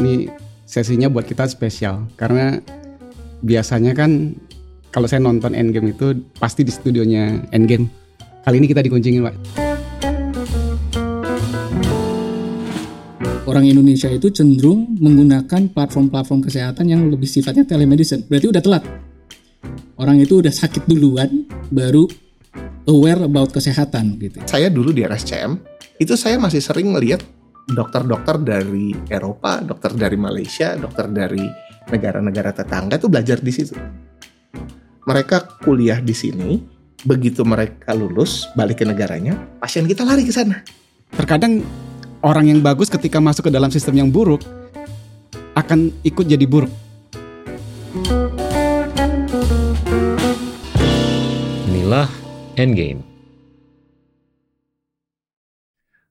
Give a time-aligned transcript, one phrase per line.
[0.00, 0.32] Ini
[0.64, 2.56] sesinya buat kita spesial karena
[3.44, 4.32] biasanya kan
[4.88, 7.84] kalau saya nonton Endgame itu pasti di studionya Endgame.
[8.40, 9.36] Kali ini kita dikuncingin, Pak.
[13.44, 18.24] Orang Indonesia itu cenderung menggunakan platform-platform kesehatan yang lebih sifatnya telemedicine.
[18.24, 18.84] Berarti udah telat.
[20.00, 22.08] Orang itu udah sakit duluan, baru
[22.88, 24.40] aware about kesehatan gitu.
[24.48, 25.60] Saya dulu di RSCM,
[26.00, 27.20] itu saya masih sering melihat
[27.70, 31.42] dokter-dokter dari Eropa, dokter dari Malaysia, dokter dari
[31.90, 33.74] negara-negara tetangga itu belajar di situ.
[35.06, 36.60] Mereka kuliah di sini,
[37.02, 40.62] begitu mereka lulus balik ke negaranya, pasien kita lari ke sana.
[41.10, 41.64] Terkadang
[42.22, 44.44] orang yang bagus ketika masuk ke dalam sistem yang buruk
[45.58, 46.70] akan ikut jadi buruk.
[51.66, 52.06] Inilah
[52.54, 53.09] Endgame.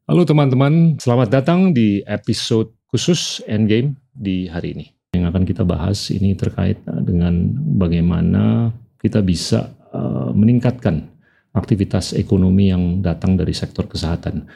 [0.10, 4.90] Halo teman-teman, selamat datang di episode khusus Endgame di hari ini.
[5.14, 11.06] Yang akan kita bahas ini terkait dengan bagaimana kita bisa uh, meningkatkan
[11.54, 14.50] aktivitas ekonomi yang datang dari sektor kesehatan.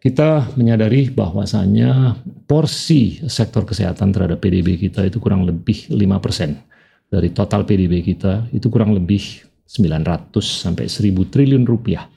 [0.00, 2.16] Kita menyadari bahwasanya
[2.48, 8.72] porsi sektor kesehatan terhadap PDB kita itu kurang lebih 5% dari total PDB kita itu
[8.72, 12.08] kurang lebih 900 sampai 1000 triliun rupiah.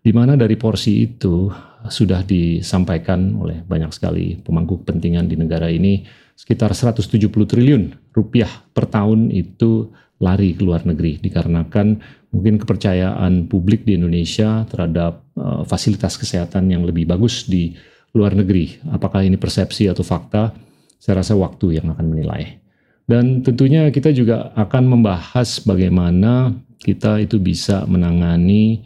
[0.00, 1.52] Di mana dari porsi itu
[1.86, 6.02] sudah disampaikan oleh banyak sekali pemangku kepentingan di negara ini
[6.36, 12.00] sekitar 170 triliun rupiah per tahun itu lari ke luar negeri dikarenakan
[12.32, 17.76] mungkin kepercayaan publik di Indonesia terhadap uh, fasilitas kesehatan yang lebih bagus di
[18.16, 18.80] luar negeri.
[18.92, 20.52] Apakah ini persepsi atau fakta?
[20.96, 22.60] Saya rasa waktu yang akan menilai.
[23.06, 28.82] Dan tentunya kita juga akan membahas bagaimana kita itu bisa menangani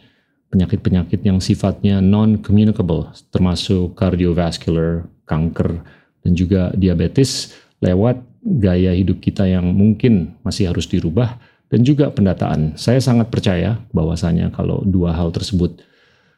[0.51, 5.79] penyakit-penyakit yang sifatnya non-communicable, termasuk cardiovascular, kanker,
[6.21, 11.39] dan juga diabetes lewat gaya hidup kita yang mungkin masih harus dirubah,
[11.71, 12.75] dan juga pendataan.
[12.75, 15.79] Saya sangat percaya bahwasanya kalau dua hal tersebut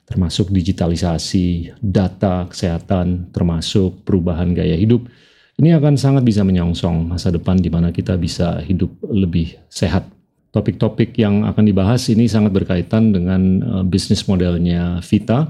[0.06, 5.09] termasuk digitalisasi, data kesehatan, termasuk perubahan gaya hidup,
[5.57, 10.06] ini akan sangat bisa menyongsong masa depan di mana kita bisa hidup lebih sehat
[10.53, 15.50] topik-topik yang akan dibahas ini sangat berkaitan dengan uh, bisnis modelnya Vita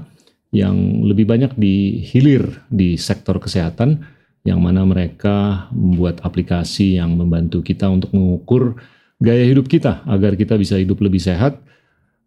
[0.50, 4.00] yang lebih banyak dihilir di sektor kesehatan
[4.48, 8.80] yang mana mereka membuat aplikasi yang membantu kita untuk mengukur
[9.20, 11.60] gaya hidup kita agar kita bisa hidup lebih sehat.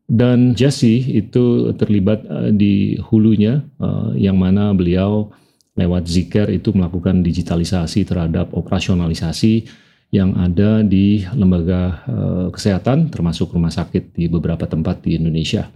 [0.07, 5.33] Dan Jesse itu terlibat uh, di hulunya uh, yang mana beliau
[5.73, 9.67] lewat Zikr itu melakukan digitalisasi terhadap operasionalisasi
[10.07, 15.67] yang ada di lembaga uh, kesehatan termasuk rumah sakit di beberapa tempat di Indonesia.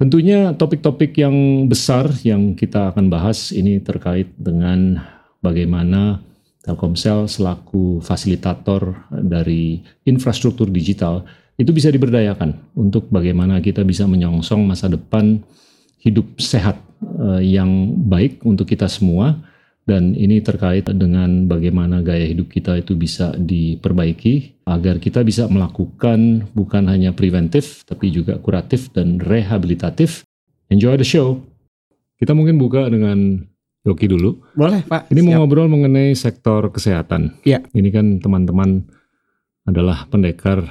[0.00, 4.98] Tentunya topik-topik yang besar yang kita akan bahas ini terkait dengan
[5.44, 6.24] bagaimana
[6.62, 11.26] Telkomsel selaku fasilitator dari infrastruktur digital
[11.58, 15.42] itu bisa diberdayakan untuk bagaimana kita bisa menyongsong masa depan
[15.98, 16.78] hidup sehat
[17.18, 19.42] uh, yang baik untuk kita semua
[19.82, 26.46] dan ini terkait dengan bagaimana gaya hidup kita itu bisa diperbaiki agar kita bisa melakukan
[26.54, 30.22] bukan hanya preventif tapi juga kuratif dan rehabilitatif.
[30.70, 31.42] Enjoy the show.
[32.16, 33.42] Kita mungkin buka dengan
[33.82, 34.38] Yoki dulu.
[34.54, 35.10] Boleh, Pak.
[35.10, 35.26] Ini Siap.
[35.26, 37.42] mau ngobrol mengenai sektor kesehatan.
[37.42, 37.66] Iya.
[37.74, 38.86] Ini kan teman-teman
[39.66, 40.62] adalah pendekar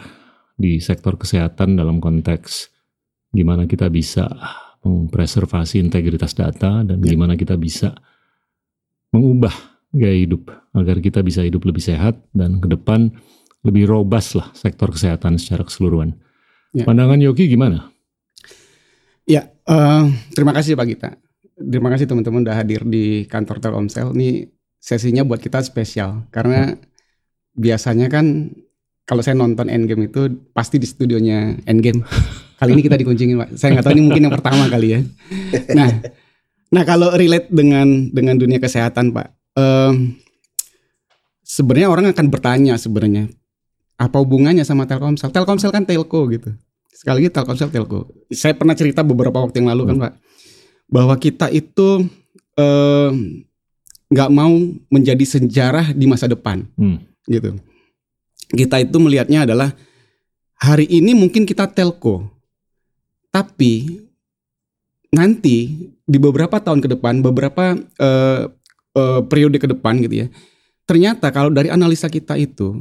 [0.56, 2.72] di sektor kesehatan dalam konteks
[3.32, 4.28] gimana kita bisa
[4.84, 7.16] mempreservasi integritas data dan ya.
[7.16, 7.96] gimana kita bisa
[9.12, 9.54] mengubah
[9.92, 13.12] gaya hidup agar kita bisa hidup lebih sehat dan ke depan
[13.62, 16.18] lebih robust lah sektor kesehatan secara keseluruhan.
[16.72, 16.88] Ya.
[16.88, 17.92] Pandangan Yogi gimana?
[19.28, 21.10] Ya, uh, terima kasih Pak Gita.
[21.60, 24.16] Terima kasih teman-teman udah hadir di kantor Telkomsel.
[24.18, 24.50] Ini
[24.82, 26.80] sesinya buat kita spesial karena hmm.
[27.54, 28.50] biasanya kan
[29.06, 32.02] kalau saya nonton Endgame itu pasti di studionya Endgame.
[32.62, 33.50] Kali ini kita dikuncingin Pak.
[33.60, 35.00] Saya nggak tahu ini mungkin yang pertama kali ya.
[35.74, 35.90] Nah,
[36.72, 39.28] Nah kalau relate dengan dengan dunia kesehatan Pak,
[39.59, 40.16] um,
[41.44, 43.28] sebenarnya orang akan bertanya sebenarnya
[44.00, 45.29] apa hubungannya sama Telkomsel?
[45.35, 46.56] Telkomsel kan telco gitu.
[46.90, 48.08] Sekali lagi Telkomsel telco.
[48.32, 50.14] Saya pernah cerita beberapa waktu yang lalu kan Pak,
[50.88, 52.08] bahwa kita itu
[54.08, 54.53] nggak um, mau
[54.88, 56.97] menjadi sejarah di masa depan, hmm.
[57.28, 57.59] gitu.
[58.52, 59.72] Kita itu melihatnya adalah
[60.59, 62.28] hari ini mungkin kita telco,
[63.32, 64.03] tapi
[65.11, 68.41] nanti di beberapa tahun ke depan, beberapa uh,
[68.96, 70.28] uh, periode ke depan gitu ya,
[70.87, 72.79] ternyata kalau dari analisa kita itu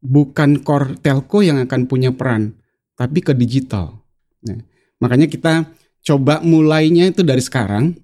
[0.00, 2.56] bukan core telco yang akan punya peran,
[2.96, 4.00] tapi ke digital.
[4.44, 4.58] Nah,
[4.98, 5.68] makanya kita
[6.04, 7.94] coba mulainya itu dari sekarang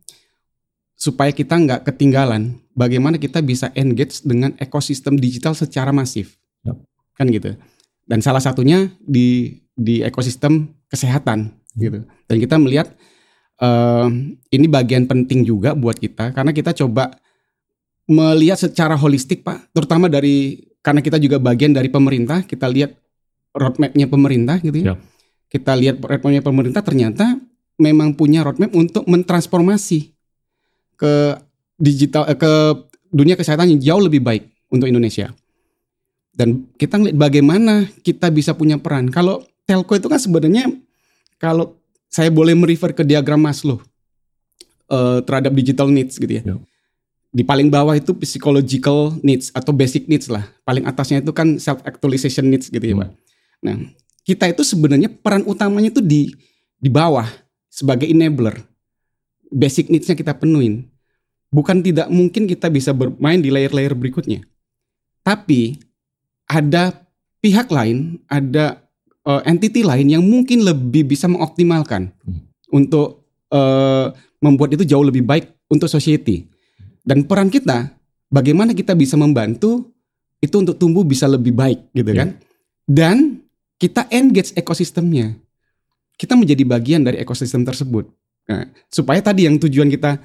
[0.94, 6.38] supaya kita nggak ketinggalan bagaimana kita bisa engage dengan ekosistem digital secara masif.
[6.66, 6.78] Yap.
[7.14, 7.54] Kan gitu.
[8.04, 12.04] Dan salah satunya di di ekosistem kesehatan gitu.
[12.28, 12.92] Dan kita melihat
[13.60, 14.08] eh,
[14.54, 17.14] ini bagian penting juga buat kita karena kita coba
[18.04, 22.92] melihat secara holistik Pak, terutama dari karena kita juga bagian dari pemerintah, kita lihat
[23.56, 24.86] roadmapnya pemerintah gitu ya.
[24.92, 24.98] Yap.
[25.48, 27.40] Kita lihat roadmapnya pemerintah ternyata
[27.80, 30.12] memang punya roadmap untuk mentransformasi
[31.00, 31.14] ke
[31.80, 32.52] digital eh, ke
[33.08, 35.32] dunia kesehatan yang jauh lebih baik untuk Indonesia.
[36.34, 39.06] Dan kita ngeliat bagaimana kita bisa punya peran.
[39.08, 40.66] Kalau telco itu kan sebenarnya
[41.38, 41.78] kalau
[42.14, 43.82] saya boleh merefer ke diagram Maslow
[44.86, 46.46] eh, terhadap digital needs gitu ya.
[46.46, 46.54] Ya.
[47.34, 50.46] Di paling bawah itu psychological needs atau basic needs lah.
[50.62, 53.02] Paling atasnya itu kan self actualization needs gitu ya, Hmm.
[53.02, 53.10] Pak.
[53.66, 53.74] Nah,
[54.22, 56.30] kita itu sebenarnya peran utamanya itu di
[56.78, 57.26] di bawah
[57.66, 58.62] sebagai enabler.
[59.50, 60.86] Basic needs-nya kita penuhin.
[61.50, 64.46] Bukan tidak mungkin kita bisa bermain di layer-layer berikutnya.
[65.26, 65.78] Tapi
[66.46, 66.94] ada
[67.42, 68.83] pihak lain, ada
[69.24, 72.44] eh, entity lain yang mungkin lebih bisa mengoptimalkan Hmm.
[72.72, 73.24] untuk
[73.54, 74.06] eh,
[74.42, 76.44] membuat itu jauh lebih baik untuk society.
[77.06, 77.92] Dan peran kita,
[78.26, 79.94] bagaimana kita bisa membantu
[80.42, 82.18] itu untuk tumbuh bisa lebih baik gitu Ya.
[82.24, 82.28] kan.
[82.84, 83.16] Dan
[83.78, 85.38] kita engage ekosistemnya.
[86.18, 88.10] Kita menjadi bagian dari ekosistem tersebut.
[88.50, 90.20] Nah, supaya tadi yang tujuan kita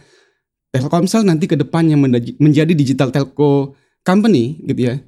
[0.70, 1.98] Telkomsel nanti ke depannya
[2.38, 3.74] menjadi digital telco
[4.06, 5.02] company gitu ya.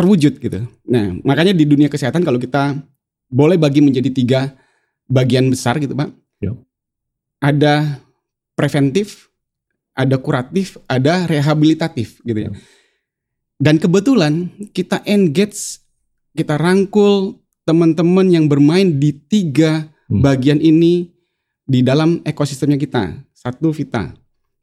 [0.00, 0.64] Terwujud gitu.
[0.88, 2.80] Nah, makanya di dunia kesehatan kalau kita
[3.28, 4.40] boleh bagi menjadi tiga
[5.04, 6.08] bagian besar gitu, Pak.
[6.40, 6.56] Ya.
[7.44, 8.00] Ada
[8.56, 9.28] preventif,
[9.92, 12.50] ada kuratif, ada rehabilitatif gitu ya.
[12.50, 12.56] Ya.
[13.60, 15.84] Dan kebetulan kita engage,
[16.32, 17.36] kita rangkul
[17.68, 20.26] teman-teman yang bermain di tiga Hmm.
[20.26, 21.06] bagian ini
[21.62, 23.14] di dalam ekosistemnya kita.
[23.30, 24.10] Satu Vita.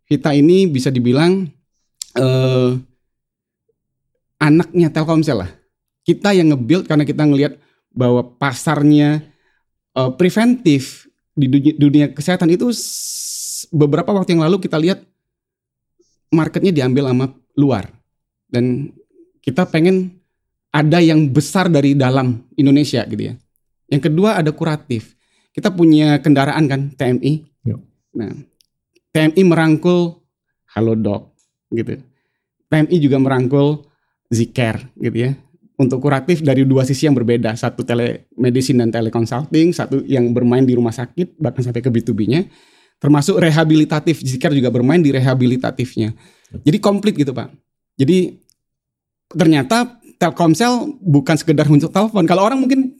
[0.04, 1.48] Vita ini bisa dibilang
[2.18, 2.70] eh,
[4.38, 5.52] anaknya Telkomsel lah.
[6.08, 7.60] Kita yang nge-build karena kita ngelihat
[7.92, 9.26] bahwa pasarnya
[9.98, 12.72] eh, preventif di dunia, dunia kesehatan itu
[13.74, 15.06] beberapa waktu yang lalu kita lihat
[16.34, 17.26] marketnya diambil sama
[17.58, 17.90] luar
[18.50, 18.94] dan
[19.42, 20.18] kita pengen
[20.72, 23.36] ada yang besar dari dalam Indonesia gitu ya.
[23.88, 25.16] Yang kedua ada kuratif.
[25.56, 27.48] Kita punya kendaraan kan TMI.
[27.66, 27.82] Yuk.
[28.20, 28.36] Nah,
[29.16, 30.22] TMI merangkul
[30.76, 31.34] Halodoc
[31.72, 32.04] gitu.
[32.68, 33.87] TMI juga merangkul
[34.28, 35.32] Zcare gitu ya.
[35.78, 40.74] Untuk kuratif dari dua sisi yang berbeda, satu telemedicine dan teleconsulting, satu yang bermain di
[40.74, 42.50] rumah sakit bahkan sampai ke B2B-nya,
[42.98, 44.26] termasuk rehabilitatif.
[44.26, 46.18] Zcare juga bermain di rehabilitatifnya.
[46.66, 47.54] Jadi komplit gitu, Pak.
[47.94, 48.42] Jadi
[49.30, 52.26] ternyata Telkomsel bukan sekedar untuk telepon.
[52.26, 52.98] Kalau orang mungkin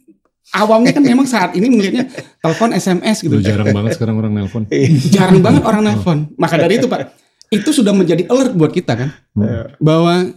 [0.54, 2.06] awamnya kan memang saat ini melihatnya
[2.38, 3.42] telepon SMS gitu.
[3.42, 4.62] Udah jarang banget sekarang orang nelpon.
[5.14, 6.18] Jarang banget orang nelpon.
[6.38, 7.10] Maka dari itu Pak,
[7.50, 9.70] itu sudah menjadi alert buat kita kan Hmm.
[9.78, 10.34] bahwa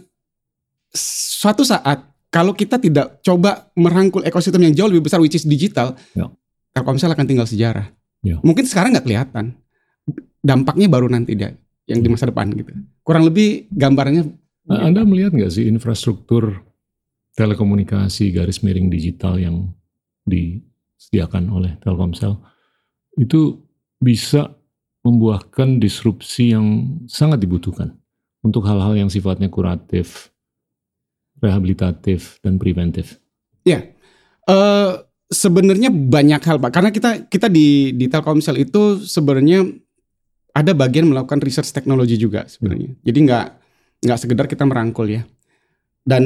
[0.96, 5.96] suatu saat kalau kita tidak coba merangkul ekosistem yang jauh lebih besar which is digital,
[6.16, 6.28] Ya.
[6.72, 7.92] Telkomsel akan tinggal sejarah.
[8.24, 8.40] Ya.
[8.40, 9.52] Mungkin sekarang nggak kelihatan.
[10.40, 11.52] Dampaknya baru nanti dia
[11.84, 12.72] yang di masa depan gitu.
[13.04, 14.24] Kurang lebih gambarnya
[14.62, 16.62] Nah, Anda melihat nggak sih infrastruktur
[17.34, 19.74] telekomunikasi garis miring digital yang
[20.22, 22.38] disediakan oleh Telkomsel
[23.18, 23.58] itu
[23.98, 24.54] bisa
[25.02, 27.98] membuahkan disrupsi yang sangat dibutuhkan
[28.46, 30.30] untuk hal-hal yang sifatnya kuratif,
[31.42, 33.18] rehabilitatif, dan preventif.
[34.42, 34.92] Eh
[35.32, 39.64] sebenarnya banyak hal pak karena kita kita di di Telkomsel itu sebenarnya
[40.52, 43.46] ada bagian melakukan research teknologi juga sebenarnya jadi nggak
[44.04, 45.24] nggak sekedar kita merangkul ya
[46.04, 46.20] dan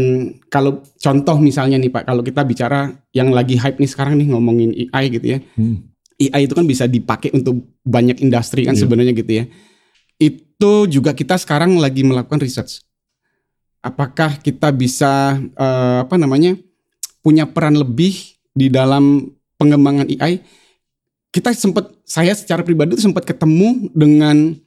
[0.50, 4.74] kalau contoh misalnya nih pak kalau kita bicara yang lagi hype nih sekarang nih ngomongin
[4.90, 5.86] AI gitu ya Hmm.
[6.16, 8.88] AI itu kan bisa dipakai untuk banyak industri kan Iya.
[8.88, 9.44] sebenarnya gitu ya.
[10.16, 12.80] Itu juga kita sekarang lagi melakukan research.
[13.86, 16.58] Apakah kita bisa eh, apa namanya
[17.22, 20.42] punya peran lebih di dalam pengembangan AI?
[21.30, 24.58] Kita sempat saya secara pribadi itu sempat ketemu dengan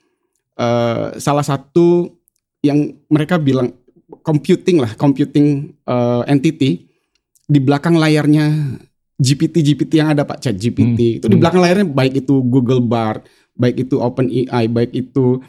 [0.55, 2.15] eh, salah satu
[2.63, 3.75] yang mereka bilang
[4.23, 6.87] computing lah, computing eh, entity
[7.43, 8.79] di belakang layarnya
[9.19, 11.43] GPT GPT yang ada Pak Chat GPT itu di hmm.
[11.43, 13.27] belakang layarnya baik itu Google Bard,
[13.59, 15.43] baik itu OpenAI, baik itu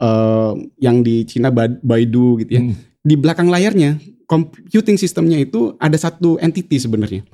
[0.00, 2.64] eh, yang di Cina Ba- Baidu gitu ya.
[2.64, 2.89] Hmm.
[3.00, 3.96] Di belakang layarnya
[4.30, 7.26] computing sistemnya itu ada satu entity sebenarnya.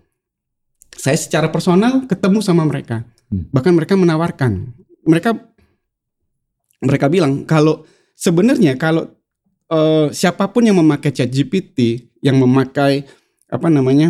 [0.97, 3.05] Saya secara personal ketemu sama mereka.
[3.29, 3.51] Hmm.
[3.53, 4.73] Bahkan mereka menawarkan.
[5.05, 5.37] Mereka
[6.81, 7.85] mereka bilang kalau
[8.17, 9.13] sebenarnya kalau
[9.69, 13.05] eh, siapa pun yang memakai Chat GPT, yang memakai
[13.51, 14.09] apa namanya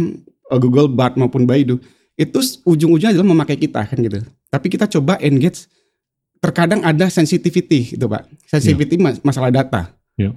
[0.53, 1.83] eh, Google Bard maupun Baidu,
[2.15, 4.23] itu ujung-ujungnya adalah memakai kita kan gitu.
[4.49, 5.67] Tapi kita coba engage.
[6.37, 9.91] Terkadang ada sensitivity gitu pak, sensitivity mas- masalah data.
[10.21, 10.37] Ya.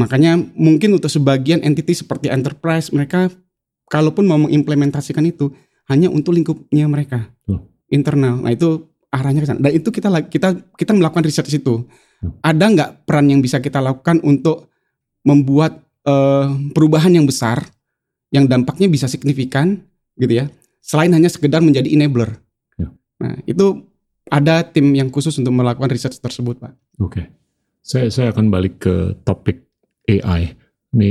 [0.00, 3.28] Makanya mungkin untuk sebagian entity seperti enterprise mereka
[3.92, 5.52] kalaupun mau mengimplementasikan itu
[5.92, 7.68] hanya untuk lingkupnya mereka Betul.
[7.92, 8.40] internal.
[8.40, 9.60] Nah itu arahnya ke sana.
[9.60, 11.84] Dan itu kita kita kita melakukan riset di situ.
[12.24, 12.54] Ya.
[12.54, 14.72] Ada nggak peran yang bisa kita lakukan untuk
[15.26, 17.60] membuat eh, perubahan yang besar
[18.32, 19.84] yang dampaknya bisa signifikan
[20.16, 20.46] gitu ya.
[20.80, 22.40] Selain hanya sekedar menjadi enabler.
[22.80, 22.88] Ya.
[23.20, 23.84] Nah, itu
[24.30, 26.72] ada tim yang khusus untuk melakukan riset tersebut, Pak.
[27.02, 27.28] Oke.
[27.82, 29.69] Saya saya akan balik ke topik
[30.18, 30.50] AI.
[30.90, 31.10] Ini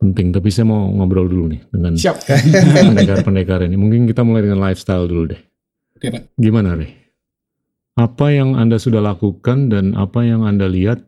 [0.00, 1.92] penting, tapi saya mau ngobrol dulu nih dengan
[2.88, 3.76] pendekar-pendekar ini.
[3.76, 5.40] Mungkin kita mulai dengan lifestyle dulu deh.
[6.00, 6.22] Oke Pak.
[6.40, 6.90] Gimana, Rey?
[7.92, 11.04] Apa yang Anda sudah lakukan dan apa yang Anda lihat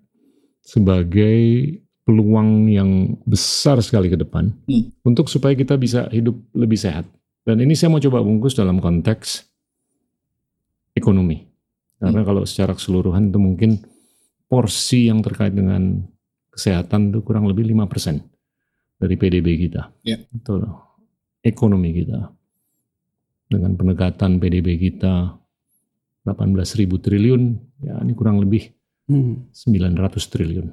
[0.60, 1.64] sebagai
[2.04, 4.92] peluang yang besar sekali ke depan Hmm.
[5.08, 7.08] untuk supaya kita bisa hidup lebih sehat.
[7.44, 9.48] Dan ini saya mau coba bungkus dalam konteks
[10.92, 11.44] ekonomi.
[11.96, 13.70] Karena kalau secara keseluruhan itu mungkin
[14.44, 16.04] porsi yang terkait dengan
[16.54, 18.22] kesehatan itu kurang lebih 5%
[19.02, 19.90] dari PDB kita.
[20.06, 20.22] Ya.
[20.22, 20.62] Itu.
[21.44, 22.30] Ekonomi kita.
[23.50, 25.36] Dengan pendekatan PDB kita
[26.24, 27.42] 18.000 triliun,
[27.84, 28.72] ya ini kurang lebih
[29.04, 29.52] Hmm.
[29.52, 30.72] 900 triliun.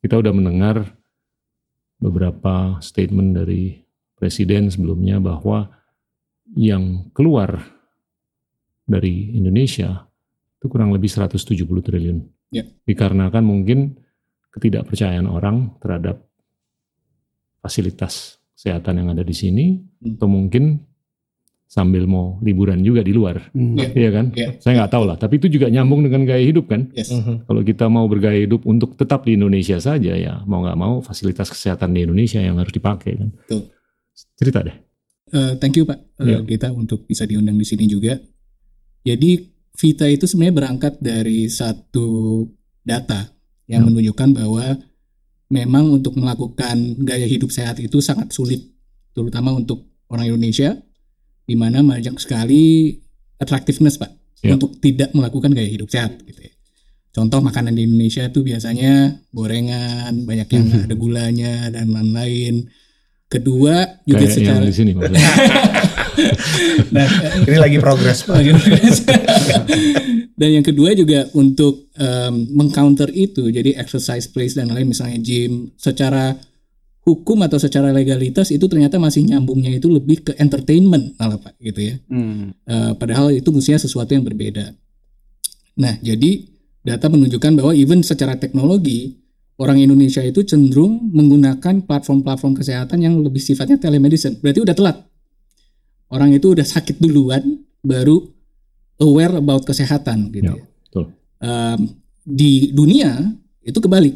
[0.00, 0.96] Kita udah mendengar
[2.00, 3.84] beberapa statement dari
[4.16, 5.68] presiden sebelumnya bahwa
[6.56, 7.60] yang keluar
[8.88, 10.08] dari Indonesia
[10.56, 12.18] itu kurang lebih 170 triliun.
[12.48, 12.64] Ya.
[12.88, 14.00] Dikarenakan mungkin
[14.58, 16.26] ketidakpercayaan orang terhadap
[17.58, 20.14] fasilitas kesehatan yang ada di sini Hmm.
[20.14, 20.64] atau mungkin
[21.64, 23.50] sambil mau liburan juga di luar.
[23.52, 23.76] Hmm.
[23.76, 23.86] Ya.
[23.92, 24.26] Iya kan?
[24.32, 24.48] Ya.
[24.58, 26.88] Saya nggak tahu lah, tapi itu juga nyambung dengan gaya hidup kan?
[26.96, 27.12] Yes.
[27.12, 31.50] Kalau kita mau bergaya hidup untuk tetap di Indonesia saja ya mau nggak mau fasilitas
[31.50, 33.28] kesehatan di Indonesia yang harus dipakai kan.
[33.36, 33.62] Betul.
[34.34, 34.76] Cerita deh.
[35.28, 36.40] Eh, thank you Pak Ya.
[36.40, 38.16] eh, Gita untuk bisa diundang di sini juga.
[39.04, 39.44] Jadi
[39.78, 42.42] Vita itu sebenarnya berangkat dari satu
[42.82, 43.30] data
[43.68, 43.86] yang Ya.
[43.86, 44.64] menunjukkan bahwa
[45.48, 48.64] memang untuk melakukan gaya hidup sehat itu sangat sulit,
[49.12, 50.76] terutama untuk orang Indonesia,
[51.44, 52.96] di mana banyak sekali
[53.36, 54.10] attractiveness Pak
[54.40, 54.56] Ya.
[54.56, 56.20] untuk tidak melakukan gaya hidup sehat.
[56.24, 56.52] Gitu ya.
[57.08, 60.84] Contoh makanan di Indonesia itu biasanya gorengan, banyak yang Mhm.
[60.86, 62.68] ada gulanya dan lain-lain.
[63.28, 64.92] Kedua juga Kayak secara yang di sini.
[66.90, 67.06] Nah,
[67.46, 68.42] Ini lagi progres Pak.
[70.38, 75.74] dan yang kedua juga untuk em, mengcounter itu, jadi exercise place dan lain misalnya gym,
[75.74, 76.38] secara
[77.02, 81.90] hukum atau secara legalitas itu ternyata masih nyambungnya itu lebih ke entertainment malah pak gitu
[81.90, 81.94] ya.
[82.06, 82.54] Hmm.
[82.54, 84.70] Eh, padahal itu mestinya sesuatu yang berbeda.
[85.82, 86.46] Nah, jadi
[86.86, 89.18] data menunjukkan bahwa even secara teknologi
[89.58, 94.38] orang Indonesia itu cenderung menggunakan platform-platform kesehatan yang lebih sifatnya telemedicine.
[94.38, 94.96] Berarti udah telat.
[96.14, 97.42] Orang itu udah sakit duluan
[97.82, 98.37] baru
[98.98, 100.54] aware about kesehatan gitu.
[100.54, 101.04] Ya, betul.
[101.38, 101.80] Em,
[102.22, 104.14] di dunia itu kebalik.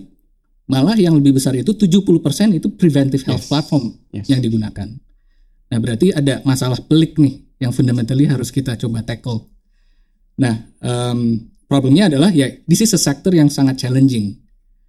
[0.67, 3.51] Malah yang lebih besar itu 70% itu preventive health Yes.
[3.51, 3.85] platform
[4.15, 4.27] Yes.
[4.31, 4.89] yang digunakan.
[5.73, 9.49] Nah, berarti ada masalah pelik nih yang fundamentally harus kita coba tackle.
[10.39, 14.39] Nah, em, problemnya adalah ya this is a sector yang sangat challenging.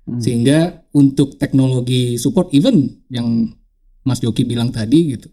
[0.03, 0.19] Hmm.
[0.19, 3.47] Sehingga untuk teknologi support even yang
[4.03, 5.31] Mas Joki bilang tadi gitu.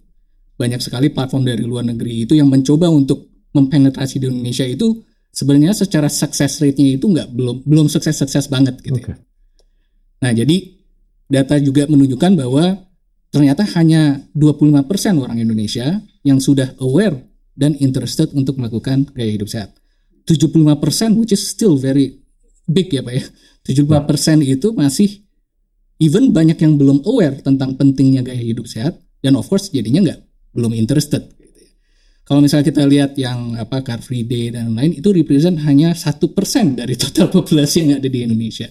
[0.54, 5.75] Banyak sekali platform dari luar negeri itu yang mencoba untuk mempenetrasi di Indonesia itu sebenarnya
[5.75, 8.99] secara success rate-nya itu nggak belum belum sukses-sukses banget gitu.
[8.99, 9.14] ya.
[9.14, 9.14] Oke.
[10.21, 10.57] Nah, jadi
[11.30, 12.76] data juga menunjukkan bahwa
[13.30, 17.16] ternyata hanya 25% orang Indonesia yang sudah aware
[17.57, 19.73] dan interested untuk melakukan gaya hidup sehat.
[20.28, 22.21] 75% which is still very
[22.69, 23.25] big ya Pak ya.
[23.64, 25.25] 75% itu masih
[26.00, 30.21] even banyak yang belum aware tentang pentingnya gaya hidup sehat dan of course jadinya nggak
[30.52, 31.39] belum interested.
[32.30, 32.32] Ya.
[32.32, 36.30] Kalau misalnya kita lihat yang apa Car Free Day dan lain itu represent hanya satu
[36.30, 38.70] persen dari total populasi yang ada di Indonesia.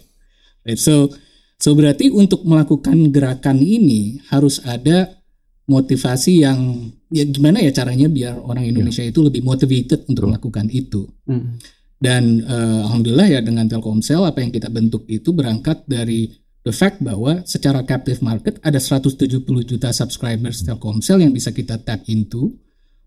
[0.64, 1.12] Right, so
[1.60, 5.20] so berarti untuk melakukan gerakan ini harus ada
[5.68, 10.30] motivasi yang ya gimana ya caranya biar orang Indonesia itu lebih motivated untuk Betul.
[10.32, 11.04] melakukan itu.
[11.28, 11.60] Hmm.
[12.00, 16.32] Dan eh, alhamdulillah ya dengan Telkomsel apa yang kita bentuk itu berangkat dari
[16.64, 22.08] the fact bahwa secara captive market ada 170 juta subscribers Telkomsel yang bisa kita tap
[22.08, 22.56] into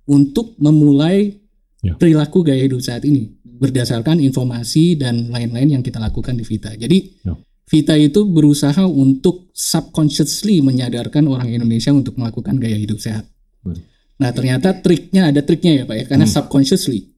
[0.07, 1.39] untuk memulai
[1.83, 1.99] Ya.
[1.99, 6.71] perilaku gaya hidup saat ini berdasarkan informasi dan lain-lain yang kita lakukan di Vita.
[6.75, 7.35] Jadi Ya.
[7.67, 13.27] Vita itu berusaha untuk subconsciously menyadarkan orang Indonesia untuk melakukan gaya hidup sehat.
[13.67, 13.83] Betul.
[14.23, 16.35] Nah ternyata triknya ada triknya ya Pak ya karena Hmm.
[16.39, 17.11] subconsciously.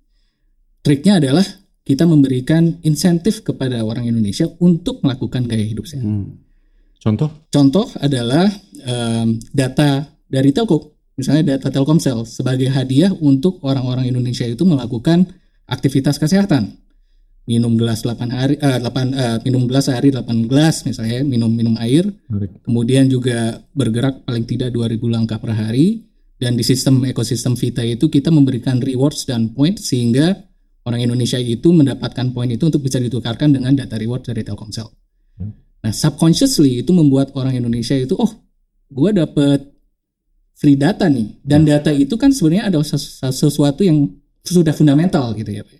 [0.81, 1.45] Triknya adalah
[1.85, 6.05] kita memberikan insentif kepada orang Indonesia untuk melakukan gaya hidup sehat.
[6.09, 6.41] Hmm.
[7.05, 7.29] Contoh?
[7.53, 8.49] Contoh adalah
[8.81, 15.30] em, data dari Telco, misalnya data Telkomsel sebagai hadiah untuk orang-orang Indonesia itu melakukan
[15.66, 16.80] aktivitas kesehatan.
[17.44, 21.76] minum gelas 8 hari eh, 8 eh, minum gelas sehari 8 gelas misalnya minum minum
[21.76, 22.09] air
[22.64, 26.09] kemudian juga bergerak paling tidak 2000 langkah per hari
[26.40, 30.40] dan di sistem ekosistem Vita itu kita memberikan rewards dan point sehingga
[30.85, 34.88] orang Indonesia itu mendapatkan poin itu untuk bisa ditukarkan dengan data reward dari Telkomsel.
[35.40, 35.52] Hmm.
[35.85, 38.30] Nah, subconsciously itu membuat orang Indonesia itu oh,
[38.92, 39.74] gua dapet
[40.55, 41.43] free data nih.
[41.43, 44.09] Dan data itu kan sebenarnya sesu- sesuatu yang
[44.45, 45.79] sudah fundamental gitu ya, Pak.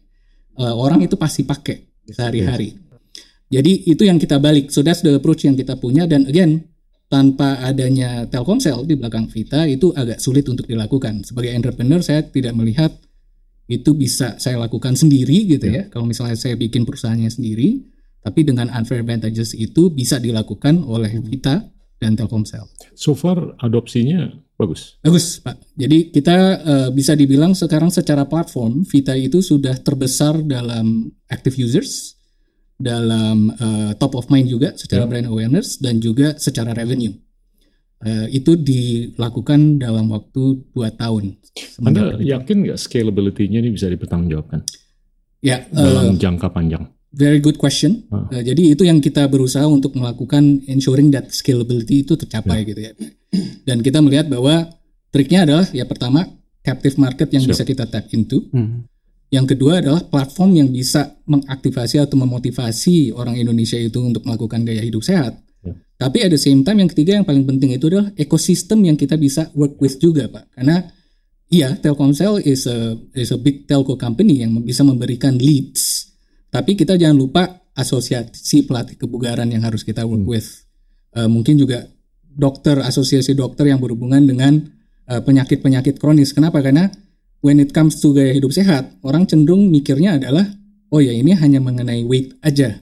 [0.54, 2.78] Eh, orang itu pasti pakai sehari-hari.
[3.50, 4.71] Jadi itu yang kita balik.
[4.71, 6.75] So that's the approach yang kita punya dan again
[7.07, 11.23] tanpa adanya Telkomsel di belakang Vita itu agak sulit untuk dilakukan.
[11.23, 12.90] Sebagai entrepreneur saya tidak melihat
[13.71, 15.87] itu bisa saya lakukan sendiri gitu ya.
[15.88, 17.87] Kalau misalnya saya bikin perusahaannya sendiri,
[18.25, 21.62] tapi dengan unfair advantages itu bisa dilakukan oleh Vita
[22.00, 22.66] dan Telkomsel.
[22.99, 24.33] So far adopsinya
[24.64, 24.97] bagus.
[25.04, 25.61] Bagus, Pak.
[25.76, 32.16] Jadi kita eh, bisa dibilang sekarang secara platform Vita itu sudah terbesar dalam active users,
[32.75, 35.09] dalam eh, top of mind juga secara Ya.
[35.09, 37.12] brand awareness dan juga secara revenue.
[38.04, 41.40] Eh, itu dilakukan dalam waktu 2 tahun.
[41.80, 44.61] Anda yakin nggak scalability-nya ini bisa dipertanggungjawabkan
[45.40, 46.85] ya, eh, dalam jangka panjang?
[47.14, 48.04] Very good question.
[48.35, 52.92] Eh, jadi itu yang kita berusaha untuk melakukan ensuring that scalability itu tercapai gitu ya.
[53.66, 54.68] Dan kita melihat bahwa
[55.14, 56.26] triknya adalah ya pertama
[56.61, 57.50] captive market yang Siap.
[57.54, 58.50] bisa kita tap into.
[58.50, 58.85] Hmm.
[59.33, 64.78] Yang kedua adalah platform yang bisa mengaktifasi atau memotivasi orang Indonesia itu untuk melakukan gaya
[64.78, 65.35] hidup sehat.
[65.64, 65.75] Ya.
[65.99, 69.18] Tapi at the same time yang ketiga yang paling penting itu adalah ekosistem yang kita
[69.18, 70.54] bisa work with juga, Pak.
[70.54, 70.87] Karena
[71.50, 76.13] iya, Telkomsel is a is a big telco company yang bisa memberikan leads.
[76.54, 77.42] Tapi kita jangan lupa
[77.75, 80.46] asosiasi pelatih kebugaran yang harus kita work with.
[81.18, 81.90] Eh, mungkin juga
[82.23, 84.62] dokter, asosiasi dokter yang berhubungan dengan
[85.11, 86.30] eh, penyakit-penyakit kronis.
[86.30, 86.62] Kenapa?
[86.62, 86.87] Karena
[87.42, 90.46] when it comes to gaya hidup sehat, orang cenderung mikirnya adalah,
[90.94, 92.78] oh ya ini hanya mengenai weight aja.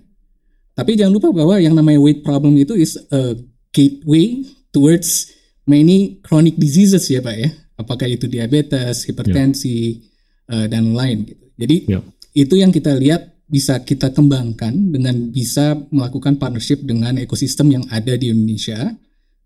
[0.76, 3.36] Tapi jangan lupa bahwa yang namanya weight problem itu is a
[3.72, 5.32] gateway towards
[5.64, 7.50] many chronic diseases ya Pak ya.
[7.80, 10.04] Apakah itu diabetes, hipertensi,
[10.46, 11.44] eh, dan lain gitu.
[11.56, 12.00] Jadi Ya.
[12.36, 18.16] itu yang kita lihat bisa kita kembangkan dengan bisa melakukan partnership dengan ekosistem yang ada
[18.16, 18.94] di Indonesia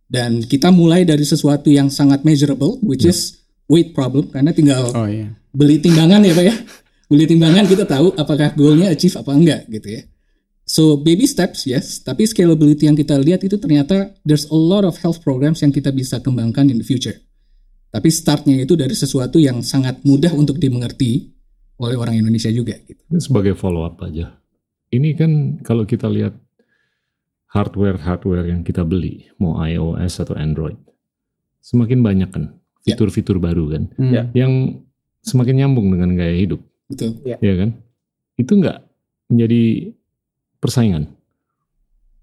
[0.07, 5.11] dan kita mulai dari sesuatu yang sangat measurable which is weight problem karena tinggal Oh
[5.11, 5.35] iya.
[5.51, 6.57] beli timbangan ya Pak ya.
[7.07, 10.03] Beli timbangan kita tahu apakah goalnya achieve apa enggak gitu ya.
[10.67, 14.99] So baby steps yes, tapi scalability yang kita lihat itu ternyata there's a lot of
[14.99, 17.15] health programs yang kita bisa kembangkan in the future.
[17.95, 21.36] Tapi startnya itu dari sesuatu yang sangat mudah untuk dimengerti
[21.77, 23.01] oleh orang Indonesia juga gitu.
[23.13, 24.37] Ini sebagai follow up aja.
[24.89, 26.33] Ini kan kalau kita lihat
[27.51, 30.77] hardware-hardware yang kita beli, mau iOS atau Android,
[31.63, 32.45] semakin banyak kan
[32.87, 32.95] Ya.
[32.95, 34.13] fitur-fitur baru kan, Hmm.
[34.15, 34.23] Ya.
[34.31, 34.79] yang
[35.27, 37.19] semakin nyambung dengan gaya hidup, Betul.
[37.27, 37.75] ya kan?
[38.39, 38.79] Itu nggak
[39.27, 39.91] menjadi
[40.63, 41.11] persaingan.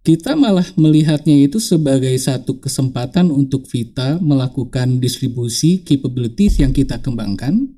[0.04, 7.72] Kita malah melihatnya itu sebagai satu kesempatan untuk Vita melakukan distribusi capabilities yang kita kembangkan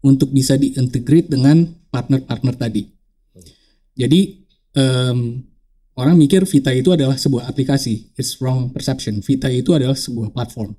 [0.00, 2.82] untuk bisa diintegrate dengan partner-partner tadi.
[3.96, 4.20] Jadi
[4.76, 5.18] em,
[5.98, 8.16] orang mikir Vita itu adalah sebuah aplikasi.
[8.16, 9.20] It's wrong perception.
[9.20, 10.72] Vita itu adalah sebuah platform.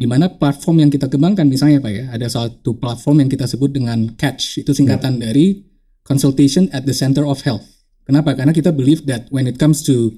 [0.00, 3.74] Di mana platform yang kita kembangkan misalnya Pak ya, ada satu platform yang kita sebut
[3.74, 4.64] dengan CATCH.
[4.64, 5.60] Itu singkatan dari
[6.06, 7.66] Consultation at the Center of Health.
[8.08, 8.34] Kenapa?
[8.34, 10.16] Karena kita believe that when it comes to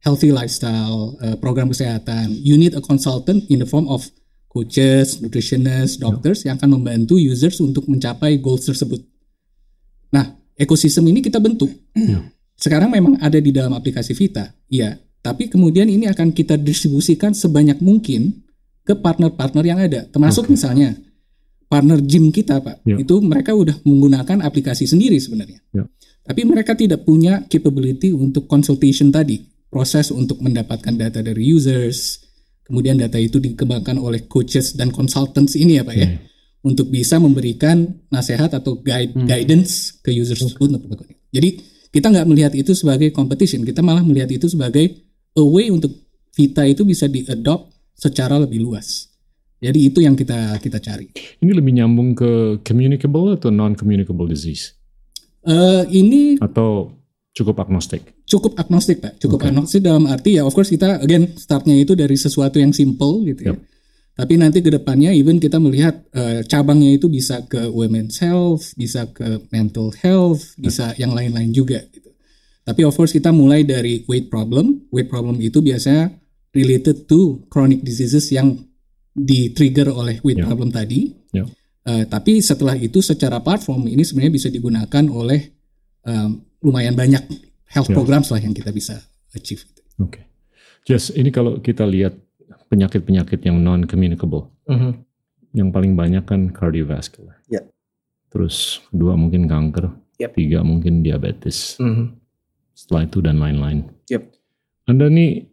[0.00, 4.08] healthy lifestyle, uh, program kesehatan, you need a consultant in the form of
[4.56, 9.04] coaches, nutritionists, doctors yang akan membantu users untuk mencapai goals tersebut.
[10.08, 11.68] Nah, ekosistem ini kita bentuk.
[11.92, 12.24] Ya.
[12.56, 14.96] Sekarang memang ada di dalam aplikasi Vita, iya.
[15.20, 18.46] Tapi kemudian ini akan kita distribusikan sebanyak mungkin
[18.86, 20.08] ke partner-partner yang ada.
[20.08, 20.96] Termasuk misalnya
[21.68, 22.86] partner gym kita, Pak.
[22.88, 22.96] Ya.
[22.96, 25.60] Itu mereka udah menggunakan aplikasi sendiri sebenarnya.
[25.74, 25.84] Ya.
[26.24, 32.25] Tapi mereka tidak punya capability untuk consultation tadi, proses untuk mendapatkan data dari users,
[32.66, 36.18] kemudian data itu dikembangkan oleh coaches dan consultants ini ya Pak ya, Hmm.
[36.66, 40.74] untuk bisa memberikan nasihat atau guide guidance ke users tersebut.
[41.30, 41.62] Jadi
[41.94, 44.90] kita nggak melihat itu sebagai competition, kita malah melihat itu sebagai
[45.32, 45.94] a way untuk
[46.36, 49.08] Vita itu bisa diadopt secara lebih luas.
[49.56, 51.08] Jadi itu yang kita kita cari.
[51.40, 54.76] Ini lebih nyambung ke communicable atau non-communicable disease?
[55.48, 56.92] Eh, ini Atau
[57.36, 58.00] cukup agnostik?
[58.24, 59.48] cukup agnostik pak cukup Oke.
[59.52, 63.40] agnostik dalam arti ya of course kita again startnya itu dari sesuatu yang simple gitu
[63.44, 63.60] ya Yap.
[64.16, 69.04] tapi nanti ke depannya even kita melihat eh, cabangnya itu bisa ke women's health bisa
[69.12, 72.08] ke mental health bisa yang lain-lain juga gitu
[72.64, 76.08] tapi of course kita mulai dari weight problem weight problem itu biasanya
[76.50, 78.56] related to chronic diseases yang
[79.12, 80.48] di trigger oleh weight Ya.
[80.48, 81.44] problem tadi Ya.
[81.84, 85.52] Eh, tapi setelah itu secara platform ini sebenarnya bisa digunakan oleh
[86.02, 87.22] um, lumayan banyak
[87.70, 87.94] health Ya.
[87.94, 88.98] programs lah yang kita bisa
[89.30, 89.62] achieve.
[90.02, 90.26] Oke.
[90.82, 92.18] Jess, ini kalau kita lihat
[92.66, 94.90] penyakit-penyakit yang non communicable, Mhm.
[95.54, 97.38] yang paling banyak kan cardiovascular.
[97.46, 97.62] Ya.
[98.34, 100.30] Terus kedua mungkin kanker, Yep.
[100.34, 101.78] tiga mungkin diabetes.
[101.78, 102.18] Mhm.
[102.74, 103.86] Setelah itu dan lain-lain.
[104.10, 104.22] Yep.
[104.90, 105.46] Anda nih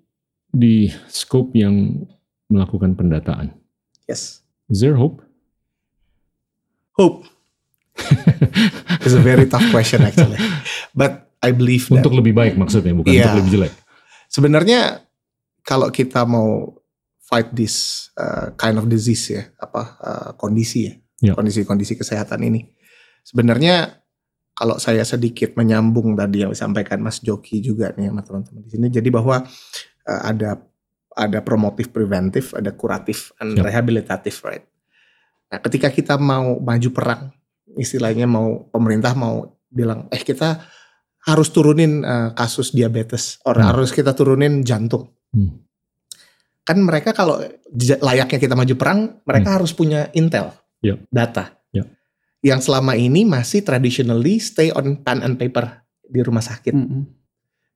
[0.49, 2.05] di scope yang
[2.49, 3.53] melakukan pendataan.
[4.09, 4.41] Yes.
[4.69, 5.21] Is there hope?
[6.97, 7.25] Hope.
[9.03, 10.39] It's a very tough question actually.
[10.91, 13.29] But I believe that Untuk lebih baik maksudnya, bukan Iya.
[13.29, 13.73] untuk lebih jelek.
[14.27, 15.05] sebenarnya
[15.61, 16.73] kalau kita mau
[17.19, 20.93] fight this uh, kind of disease ya, apa uh, kondisi ya,
[21.31, 22.65] kondisi-kondisi kesehatan ini,
[23.21, 24.01] sebenarnya
[24.53, 28.87] kalau saya sedikit menyambung tadi yang disampaikan Mas Joki juga nih sama teman-teman di sini,
[28.87, 29.45] jadi bahwa
[30.03, 30.61] uh, ada
[31.13, 33.61] ada promotif preventif, ada kuratif, and Ya.
[33.63, 34.65] rehabilitatif, right?
[35.47, 37.29] Nah, ketika kita mau maju perang,
[37.77, 40.61] istilahnya mau pemerintah mau bilang, eh kita
[41.23, 43.71] harus turunin uh, kasus diabetes, or Hmm.
[43.71, 45.07] harus kita turunin jantung.
[45.31, 45.63] Hmm.
[46.63, 47.39] Kan mereka kalau
[47.99, 50.95] layaknya kita maju perang, mereka harus punya intel, Ya.
[51.11, 51.87] data, Ya.
[52.43, 57.03] yang selama ini masih traditionally stay on pen and paper di rumah sakit Mm-mm.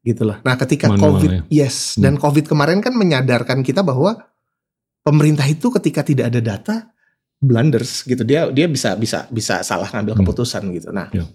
[0.03, 0.39] gitu loh.
[0.43, 1.41] Nah, ketika Manual COVID, ya.
[1.67, 2.03] yes, Hmm.
[2.03, 4.27] dan COVID kemarin kan menyadarkan kita bahwa
[5.03, 6.75] pemerintah itu ketika tidak ada data
[7.37, 8.25] blunders gitu.
[8.25, 10.21] Dia dia bisa bisa bisa salah ngambil Hmm.
[10.25, 10.89] keputusan gitu.
[10.89, 11.25] Nah, Ya.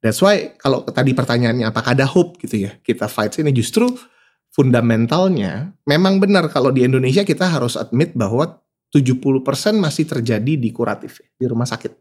[0.00, 3.92] that's why kalau tadi pertanyaannya apakah ada hope gitu ya kita fight ini justru
[4.50, 11.22] fundamentalnya memang benar kalau di Indonesia kita harus admit bahwa 70% masih terjadi di kuratif
[11.34, 11.94] di rumah sakit.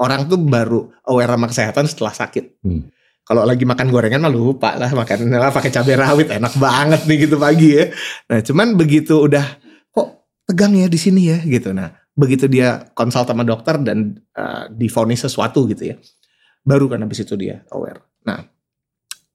[0.00, 2.64] Orang tuh baru aware sama kesehatan setelah sakit.
[2.64, 2.88] Hmm.
[3.22, 7.16] Kalau lagi makan gorengan mah lupa lah makan lah pakai cabai rawit enak banget nih
[7.22, 7.84] gitu pagi ya.
[8.26, 9.44] Nah, cuman begitu udah
[9.88, 10.08] kok
[10.42, 11.70] tegang ya di sini ya gitu.
[11.70, 15.96] Nah, begitu dia konsul sama dokter dan uh, difonis sesuatu gitu ya.
[16.62, 18.02] Baru kan habis itu dia aware.
[18.22, 18.44] Nah,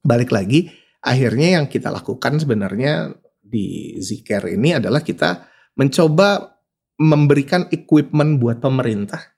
[0.05, 0.71] balik lagi
[1.03, 5.47] akhirnya yang kita lakukan sebenarnya di Zcare ini adalah kita
[5.79, 6.57] mencoba
[6.97, 9.37] memberikan equipment buat pemerintah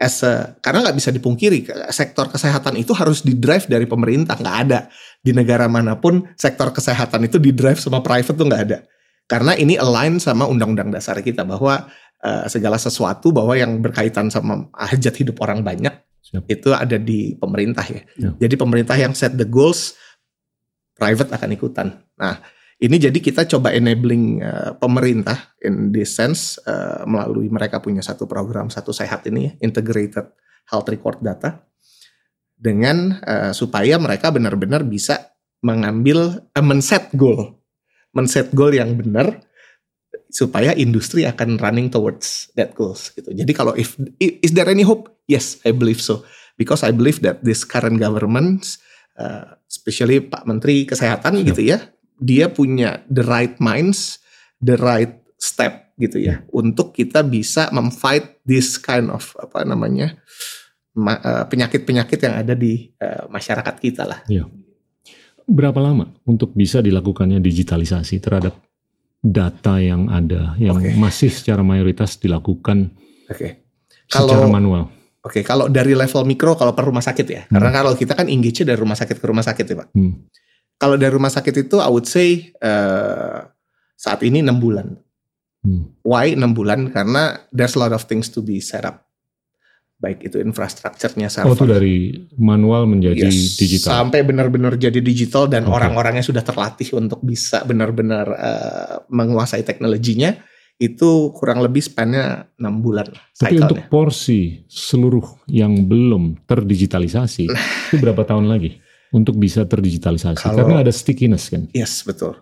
[0.00, 4.58] as a, karena nggak bisa dipungkiri sektor kesehatan itu harus di drive dari pemerintah nggak
[4.64, 4.88] ada
[5.20, 8.78] di negara mana pun sektor kesehatan itu di drive sama private tuh nggak ada
[9.28, 11.92] karena ini align sama undang-undang dasar kita bahwa
[12.24, 16.44] eh, segala sesuatu bahwa yang berkaitan sama hajat hidup orang banyak Siap.
[16.46, 18.02] itu ada di pemerintah ya.
[18.16, 18.30] Ya.
[18.46, 19.96] Jadi pemerintah yang set the goals,
[20.94, 21.88] private akan ikutan.
[22.20, 22.38] Nah
[22.80, 28.24] ini jadi kita coba enabling eh, pemerintah in this sense eh, melalui mereka punya satu
[28.24, 30.32] program satu sehat ini ya, integrated
[30.68, 31.60] health record data
[32.60, 37.60] dengan eh, supaya mereka benar-benar bisa mengambil eh, men-set goal,
[38.12, 39.40] men-set goal yang benar
[40.30, 43.34] supaya industri akan running towards that goals gitu.
[43.34, 45.10] Jadi kalau if is there any hope?
[45.26, 48.66] Yes, I believe so because I believe that this current government,
[49.18, 51.46] uh, especially Pak Menteri Kesehatan Siap.
[51.54, 51.78] gitu ya,
[52.18, 54.22] dia punya the right minds,
[54.62, 60.16] the right step gitu ya untuk kita bisa memfight this kind of apa namanya
[60.96, 64.24] ma- uh, penyakit-penyakit yang ada di uh, masyarakat kita lah.
[65.50, 68.54] Berapa lama untuk bisa dilakukannya digitalisasi terhadap
[69.20, 70.96] data yang ada yang Oke.
[70.96, 72.96] masih secara mayoritas dilakukan
[73.28, 73.68] Oke.
[74.08, 74.82] secara Kalau manual?
[75.20, 77.44] Oke, kalau dari level mikro kalau per rumah sakit ya.
[77.44, 79.88] Karena kalau kita kan engage dari rumah sakit ke rumah sakit ya, Pak.
[79.92, 80.24] Hmm.
[80.80, 83.38] Kalau dari rumah sakit itu I would say eh,
[84.00, 84.96] saat ini 6 bulan.
[85.60, 85.92] Hmm.
[86.00, 86.88] Why 6 bulan?
[86.88, 89.04] Karena there's a lot of things to be set up.
[90.00, 91.76] Baik itu infrastrukturnya Oh itu server.
[91.76, 91.96] dari
[92.40, 94.00] manual menjadi Yes, digital.
[94.00, 95.76] Sampai benar-benar jadi digital dan Oke.
[95.76, 100.32] orang-orangnya sudah terlatih untuk bisa benar-benar eh, menguasai teknologinya.
[100.80, 103.04] Itu kurang lebih span-nya 6 bulan
[103.36, 108.80] Tapi untuk porsi seluruh yang belum terdigitalisasi itu berapa tahun lagi
[109.12, 110.40] untuk bisa terdigitalisasi?
[110.40, 112.40] Kalau- Karena ada stickiness kan, Yes, betul.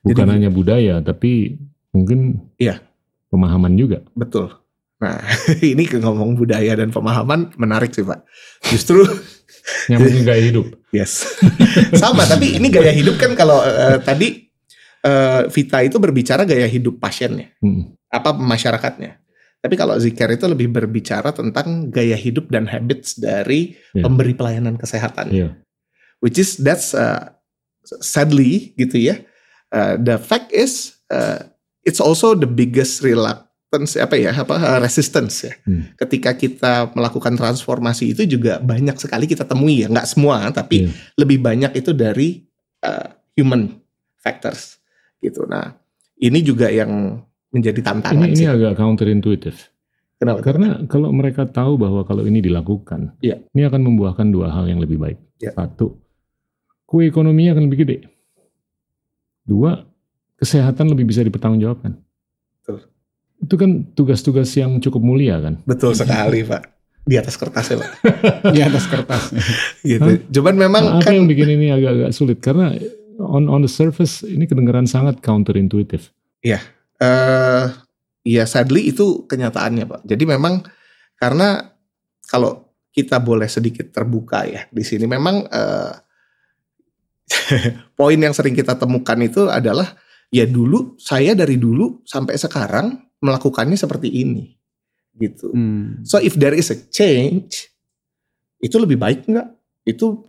[0.00, 1.60] bukan Jadi- hanya budaya tapi
[1.92, 2.80] mungkin Iya.
[3.28, 4.00] pemahaman juga.
[4.16, 4.48] Betul.
[5.04, 5.20] Nah,
[5.60, 8.24] ini ke ngomong budaya dan pemahaman menarik sih Pak.
[8.72, 9.04] Justru
[9.92, 10.66] Nyambungin gaya hidup.
[10.92, 11.24] yes.
[12.00, 14.48] Sama, tapi ini gaya hidup kan kalau eh, tadi
[15.00, 17.92] eh, Vita itu berbicara gaya hidup pasiennya, Hmm.
[18.08, 19.20] apa masyarakatnya.
[19.60, 24.04] Tapi kalau Zikir itu lebih berbicara tentang gaya hidup dan habits dari Iya.
[24.04, 25.32] pemberi pelayanan kesehatan.
[25.32, 25.56] Iya.
[26.20, 27.32] Which is that's uh,
[28.00, 29.24] sadly gitu ya.
[29.72, 31.48] Uh, the fact is uh,
[31.80, 33.00] it's also the biggest
[33.74, 35.52] reluctance apa ya apa uh, resistance ya.
[35.66, 35.90] Hmm.
[35.98, 40.90] Ketika kita melakukan transformasi itu juga banyak sekali kita temui ya, nggak semua tapi Iya.
[41.18, 42.46] lebih banyak itu dari
[42.86, 43.74] uh, human
[44.18, 44.78] factors
[45.18, 45.44] gitu.
[45.50, 45.74] Nah,
[46.22, 47.18] ini juga yang
[47.50, 48.50] menjadi tantangan Ini, ini sih.
[48.50, 49.58] agak counterintuitive.
[50.18, 50.40] Kenapa?
[50.46, 53.42] Karena kalau mereka tahu bahwa kalau ini dilakukan, Iya.
[53.50, 55.18] ini akan membuahkan dua hal yang lebih baik.
[55.42, 55.52] Iya.
[55.58, 55.98] Satu,
[56.86, 57.96] kue ekonominya akan lebih gede.
[59.44, 59.76] Dua,
[60.40, 62.00] kesehatan lebih bisa dipertanggungjawabkan.
[63.44, 65.60] Itu kan tugas-tugas yang cukup mulia kan.
[65.68, 66.62] Betul sekali Pak.
[67.04, 67.90] Di atas kertas ya Pak.
[68.56, 69.22] di atas kertas.
[69.84, 70.24] gitu.
[70.40, 72.40] Cuman memang Nah, apa kan yang bikin ini agak-agak sulit?
[72.40, 72.72] Karena
[73.20, 76.08] on on the surface ini kedengaran sangat counterintuitive.
[77.04, 77.66] eh
[78.24, 80.00] ya sadly itu kenyataannya Pak.
[80.08, 80.64] Jadi memang
[81.20, 81.76] karena
[82.24, 85.92] kalau kita boleh sedikit terbuka ya di sini memang eh,
[87.98, 89.98] poin yang sering kita temukan itu adalah
[90.32, 94.52] ya dulu saya dari dulu sampai sekarang melakukannya seperti ini
[95.16, 95.50] gitu.
[95.54, 96.02] Hmm.
[96.04, 97.70] So if there is a change,
[98.58, 99.48] itu lebih baik nggak?
[99.86, 100.28] Itu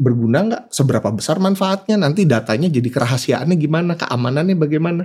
[0.00, 0.62] berguna nggak?
[0.72, 2.00] Seberapa besar manfaatnya?
[2.00, 3.94] Nanti datanya jadi kerahasiaannya gimana?
[3.94, 5.04] Keamanannya bagaimana?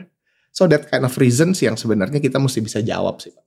[0.50, 3.30] So that kind of reasons yang sebenarnya kita mesti bisa jawab sih.
[3.36, 3.46] Pak.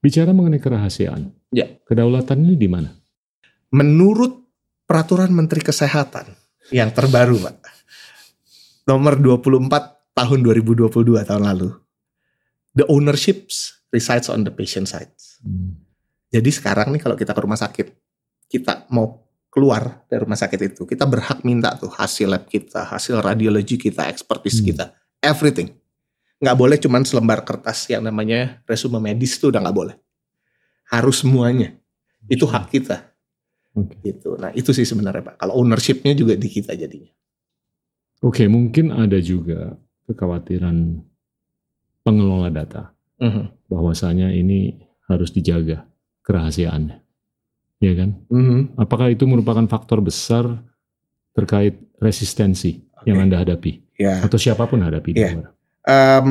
[0.00, 1.68] Bicara mengenai kerahasiaan, Ya.
[1.84, 2.88] kedaulatan ini di mana?
[3.70, 4.32] Menurut
[4.88, 6.24] peraturan Menteri Kesehatan
[6.72, 7.56] yang terbaru, Pak,
[8.88, 11.68] nomor 24 tahun 2022 tahun lalu,
[12.74, 15.10] the ownerships resides on the patient side.
[15.42, 15.78] Hmm.
[16.30, 17.90] Jadi sekarang nih kalau kita ke rumah sakit,
[18.46, 23.18] kita mau keluar dari rumah sakit itu, kita berhak minta tuh hasil lab kita, hasil
[23.18, 24.66] radiologi kita, expertise Hmm.
[24.70, 24.84] kita,
[25.18, 25.74] everything.
[26.38, 29.96] Nggak boleh cuman selembar kertas yang namanya resume medis itu udah nggak boleh.
[30.88, 31.74] Harus semuanya.
[32.30, 33.10] Itu hak kita.
[33.74, 33.98] Oke.
[34.02, 34.38] Gitu.
[34.38, 35.36] Nah itu sih sebenarnya Pak.
[35.36, 37.10] Kalau ownershipnya juga di kita jadinya.
[38.20, 41.00] Oke, mungkin ada juga kekhawatiran
[42.00, 43.68] pengelola data Mhm.
[43.68, 45.84] bahwasanya ini harus dijaga
[46.22, 46.96] kerahasiaannya.
[47.80, 48.10] Ya kan?
[48.28, 48.76] Mhm.
[48.76, 50.44] Apakah itu merupakan faktor besar
[51.32, 53.24] terkait resistensi yang Oke.
[53.28, 54.20] Anda hadapi Ya.
[54.20, 55.32] atau siapa pun hadapi di Iya.
[55.36, 55.48] luar?
[55.80, 56.28] Em,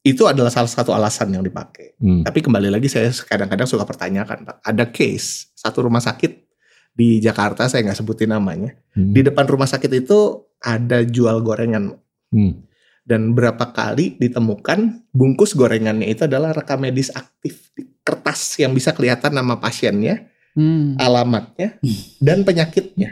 [0.00, 2.00] itu adalah salah satu alasan yang dipakai.
[2.00, 2.24] Hmm.
[2.24, 4.56] Tapi kembali lagi saya kadang-kadang suka pertanyakan Pak.
[4.64, 6.48] Ada case satu rumah sakit
[6.90, 8.72] di Jakarta saya nggak sebutin namanya.
[8.96, 9.12] Hmm.
[9.12, 10.18] Di depan rumah sakit itu
[10.60, 11.96] ada jual gorengan
[12.32, 12.64] Hmm.
[13.10, 18.94] Dan berapa kali ditemukan bungkus gorengannya itu adalah rekam medis aktif di kertas yang bisa
[18.94, 20.94] kelihatan nama pasiennya, Hmm.
[20.98, 21.78] alamatnya
[22.26, 23.10] dan penyakitnya.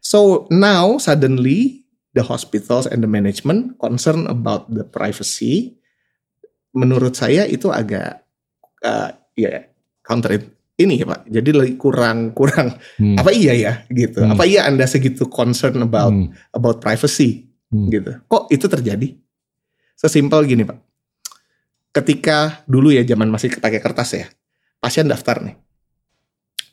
[0.00, 5.76] So now suddenly the hospitals and the management concern about the privacy.
[6.72, 8.24] Menurut saya itu agak
[8.80, 9.68] uh, ya
[10.00, 10.40] counter
[10.76, 11.28] ini ya Pak.
[11.28, 13.16] Jadi lagi kurang kurang Hmm.
[13.20, 14.24] apa iya ya gitu.
[14.24, 14.32] Hmm.
[14.32, 16.32] Apa iya Anda segitu concern about Hmm.
[16.56, 17.88] about privacy Hmm.
[17.88, 18.12] gitu.
[18.28, 19.08] Kok itu terjadi?
[19.96, 20.78] Sesimpel gini Pak.
[21.92, 24.26] Ketika dulu ya zaman masih pakai kertas ya.
[24.76, 25.56] Pasien daftar nih.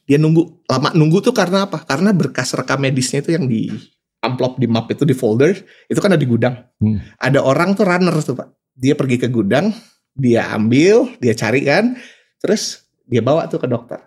[0.09, 1.88] Dia nunggu lama nunggu tuh karena apa?
[1.88, 3.71] Karena berkas rekam medisnya itu yang di
[4.19, 5.55] amplop di map itu di folder
[5.88, 6.59] itu kan ada di gudang.
[6.83, 6.99] Hmm.
[7.15, 8.47] Ada orang tuh runner tuh Pak.
[8.75, 9.71] Dia pergi ke gudang,
[10.15, 11.95] dia ambil, dia cari kan,
[12.39, 13.99] terus dia bawa tuh ke dokter.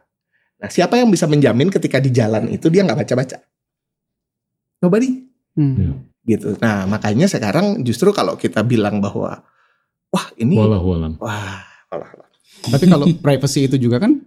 [0.59, 3.38] Nah, siapa yang bisa menjamin ketika di jalan itu dia nggak baca-baca?
[4.81, 6.12] Nobody Hmm.
[6.23, 6.55] Gitu.
[6.59, 9.43] Nah, makanya sekarang justru kalau kita bilang bahwa
[10.09, 11.19] wah ini Walah-walam.
[11.19, 12.31] wah, walah, walah.
[12.63, 14.23] Tapi kalau privacy itu juga kan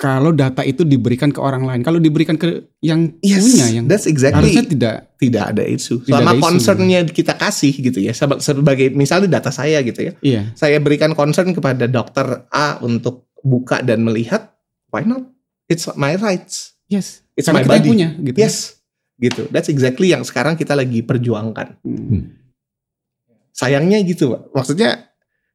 [0.00, 4.08] kalau data itu diberikan ke orang lain, kalau diberikan ke yang yes, punya yang that's
[4.08, 6.00] exactly harusnya tidak tidak ada isu.
[6.00, 6.44] Tidak Selama ada isu.
[6.48, 10.42] concernnya kita kasih gitu ya, seba- sebagai misalnya data saya gitu ya, iya.
[10.56, 14.56] saya berikan concern kepada dokter A untuk buka dan melihat,
[14.88, 15.28] why not?
[15.68, 16.80] It's my rights.
[16.88, 17.20] Yes.
[17.36, 17.88] It's Karena my body.
[17.92, 18.40] punya gitu.
[18.40, 18.79] Yes,
[19.20, 19.46] gitu.
[19.52, 21.78] That's exactly yang sekarang kita lagi perjuangkan.
[21.84, 22.40] Hmm.
[23.52, 24.56] Sayangnya gitu, Pak.
[24.56, 25.10] Maksudnya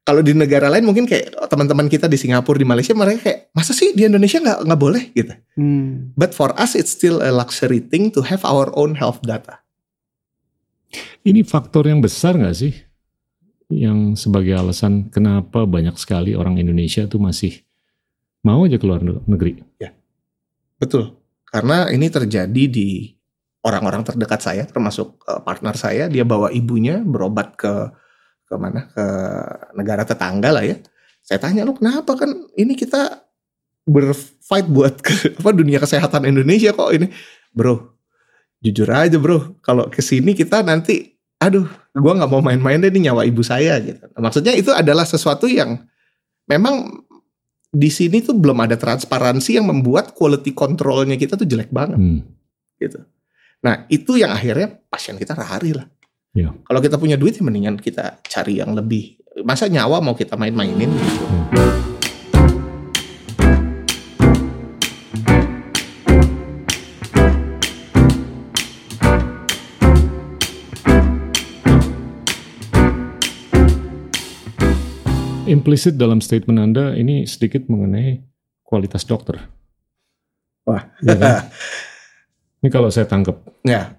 [0.06, 3.74] kalau di negara lain mungkin kayak teman-teman kita di Singapura, di Malaysia mereka kayak masa
[3.74, 5.34] sih di Indonesia nggak nggak boleh gitu.
[5.58, 6.14] Hmm.
[6.14, 9.66] But for us it's still a luxury thing to have our own health data.
[11.26, 12.70] Ini faktor yang besar nggak sih?
[13.66, 17.66] Yang sebagai alasan kenapa banyak sekali orang Indonesia tuh masih
[18.46, 19.58] mau aja keluar negeri.
[20.78, 21.18] Betul.
[21.50, 23.15] Karena ini terjadi di
[23.66, 27.90] orang-orang terdekat saya, termasuk eh, partner saya, dia bawa ibunya berobat ke
[28.46, 28.86] ke mana?
[28.94, 29.04] Ke
[29.74, 30.78] negara tetangga lah ya.
[31.26, 33.26] Saya tanya lu kenapa kan ini kita
[33.82, 37.10] berfight buat ke, apa dunia kesehatan Indonesia kok ini,
[37.50, 37.98] bro.
[38.62, 43.10] Jujur aja bro, kalau ke sini kita nanti, aduh, gua nggak mau main-main deh ini
[43.10, 44.06] nyawa ibu saya gitu.
[44.14, 45.82] Nah, maksudnya itu adalah sesuatu yang
[46.46, 47.02] memang
[47.76, 52.22] di sini tuh belum ada transparansi yang membuat quality controlnya kita tuh jelek banget Hmm.
[52.80, 53.02] gitu.
[53.66, 55.82] Nah itu yang akhirnya pasien kita lari lah.
[56.38, 56.54] Iya.
[56.62, 59.18] Kalau kita punya duit ya mendingan kita cari yang lebih.
[59.42, 61.26] Masa nyawa mau kita main-mainin gitu.
[75.46, 78.18] implicit dalam statement Anda ini sedikit mengenai
[78.66, 79.46] kualitas dokter.
[80.66, 80.90] Wah.
[81.02, 81.34] Ya kan?
[82.66, 83.46] Ini kalau saya tangkap.
[83.62, 83.94] Ya,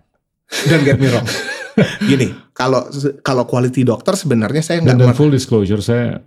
[0.67, 1.23] don't get me wrong.
[2.11, 2.83] Gini, kalau
[3.23, 6.19] kalau quality dokter sebenarnya saya Dan, nggak dan mer- full disclosure, saya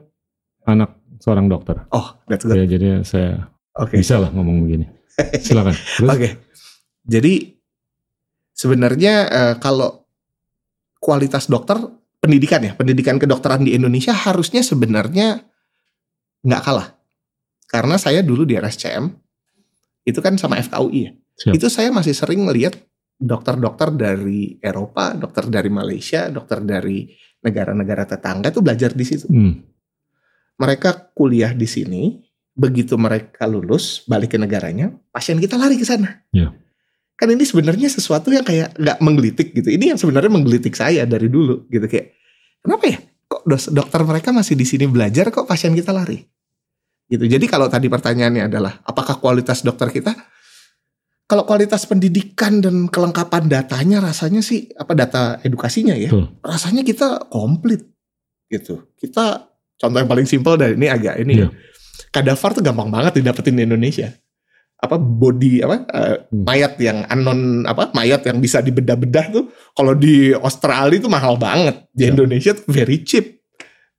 [0.64, 1.84] anak seorang dokter.
[1.92, 2.56] Oh, that's good.
[2.56, 4.00] Ya, jadi saya Oke.
[4.00, 4.88] bisa lah ngomong begini.
[5.44, 5.76] Silakan.
[6.08, 6.40] Oke.
[7.04, 7.60] Jadi
[8.56, 10.08] sebenarnya eh, kalau
[10.96, 11.76] kualitas dokter
[12.24, 15.44] pendidikan ya, pendidikan kedokteran di Indonesia harusnya sebenarnya
[16.40, 16.96] nggak kalah.
[17.68, 19.12] Karena saya dulu di RSCM
[20.08, 21.12] itu kan sama FKUI ya.
[21.40, 21.56] Siap.
[21.56, 22.76] Itu saya masih sering melihat
[23.16, 27.08] dokter-dokter dari Eropa, dokter dari Malaysia, dokter dari
[27.40, 29.24] negara-negara tetangga itu belajar di situ.
[29.24, 29.64] Hmm,
[30.60, 32.20] Mereka kuliah di sini,
[32.52, 36.20] begitu mereka lulus balik ke negaranya, pasien kita lari ke sana.
[36.36, 36.52] Iya.
[37.16, 39.72] Kan ini sebenarnya sesuatu yang kayak nggak menggelitik gitu.
[39.72, 42.16] Ini yang sebenarnya menggelitik saya dari dulu gitu kayak
[42.64, 42.98] kenapa ya?
[43.30, 46.20] Kok dokter mereka masih di sini belajar kok pasien kita lari?
[47.08, 47.24] Gitu.
[47.24, 50.12] Jadi kalau tadi pertanyaannya adalah apakah kualitas dokter kita
[51.30, 56.26] kalau kualitas pendidikan dan kelengkapan datanya rasanya sih apa data edukasinya ya Betul.
[56.42, 57.86] rasanya kita komplit
[58.50, 58.90] gitu.
[58.98, 59.46] Kita
[59.78, 61.48] contoh yang paling simpel dari ini agak ini ya
[62.10, 64.10] kadaver tuh gampang banget didapetin di Indonesia.
[64.80, 66.18] Apa body apa Hmm.
[66.34, 71.86] mayat yang anon apa mayat yang bisa dibedah-bedah tuh kalau di Australia itu mahal banget.
[71.94, 72.16] Di Ya.
[72.16, 73.38] Indonesia tuh very cheap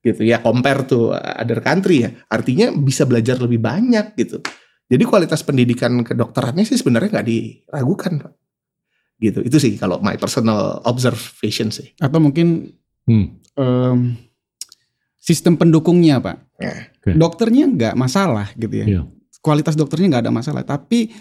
[0.04, 0.20] gitu.
[0.20, 2.12] Ya compare to other country ya.
[2.28, 4.44] Artinya bisa belajar lebih banyak gitu
[4.92, 8.32] jadi kualitas pendidikan kedokterannya sih sebenarnya nggak diragukan Pak.
[9.22, 12.76] gitu itu sih kalau my personal observation sih Atau mungkin
[13.08, 13.26] hmm,
[13.56, 13.98] em,
[15.22, 16.42] sistem pendukungnya pak.
[16.58, 16.90] Ya.
[16.98, 17.14] Oke.
[17.14, 18.86] Dokternya nggak masalah gitu ya.
[18.90, 19.02] Iya.
[19.38, 20.66] Kualitas dokternya nggak ada masalah.
[20.66, 21.14] Tapi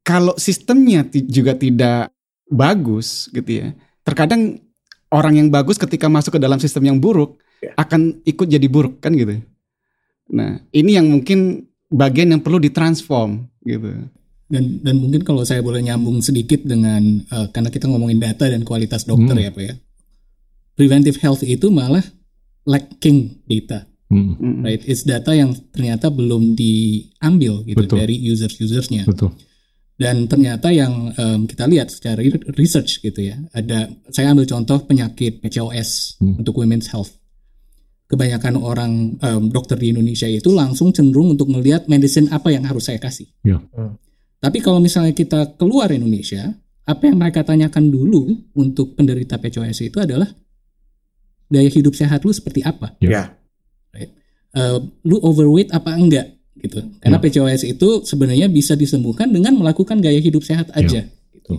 [0.00, 2.08] kalau sistemnya juga tidak
[2.48, 3.66] bagus gitu ya.
[4.00, 4.56] Terkadang
[5.12, 7.72] orang yang bagus ketika masuk ke dalam sistem yang buruk Ya.
[7.80, 9.40] akan ikut jadi buruk kan gitu.
[10.28, 14.06] Nah ini yang mungkin bagian yang perlu ditransform gitu.
[14.46, 18.62] Dan dan mungkin kalau saya boleh nyambung sedikit dengan eh, karena kita ngomongin data dan
[18.62, 19.42] kualitas dokter Hmm.
[19.42, 19.74] ya Pak ya.
[20.72, 22.04] Preventive health itu malah
[22.62, 24.54] lacking data, hmm, Mm-mm.
[24.60, 24.82] right?
[24.84, 27.96] It's data yang ternyata belum diambil gitu Betul.
[27.96, 29.06] dari users-usersnya.
[29.06, 29.32] betul.
[29.96, 34.84] Dan ternyata yang em, kita lihat secara re- research gitu ya, ada saya ambil contoh
[34.84, 36.36] penyakit PCOS Hmm.
[36.36, 37.16] untuk women's health.
[38.06, 42.86] Kebanyakan orang em, dokter di Indonesia itu langsung cenderung untuk melihat medicine apa yang harus
[42.86, 43.26] saya kasih.
[43.42, 43.58] Ya.
[43.74, 43.98] Hmm.
[44.38, 46.54] Tapi kalau misalnya kita keluar Indonesia,
[46.86, 50.30] apa yang mereka tanyakan dulu untuk penderita PCOS itu adalah
[51.50, 52.94] gaya hidup sehat lu seperti apa?
[53.02, 53.10] Ya.
[53.10, 54.06] Ya.
[54.54, 56.30] Eh, lu overweight apa enggak
[56.62, 56.78] gitu.
[57.02, 57.22] Karena Ya.
[57.26, 61.04] PCOS itu sebenarnya bisa disembuhkan dengan melakukan gaya hidup sehat aja.
[61.34, 61.58] gitu.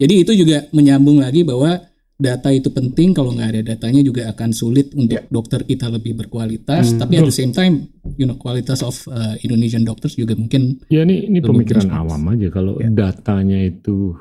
[0.00, 1.78] Jadi itu juga menyambung lagi bahwa
[2.14, 3.12] data itu penting.
[3.12, 5.26] Kalau nggak ada datanya juga akan sulit untuk Ya.
[5.26, 6.94] dokter kita lebih berkualitas.
[6.94, 10.78] Hmm, Tapi at the same time, you know, kualitas of uh, Indonesian doctors juga mungkin
[10.86, 12.92] Ya ini ini pemikiran awam aja kalau Ya.
[12.92, 14.14] datanya itu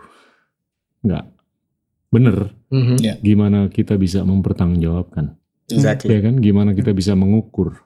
[1.02, 1.26] nggak
[2.10, 2.96] bener, Mhm.
[3.00, 3.16] Ya.
[3.20, 5.38] gimana kita bisa mempertanggungjawabkan?
[5.70, 6.12] Exactly.
[6.12, 6.40] Ya kan?
[6.40, 7.80] Gimana kita bisa mengukur?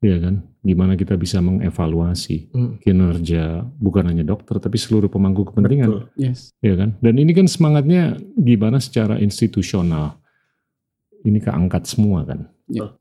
[0.00, 0.49] Ya kan?
[0.60, 2.76] Gimana kita bisa mengevaluasi Hmm.
[2.78, 6.04] kinerja bukan hanya dokter tapi seluruh pemangku kepentingan, Betul.
[6.20, 6.52] Yes.
[6.60, 7.00] ya kan?
[7.00, 10.20] Dan ini kan semangatnya gimana secara institusional
[11.24, 12.44] ini keangkat semua kan?
[12.68, 12.92] Ya.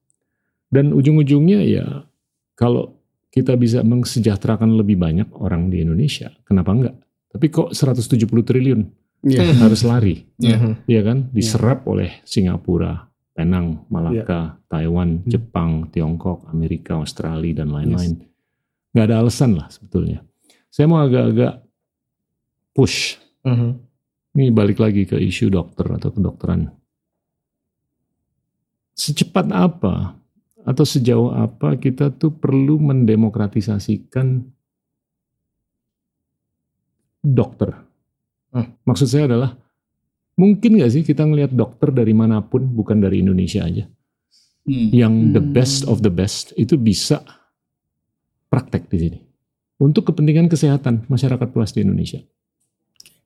[0.72, 2.08] Dan ujung-ujungnya ya
[2.56, 2.96] kalau
[3.28, 6.96] kita bisa mensejahterakan lebih banyak orang di Indonesia, kenapa enggak?
[7.30, 8.82] Tapi kok 170 triliun
[9.20, 9.52] Iya.
[9.60, 10.56] harus lari, Ya.
[10.56, 10.74] Mhm.
[10.88, 11.28] ya kan?
[11.30, 13.09] Diserap oleh Singapura,
[13.40, 18.20] Penang, Malaka, Taiwan, Jepang, Tiongkok, Amerika, Australia dan lain-lain.
[18.92, 20.20] Nggak ada alasan lah sebetulnya.
[20.68, 21.64] Saya mau agak-agak
[22.76, 23.16] push.
[23.48, 23.80] Mhm.
[24.36, 26.68] Ini balik lagi ke isu dokter atau kedokteran.
[28.92, 30.20] Secepat apa
[30.68, 34.44] atau sejauh apa kita tuh perlu mendemokratisasikan
[37.24, 37.72] dokter?
[38.52, 38.76] Hmm.
[38.84, 39.56] Maksud saya adalah
[40.40, 43.84] mungkin nggak sih kita ngelihat dokter dari mana pun bukan dari Indonesia aja
[44.70, 44.94] Hmm.
[44.94, 45.56] yang the Hmm.
[45.56, 47.26] best of the best itu bisa
[48.54, 49.20] praktek di sini
[49.82, 52.22] untuk kepentingan kesehatan masyarakat luas di Indonesia.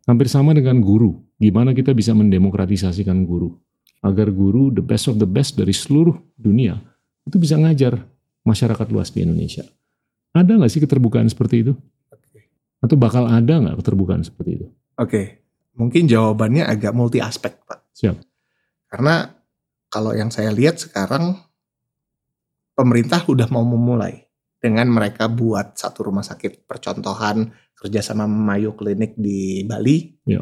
[0.07, 3.55] Hampir sama dengan guru, gimana kita bisa mendemokratisasikan guru
[4.03, 6.79] agar guru the best of the best dari seluruh dunia
[7.27, 8.03] itu bisa ngajar
[8.43, 9.67] masyarakat luas di Indonesia.
[10.31, 11.73] Ada nggak sih keterbukaan seperti itu?
[12.79, 14.67] Atau bakal ada nggak keterbukaan seperti itu?
[14.95, 15.42] Oke,
[15.77, 17.79] mungkin jawabannya agak multi aspek, Pak.
[17.93, 18.17] Siap.
[18.89, 19.25] Karena
[19.89, 21.37] kalau yang saya lihat sekarang
[22.73, 24.25] pemerintah udah mau memulai
[24.57, 30.23] dengan mereka buat satu rumah sakit percontohan kerjasama Mayo Clinic di Bali.
[30.25, 30.39] Ya.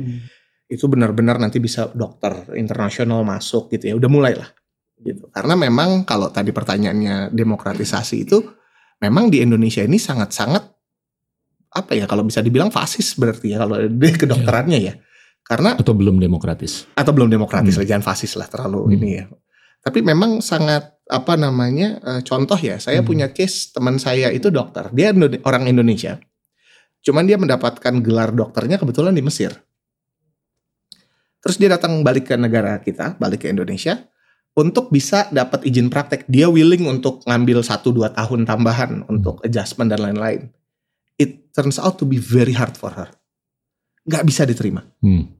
[0.72, 3.94] Itu benar-benar nanti bisa dokter internasional masuk gitu ya.
[3.98, 4.48] Udah mulai lah
[5.02, 5.28] gitu.
[5.34, 8.38] Karena memang kalau tadi pertanyaannya demokratisasi itu
[9.02, 10.64] memang di Indonesia ini sangat-sangat
[11.72, 14.94] apa ya kalau bisa dibilang fasis berarti ya kalau di kedokterannya ya.
[15.42, 16.88] Karena Atau belum demokratis?
[16.96, 17.84] atau belum demokratis Hmm.
[17.84, 18.96] jangan fasis lah terlalu Hmm.
[18.96, 19.26] ini ya.
[19.82, 23.08] Tapi memang sangat apa namanya eh, contoh ya saya Hmm.
[23.08, 25.12] punya case teman saya itu dokter dia
[25.44, 26.16] orang Indonesia
[27.04, 29.52] cuman dia mendapatkan gelar dokternya kebetulan di Mesir
[31.44, 34.08] terus dia datang balik ke negara kita balik ke Indonesia
[34.56, 40.00] untuk bisa dapat izin praktek dia willing untuk ngambil 1-2 tahun tambahan untuk adjustment dan
[40.00, 40.48] lain-lain
[41.20, 43.12] it turns out to be very hard for her
[44.12, 45.32] nggak bisa diterima Hmm.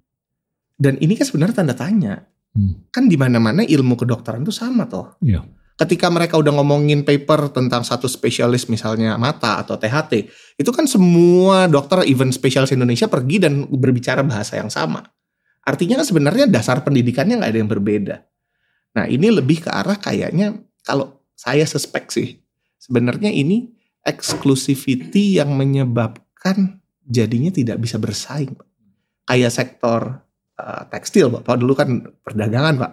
[0.80, 2.88] dan ini kan sebenarnya tanda tanya Hmm.
[2.92, 5.16] kan di mana-mana ilmu kedokteran itu sama toh.
[5.24, 5.40] Iya.
[5.80, 10.28] Ketika mereka udah ngomongin paper tentang satu spesialis misalnya mata atau THT,
[10.60, 15.00] itu kan semua dokter even spesialis Indonesia pergi dan berbicara bahasa yang sama.
[15.64, 18.16] Artinya kan sebenarnya dasar pendidikannya nggak ada yang berbeda.
[19.00, 22.36] Nah ini lebih ke arah kayaknya kalau saya suspek sih
[22.84, 23.72] sebenarnya ini
[24.04, 28.54] exclusivity yang menyebabkan jadinya tidak bisa bersaing.
[29.26, 30.22] Kayak sektor
[30.58, 31.42] uh, tekstil, Pak.
[31.46, 31.90] Pak dulu kan
[32.22, 32.92] perdagangan, Pak.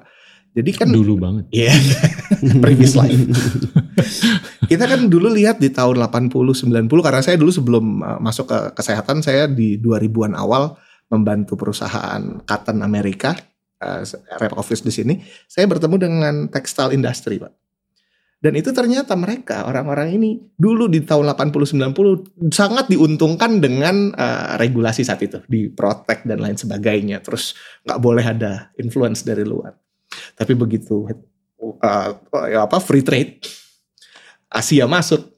[0.59, 1.45] Jadi kan Dulu banget.
[1.55, 1.75] Iya,
[2.65, 3.15] previous life.
[4.67, 8.59] Kita kan dulu lihat di tahun 80 90 karena saya dulu sebelum uh, masuk ke
[8.75, 10.75] kesehatan saya di 2000-an awal
[11.09, 13.37] membantu perusahaan cotton Amerika
[13.81, 14.03] uh,
[14.41, 15.15] rep office di sini.
[15.47, 17.68] Saya bertemu dengan textile industry, Pak.
[18.39, 24.55] Dan itu ternyata mereka orang-orang ini dulu di tahun 80 90 sangat diuntungkan dengan uh,
[24.55, 27.19] regulasi saat itu, di protect dan lain sebagainya.
[27.19, 29.75] Terus nggak boleh ada influence dari luar.
[30.39, 31.03] Tapi begitu
[31.59, 32.11] uh,
[32.63, 33.43] apa free trade
[34.49, 35.29] Asia masuk,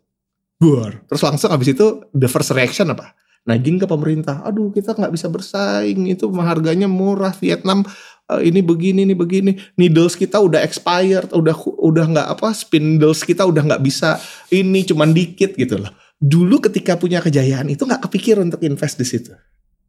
[0.61, 1.03] buar.
[1.11, 3.19] Terus langsung habis itu the first reaction apa?
[3.49, 4.45] Naging ke pemerintah.
[4.47, 7.83] Aduh kita nggak bisa bersaing itu harganya murah Vietnam
[8.39, 9.59] ini begini ini begini.
[9.75, 14.23] Needles kita udah expired udah udah nggak apa spindles kita udah nggak bisa
[14.55, 15.91] ini cuman dikit gitu loh.
[16.23, 19.35] Dulu ketika punya kejayaan itu nggak kepikir untuk invest di situ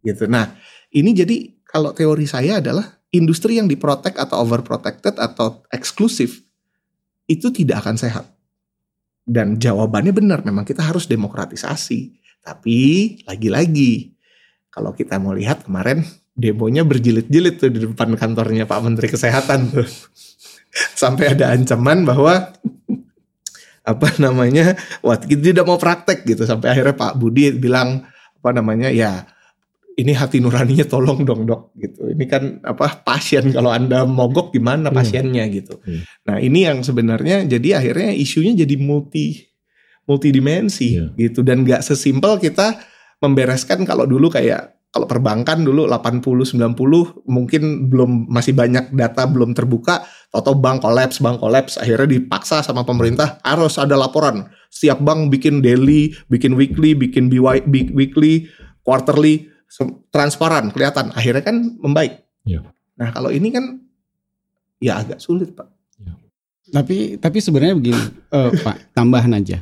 [0.01, 0.25] gitu.
[0.25, 0.57] Nah
[0.89, 2.83] ini jadi kalau teori saya adalah
[3.13, 6.41] industri yang diprotek atau overprotected atau eksklusif
[7.29, 8.25] itu tidak akan sehat.
[9.21, 12.19] Dan jawabannya benar memang kita harus demokratisasi.
[12.41, 12.77] Tapi
[13.29, 14.17] lagi-lagi
[14.73, 16.01] kalau kita mau lihat kemarin
[16.31, 19.87] demonya berjilid-jilid tuh di depan kantornya Pak Menteri Kesehatan tuh.
[21.01, 22.55] Sampai ada ancaman bahwa
[23.81, 26.45] apa namanya, wah kita tidak mau praktek gitu.
[26.47, 28.05] Sampai akhirnya Pak Budi bilang
[28.39, 29.25] apa namanya, ya
[29.99, 32.07] ini hati nuraninya tolong dong dok gitu.
[32.09, 34.95] Ini kan apa pasien kalau anda mogok gimana Iya.
[34.95, 35.77] pasiennya gitu.
[35.83, 36.01] Iya.
[36.29, 39.51] Nah ini yang sebenarnya jadi akhirnya isunya jadi multi
[40.07, 41.05] multidimensi Iya.
[41.19, 42.79] gitu dan nggak sesimpel kita
[43.21, 46.19] membereskan kalau dulu kayak kalau perbankan dulu 80
[46.51, 46.75] 90
[47.31, 50.03] mungkin belum masih banyak data belum terbuka
[50.35, 54.51] atau bank kolaps bank kolaps akhirnya dipaksa sama pemerintah harus ada laporan.
[54.67, 58.51] Setiap bank bikin daily bikin weekly bikin BY, weekly
[58.83, 59.47] quarterly
[60.11, 61.15] transparan kelihatan.
[61.15, 62.27] Akhirnya kan membaik.
[62.43, 62.65] Iya.
[62.97, 63.79] nah kalau ini kan
[64.81, 65.71] ya agak sulit pak.
[66.71, 69.59] Tapi tapi sebenarnya begini, eh, Pak, tambahan aja.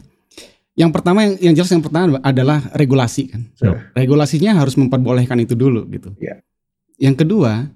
[0.80, 3.42] Yang pertama yang, yang jelas yang pertama adalah regulasi kan.
[3.92, 6.16] Regulasinya harus memperbolehkan itu dulu gitu.
[6.16, 6.40] Iya.
[6.96, 7.68] Yang kedua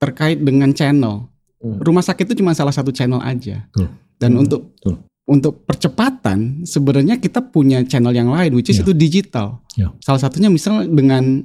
[0.00, 1.28] terkait dengan channel.
[1.60, 1.76] Hmm.
[1.80, 3.68] Rumah sakit itu cuma salah satu channel aja.
[3.68, 3.88] Betul.
[4.16, 4.40] Dan Hmm.
[4.40, 4.94] untuk Betul.
[5.26, 8.84] untuk percepatan sebenarnya kita punya channel yang lain which is Iya.
[8.88, 9.60] itu digital.
[9.76, 9.92] Iya.
[10.00, 11.44] Salah satunya misal dengan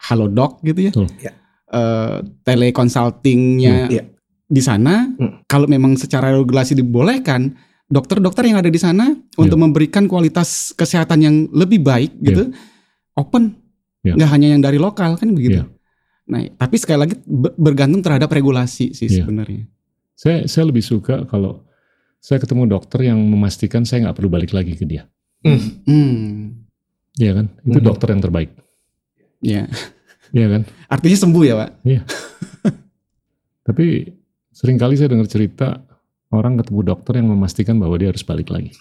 [0.00, 0.92] Halodoc gitu ya.
[0.94, 1.08] Betul.
[1.18, 1.32] Iya.
[1.70, 4.02] Eh, teleconsultingnya Iya.
[4.46, 5.42] di sana Hmm.
[5.46, 7.54] kalau memang secara regulasi dibolehkan
[7.90, 9.64] dokter-dokter yang ada di sana untuk Iya.
[9.66, 12.54] memberikan kualitas kesehatan yang lebih baik gitu
[13.12, 13.58] open
[14.00, 14.14] Iya.
[14.14, 15.64] nggak hanya yang dari lokal kan begitu Iya.
[16.24, 19.20] nah tapi sekali lagi be- bergantung terhadap regulasi sih Iya.
[19.20, 19.66] sebenarnya
[20.14, 21.64] Saya saya lebih suka kalau
[22.18, 25.08] saya ketemu dokter yang memastikan saya nggak perlu balik lagi ke dia.
[25.42, 26.60] hmm
[27.16, 27.46] Iya kan?
[27.60, 27.88] Itu Hmm.
[27.88, 28.50] dokter yang terbaik.
[29.40, 29.64] ya
[30.30, 30.62] Iya kan?
[30.86, 31.70] artinya sembuh ya pak
[33.66, 33.86] Tapi
[34.50, 35.80] sering kali saya dengar cerita
[36.30, 38.74] orang ketemu dokter yang memastikan bahwa dia harus balik lagi.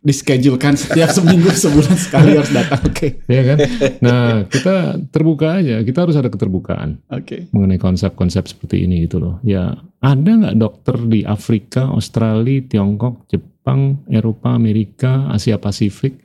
[0.00, 3.58] dischedulekan setiap seminggu sebulan sekali harus datang oke Iya kan?
[4.00, 5.84] Nah, kita terbuka aja.
[5.84, 9.36] Kita harus ada keterbukaan oke mengenai konsep-konsep seperti ini gitu loh.
[9.44, 16.16] Ya, ada nggak dokter di Afrika, Australia, Tiongkok, Jepang, Eropa, Amerika, Asia Pasifik,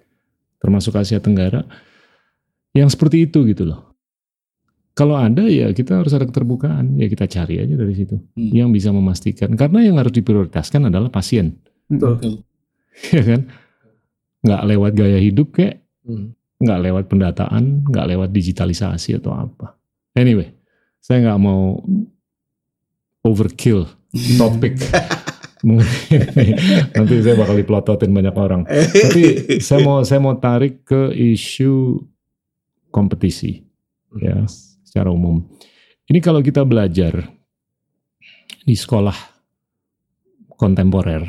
[0.63, 1.67] termasuk Asia Tenggara,
[2.71, 3.94] yang seperti itu gitu loh.
[4.95, 6.95] Kalau ada ya kita harus ada keterbukaan.
[6.95, 8.15] Ya kita cari aja dari situ.
[8.15, 8.51] Hmm.
[8.55, 9.51] Yang bisa memastikan.
[9.59, 11.59] Karena yang harus diprioritaskan adalah pasien.
[11.91, 12.39] Betul.
[13.11, 13.51] Ya kan?
[14.39, 16.37] Nggak lewat gaya hidup kayak Hmm.
[16.61, 19.73] nggak lewat pendataan, nggak lewat digitalisasi atau apa.
[20.13, 20.53] Anyway,
[21.01, 21.81] saya nggak mau
[23.25, 23.89] overkill
[24.37, 24.77] topik
[25.65, 26.53] mengenai
[26.93, 28.69] nanti saya bakal dipelototin banyak orang.
[28.69, 32.05] Tapi saya mau saya mau tarik ke isu
[32.93, 33.65] kompetisi
[34.21, 34.45] ya
[34.95, 35.43] secara umum.
[36.07, 37.19] Ini kalau kita belajar
[38.63, 39.11] di sekolah
[40.55, 41.27] kontemporer,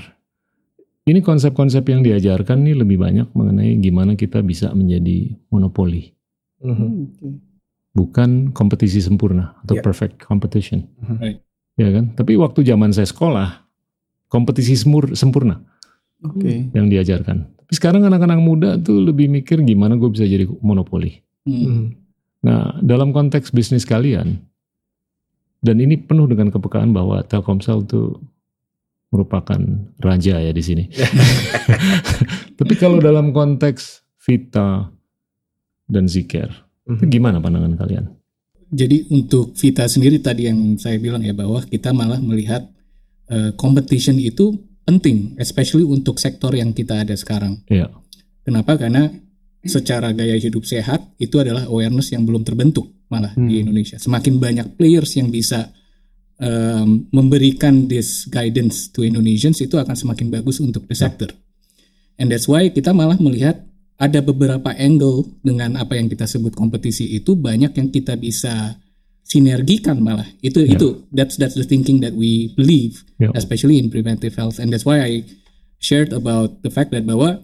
[1.03, 6.14] ini konsep-konsep yang diajarkan nih lebih banyak mengenai gimana kita bisa menjadi monopoli,
[6.62, 7.11] Mhm.
[7.91, 9.83] bukan kompetisi sempurna atau Ya.
[9.83, 10.87] perfect competition.
[11.19, 11.43] Right.
[11.75, 12.14] Ya kan?
[12.14, 13.67] Tapi waktu zaman saya sekolah,
[14.31, 15.59] kompetisi semur, sempurna
[16.23, 16.71] Oke.
[16.71, 17.51] yang diajarkan.
[17.67, 21.19] Tapi sekarang anak-anak muda tuh lebih mikir gimana gue bisa jadi monopoli.
[21.43, 22.06] Hmm.
[22.45, 24.39] Nah, dalam konteks bisnis kalian,
[25.61, 28.20] dan ini penuh dengan kepekaan bahwa Telkomsel tuh
[29.11, 29.59] merupakan
[29.99, 30.84] raja ya di sini.
[32.59, 34.91] Tapi kalau dalam konteks Vita
[35.87, 36.51] dan Ziker,
[36.87, 37.11] itu Mhm.
[37.11, 38.05] gimana pandangan kalian?
[38.66, 42.66] Jadi untuk Vita sendiri tadi yang saya bilang ya bahwa kita malah melihat
[43.26, 44.55] eh, competition itu
[44.87, 47.59] penting, especially untuk sektor yang kita ada sekarang.
[47.66, 47.91] Iya.
[48.47, 48.78] Kenapa?
[48.78, 49.11] Karena
[49.69, 53.62] secara gaya hidup sehat itu adalah awareness yang belum terbentuk malah di Hmm.
[53.69, 53.97] Indonesia.
[53.97, 55.71] Semakin banyak players yang bisa
[56.37, 61.33] em, memberikan this guidance to Indonesians itu akan semakin bagus untuk the sector.
[62.17, 63.64] And that's why kita malah melihat
[63.97, 68.77] ada beberapa angle dengan apa yang kita sebut kompetisi itu banyak yang kita bisa
[69.25, 70.29] sinergikan malah.
[70.39, 70.77] Itu Ya.
[70.77, 73.33] itu that's that's the thinking that we believe Ya.
[73.33, 75.25] especially in preventive health and that's why I
[75.81, 77.41] shared about the fact that bahwa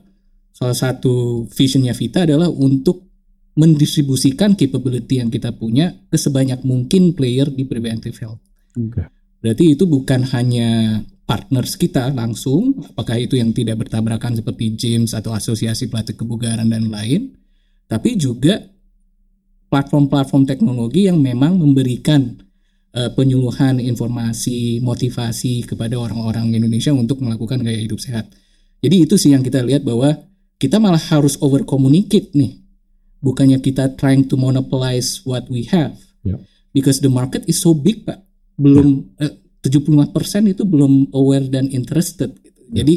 [0.62, 3.10] salah satu visionnya Vita adalah untuk
[3.58, 8.40] mendistribusikan capability yang kita punya ke sebanyak mungkin player di preventive health.
[8.78, 9.02] Oke.
[9.42, 15.34] Berarti itu bukan hanya partners kita langsung, apakah itu yang tidak bertabrakan seperti gyms atau
[15.34, 17.34] asosiasi pelatih kebugaran dan lain,
[17.90, 18.62] tapi juga
[19.68, 22.38] platform-platform teknologi yang memang memberikan
[22.94, 28.30] eh, penyuluhan informasi, motivasi kepada orang-orang Indonesia untuk melakukan gaya hidup sehat.
[28.80, 30.31] Jadi itu sih yang kita lihat bahwa
[30.62, 32.62] kita malah harus over communicate nih.
[33.18, 35.98] Bukannya kita trying to monopolize what we have.
[36.22, 36.38] Ya.
[36.70, 38.22] Because the market is so big, Pak.
[38.54, 40.14] Belum eh, 75%
[40.54, 42.30] itu belum aware dan interested.
[42.38, 42.62] gitu.
[42.70, 42.94] Jadi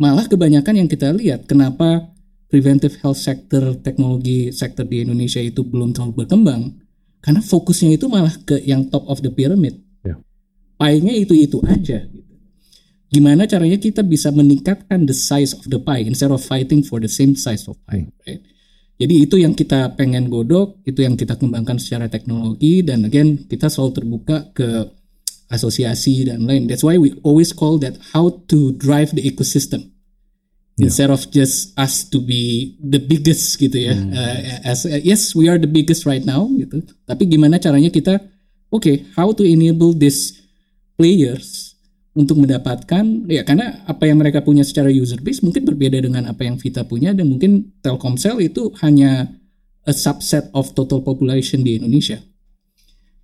[0.00, 2.16] malah kebanyakan yang kita lihat kenapa
[2.48, 6.80] preventive health sector teknologi sektor di Indonesia itu belum terlalu berkembang
[7.20, 9.80] karena fokusnya itu malah ke yang top of the pyramid.
[10.00, 10.16] Ya.
[10.80, 12.08] Pie-nya itu-itu aja.
[13.16, 17.08] Gimana caranya kita bisa meningkatkan the size of the pie instead of fighting for the
[17.08, 18.44] same size of pie, right?
[19.00, 23.72] Jadi itu yang kita pengen godok, itu yang kita kembangkan secara teknologi dan again kita
[23.72, 24.68] selalu terbuka ke
[25.48, 26.68] asosiasi dan lain.
[26.68, 29.96] That's why we always call that how to drive the ecosystem
[30.76, 30.92] Yeah.
[30.92, 33.96] instead of just us to be the biggest gitu ya.
[33.96, 36.84] Uh, as yes we are the biggest right now gitu.
[37.08, 38.20] Tapi gimana caranya kita
[38.68, 40.36] oke how to enable these
[41.00, 41.65] players
[42.16, 46.48] untuk mendapatkan ya karena apa yang mereka punya secara user base mungkin berbeda dengan apa
[46.48, 49.28] yang Vita punya dan mungkin Telkomsel itu hanya
[49.84, 52.18] a subset of total population di Indonesia.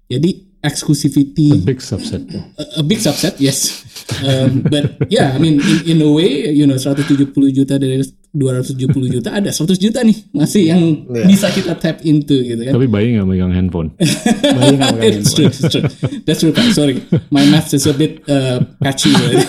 [0.06, 2.22] Jadi exclusivity A big subset.
[2.30, 3.82] a, a big subset, yes.
[4.22, 7.98] Um, but yeah, I mean in, in a way, you know, 170 juta dari
[8.32, 11.28] 270 juta ada 100 juta nih masih yang Yeah.
[11.28, 12.72] bisa kita tap into gitu kan.
[12.72, 13.92] Tapi bayi nggak megang handphone.
[14.56, 15.84] Bayi nggak pegang It's true, it's true.
[16.24, 16.72] That's true, Pak.
[16.72, 19.12] Sorry, my math is a bit uh, patchy.
[19.12, 19.44] right?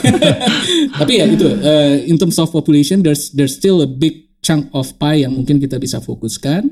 [0.99, 4.91] Tapi ya itu, uh, in terms of population, there's there's still a big chunk of
[4.99, 6.67] pie yang mungkin kita bisa fokuskan.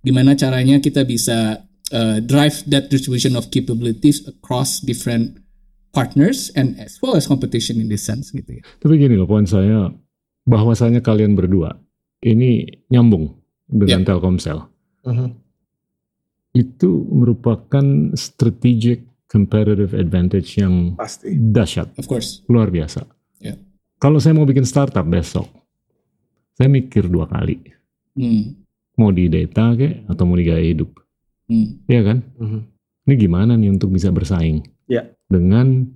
[0.00, 1.60] Gimana caranya kita bisa
[1.92, 5.36] uh, drive that distribution of capabilities across different
[5.92, 8.62] partners and as well as competition in this sense gitu ya.
[8.80, 9.92] Tapi gini loh poin saya,
[10.50, 11.78] bahwasanya kalian berdua
[12.20, 13.38] ini nyambung
[13.70, 14.66] dengan Telkomsel.
[15.06, 15.28] Mhm.
[16.50, 21.30] Itu merupakan strategic competitive advantage yang Pasti.
[21.30, 22.42] dahsyat, Of course.
[22.50, 23.06] luar biasa.
[23.38, 23.54] Ya.
[24.02, 25.46] Kalau saya mau bikin startup besok,
[26.58, 27.62] saya mikir dua kali.
[28.18, 28.58] Hmm.
[28.98, 30.90] Mau di data kek atau mau di gaya hidup.
[31.46, 31.78] Hmm.
[31.86, 32.18] Iya kan?
[32.42, 32.60] Mhm.
[33.06, 34.66] Ini gimana nih untuk bisa bersaing?
[34.90, 35.06] Ya.
[35.30, 35.86] Dengan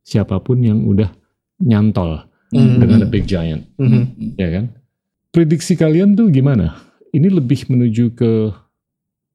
[0.00, 1.12] siapa pun yang udah
[1.60, 2.80] nyantol Hmm.
[2.80, 3.68] dengan a big giant.
[3.76, 3.88] Mhm.
[3.88, 4.32] Hmm.
[4.40, 4.64] ya kan?
[5.28, 6.80] Prediksi kalian tuh gimana?
[7.12, 8.52] Ini lebih menuju ke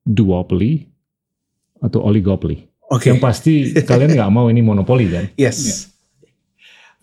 [0.02, 0.90] duopoly
[1.78, 2.66] atau oligopoly?
[2.90, 3.10] Oke.
[3.14, 5.26] Yang pasti kalian nggak mau ini monopoli kan?
[5.38, 5.90] Yes.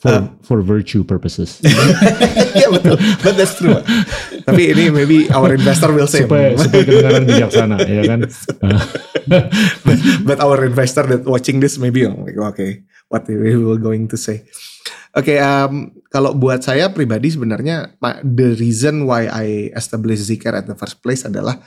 [0.01, 0.33] For Uh.
[0.41, 1.61] for virtue purposes.
[2.61, 2.97] Iya betul.
[3.23, 3.79] But that's true.
[4.43, 6.27] Tapi ini maybe our investor will say.
[6.27, 8.21] supaya supaya kedengaran bijaksana ya kan?
[8.59, 8.83] Uh,
[9.87, 14.11] but, but our investor that watching this maybe oh, like, okay, what we were going
[14.11, 14.43] to say.
[15.15, 17.95] Oke, um, kalau buat saya pribadi sebenarnya
[18.27, 21.63] the reason why I established Zikr at the first place adalah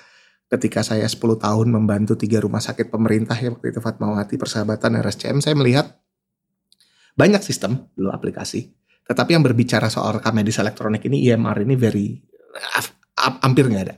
[0.51, 5.39] ketika saya 10 tahun membantu tiga rumah sakit pemerintah ya waktu itu Fatmawati Persahabatan RSCM
[5.39, 5.95] saya melihat
[7.15, 8.73] banyak sistem dulu aplikasi.
[9.03, 12.07] Tetapi yang berbicara soal rekam medis elektronik ini EMR ini very
[13.17, 13.95] hampir nggak ada.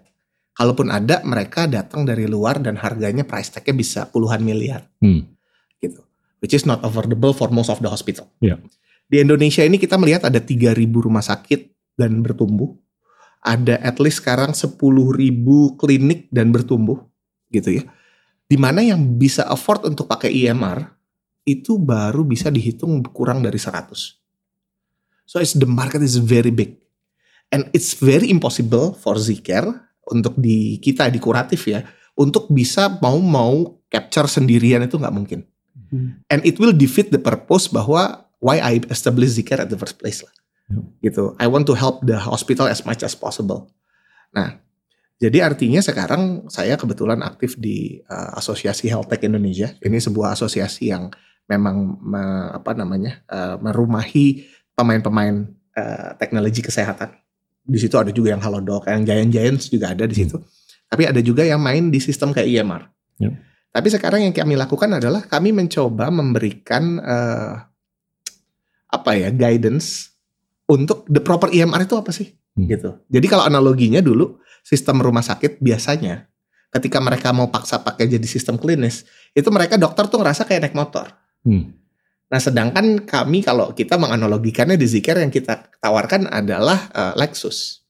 [0.56, 4.88] Kalaupun ada, mereka datang dari luar dan harganya price tag-nya bisa puluhan miliar.
[5.04, 5.36] Hmm.
[5.84, 6.00] Gitu.
[6.40, 8.32] Which is not affordable for most of the hospital.
[8.40, 8.64] Yeah.
[9.06, 12.74] Di Indonesia ini kita melihat ada 3.000 rumah sakit dan bertumbuh.
[13.46, 14.82] Ada at least sekarang 10.000
[15.78, 17.06] klinik dan bertumbuh.
[17.54, 17.84] Gitu ya.
[18.46, 20.86] Di mana yang bisa afford untuk pakai EMR,
[21.46, 24.18] itu baru bisa dihitung kurang dari 100.
[25.26, 26.82] So it's the market is very big.
[27.54, 29.70] And it's very impossible for Zcare
[30.10, 31.82] untuk di kita di kuratif ya
[32.18, 35.46] untuk bisa mau mau capture sendirian itu nggak mungkin.
[35.94, 36.26] Hmm.
[36.30, 40.22] And it will defeat the purpose bahwa why I establish Zcare at the first place
[40.22, 40.34] lah.
[40.70, 40.94] Hmm.
[41.02, 41.34] Gitu.
[41.42, 43.74] I want to help the hospital as much as possible.
[44.38, 44.62] Nah,
[45.18, 49.74] jadi artinya sekarang saya kebetulan aktif di uh, Asosiasi Health Tech Indonesia.
[49.82, 51.10] Ini sebuah asosiasi yang
[51.50, 52.24] memang me,
[52.54, 54.46] apa namanya uh, merumahi
[54.78, 57.26] pemain-pemain uh, teknologi kesehatan
[57.66, 60.22] di situ ada juga yang Halodoc, yang Giant Giants juga ada di hmm.
[60.22, 60.38] situ.
[60.38, 60.48] Hmm.
[60.86, 62.82] Tapi ada juga yang main di sistem kayak EMR.
[63.18, 63.34] Ya.
[63.74, 67.54] Tapi sekarang yang kami lakukan adalah kami mencoba memberikan uh,
[68.96, 70.16] apa ya guidance
[70.66, 72.68] untuk the proper EMR itu apa sih hmm.
[72.72, 72.90] gitu.
[73.12, 76.26] Jadi kalau analoginya dulu sistem rumah sakit biasanya
[76.74, 80.76] ketika mereka mau paksa pakai jadi sistem klinis itu mereka dokter tuh ngerasa kayak naik
[80.76, 81.12] motor.
[81.46, 81.76] Hmm.
[82.26, 87.86] Nah, sedangkan kami kalau kita menganalogikannya di Zikir yang kita tawarkan adalah uh, Lexus.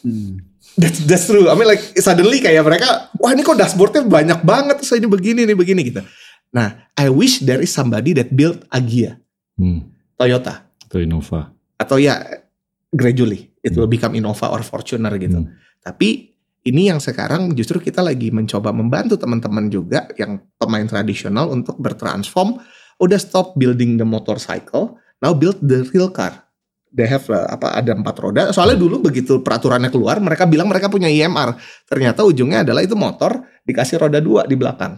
[0.00, 0.40] Hmm.
[0.74, 1.46] That's, that's true.
[1.46, 5.46] I mean like suddenly kayak mereka, wah ini kok dashboardnya banyak banget, so ini begini,
[5.46, 6.02] ini begini gitu.
[6.50, 9.22] Nah, I wish there is somebody that built Agia,
[9.58, 9.80] hmm.
[10.16, 12.20] Toyota, atau Innova, atau ya
[12.94, 13.94] gradually it will hmm.
[13.98, 15.42] become Innova or Fortuner gitu.
[15.42, 15.50] Hmm.
[15.82, 16.34] Tapi
[16.64, 22.56] ini yang sekarang justru kita lagi mencoba membantu teman-teman juga yang pemain tradisional untuk bertransform
[23.02, 26.46] udah stop building the motorcycle, now build the real car.
[26.94, 28.42] They have uh, apa ada empat roda.
[28.54, 31.58] Soalnya dulu begitu peraturannya keluar, mereka bilang mereka punya IMR.
[31.90, 34.94] Ternyata ujungnya adalah itu motor dikasih roda dua di belakang.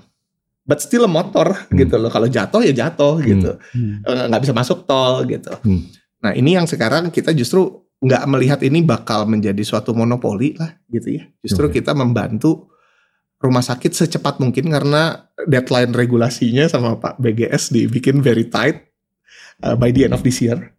[0.67, 1.79] But still a motor hmm.
[1.79, 2.11] gitu loh.
[2.11, 3.27] Kalau jatuh ya jatuh hmm.
[3.31, 3.95] gitu, hmm.
[4.03, 5.55] Eh, nggak bisa masuk tol gitu.
[5.63, 5.87] Hmm.
[6.27, 11.23] Nah ini yang sekarang kita justru nggak melihat ini bakal menjadi suatu monopoli lah gitu
[11.23, 11.25] ya.
[11.41, 11.81] Justru okay.
[11.81, 12.69] kita membantu
[13.39, 18.91] rumah sakit secepat mungkin karena deadline regulasinya sama Pak BGS dibikin very tight
[19.63, 20.75] uh, by the end of this year.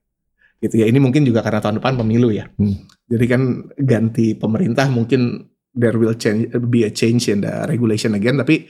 [0.60, 0.86] Gitu ya.
[0.92, 2.52] Ini mungkin juga karena tahun depan pemilu ya.
[2.60, 2.76] Hmm.
[3.08, 3.42] Jadi kan
[3.80, 8.66] ganti pemerintah mungkin there will change be a change in the regulation again tapi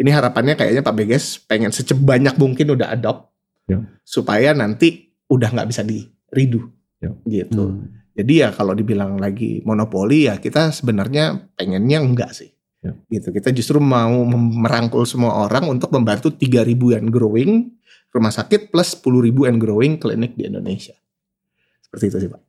[0.00, 3.32] ini harapannya kayaknya Pak BGS pengen secebanyak mungkin udah adopt
[3.68, 3.84] yeah.
[4.06, 7.12] supaya nanti udah nggak bisa di redo yeah.
[7.28, 7.76] gitu.
[7.76, 8.02] Hmm.
[8.12, 12.52] Jadi ya kalau dibilang lagi monopoli ya kita sebenarnya pengennya enggak sih.
[12.82, 12.92] Ya.
[13.08, 13.30] Gitu.
[13.32, 17.72] Kita justru mau merangkul semua orang untuk membantu 3 ribuan growing
[18.12, 20.92] rumah sakit plus 10 ribu and growing klinik di Indonesia.
[21.80, 22.42] Seperti itu sih Pak.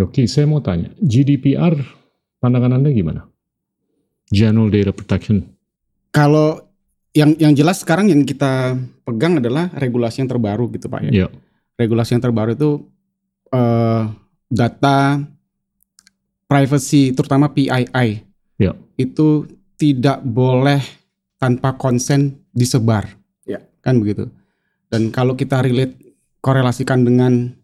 [0.00, 1.76] Oke, saya mau tanya, GDPR
[2.40, 3.28] pandangan Anda gimana?
[4.32, 5.44] General Data Protection.
[6.10, 6.58] Kalau
[7.14, 11.26] yang yang jelas sekarang yang kita pegang adalah regulasi yang terbaru gitu Pak ya.
[11.26, 11.28] ya.
[11.78, 12.70] Regulasi yang terbaru itu
[13.54, 14.10] uh,
[14.50, 15.22] data
[16.50, 18.26] privacy terutama PII
[18.58, 18.74] ya.
[18.98, 19.46] itu
[19.78, 20.82] tidak boleh
[21.40, 23.08] tanpa konsen disebar,
[23.48, 23.62] ya.
[23.80, 24.28] kan begitu.
[24.92, 25.96] Dan kalau kita relate
[26.44, 27.54] korelasikan dengan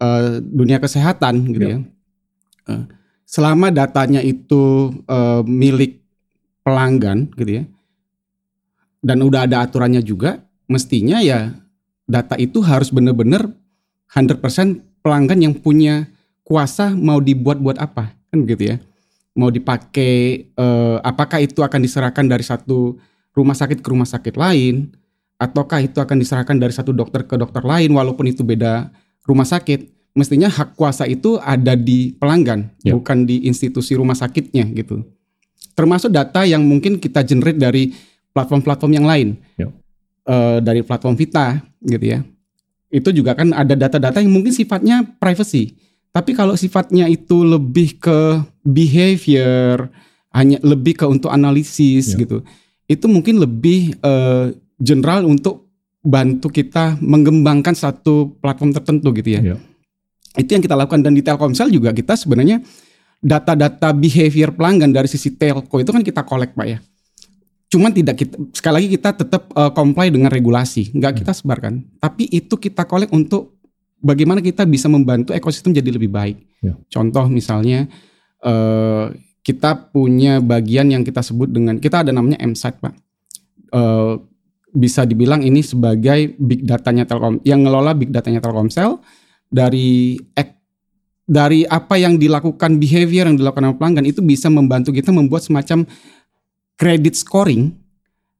[0.00, 1.78] uh, dunia kesehatan, gitu ya, ya
[2.72, 2.84] uh,
[3.28, 6.00] selama datanya itu uh, milik
[6.68, 7.64] pelanggan, gitu ya,
[9.00, 11.56] dan udah ada aturannya juga, mestinya ya
[12.04, 13.48] data itu harus benar-benar
[14.12, 14.40] 100%
[15.00, 16.08] pelanggan yang punya
[16.44, 18.76] kuasa mau dibuat-buat apa, kan gitu ya.
[19.38, 22.98] Mau dipakai uh, apakah itu akan diserahkan dari satu
[23.32, 24.90] rumah sakit ke rumah sakit lain
[25.38, 28.90] ataukah itu akan diserahkan dari satu dokter ke dokter lain walaupun itu beda
[29.24, 29.94] rumah sakit.
[30.18, 32.98] Mestinya hak kuasa itu ada di pelanggan ya.
[32.98, 35.06] bukan di institusi rumah sakitnya gitu
[35.72, 37.94] termasuk data yang mungkin kita generate dari
[38.34, 39.28] platform-platform yang lain
[39.58, 39.68] ya.
[40.26, 42.20] uh, dari platform Vita gitu ya
[42.88, 45.76] itu juga kan ada data-data yang mungkin sifatnya privacy
[46.18, 49.92] tapi kalau sifatnya itu lebih ke behavior,
[50.32, 52.20] hanya lebih ke untuk analisis yeah.
[52.24, 52.38] gitu,
[52.88, 54.50] itu mungkin lebih uh,
[54.80, 55.68] general untuk
[56.00, 59.54] bantu kita mengembangkan satu platform tertentu gitu ya.
[59.54, 59.58] Yeah.
[60.34, 62.66] Itu yang kita lakukan dan di Telkomsel juga kita sebenarnya
[63.18, 66.78] data-data behavior pelanggan dari sisi telco itu kan kita collect pak ya.
[67.68, 71.20] Cuman tidak kita sekali lagi kita tetap uh, comply dengan regulasi, nggak hmm.
[71.20, 71.84] kita sebarkan.
[72.00, 73.60] Tapi itu kita collect untuk
[74.00, 76.36] bagaimana kita bisa membantu ekosistem jadi lebih baik.
[76.64, 76.74] Ya.
[76.88, 77.84] Contoh misalnya
[78.40, 79.12] uh,
[79.44, 82.94] kita punya bagian yang kita sebut dengan kita ada namanya MSAT pak.
[83.68, 84.16] Uh,
[84.68, 89.00] bisa dibilang ini sebagai big datanya Telkom yang ngelola big datanya Telkomsel
[89.48, 90.57] dari ek-
[91.28, 95.84] dari apa yang dilakukan behavior yang dilakukan oleh pelanggan itu bisa membantu kita membuat semacam
[96.74, 97.76] credit scoring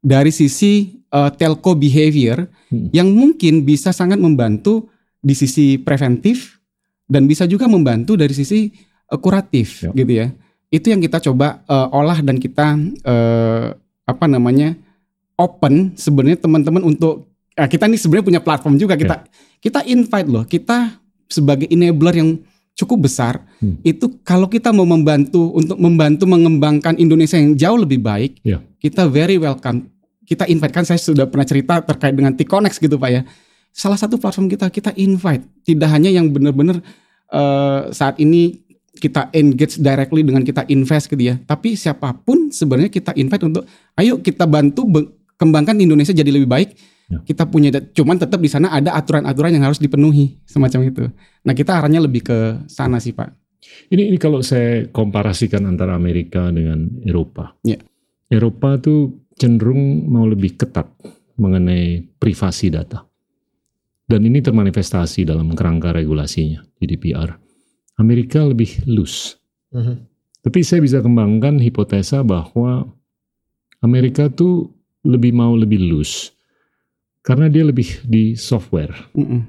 [0.01, 2.93] dari sisi eh, telco behavior Hmm.
[2.93, 4.93] yang mungkin bisa sangat membantu
[5.24, 6.61] di sisi preventif
[7.09, 8.68] dan bisa juga membantu dari sisi
[9.05, 9.91] eh, kuratif Ya.
[9.97, 10.26] gitu ya.
[10.68, 13.66] Itu yang kita coba eh, olah dan kita eh,
[14.05, 14.76] apa namanya
[15.36, 19.24] open sebenarnya teman-teman untuk eh, kita nih sebenarnya punya platform juga kita
[19.61, 22.30] kita invite loh kita sebagai enabler yang
[22.79, 23.83] cukup besar Hmm.
[23.83, 28.62] itu kalau kita mau membantu untuk membantu mengembangkan Indonesia yang jauh lebih baik Ya.
[28.79, 29.91] kita very welcome
[30.22, 33.22] kita invite kan saya sudah pernah cerita terkait dengan T-Connect gitu Pak ya
[33.68, 36.79] salah satu platform kita kita invite tidak hanya yang benar-benar
[37.29, 38.62] eh, saat ini
[38.95, 43.62] kita engage directly dengan kita invest gitu ya tapi siapa pun sebenarnya kita invite untuk
[43.95, 44.87] ayo kita bantu
[45.35, 46.68] kembangkan Indonesia jadi lebih baik
[47.09, 47.24] Ya.
[47.24, 51.04] kita punya cuman tetap di sana ada aturan-aturan yang harus dipenuhi semacam itu
[51.40, 53.32] nah kita arahnya lebih ke sana sih Pak
[53.88, 57.59] Ini, ini kalau saya komparasikan antara Amerika dengan Eropa.
[57.66, 57.76] Ya.
[58.30, 60.86] Eropa tuh cenderung mau lebih ketat
[61.38, 63.06] mengenai privasi data.
[64.09, 67.36] Dan ini termanifestasi dalam kerangka regulasinya, GDPR.
[68.00, 69.36] Amerika lebih loose.
[69.74, 70.06] Mhm.
[70.48, 72.88] Tapi saya bisa kembangkan hipotesa bahwa
[73.84, 74.72] Amerika tuh
[75.04, 76.32] lebih mau lebih loose.
[77.29, 78.97] Karena dia lebih di software.
[79.12, 79.45] Mm-mm.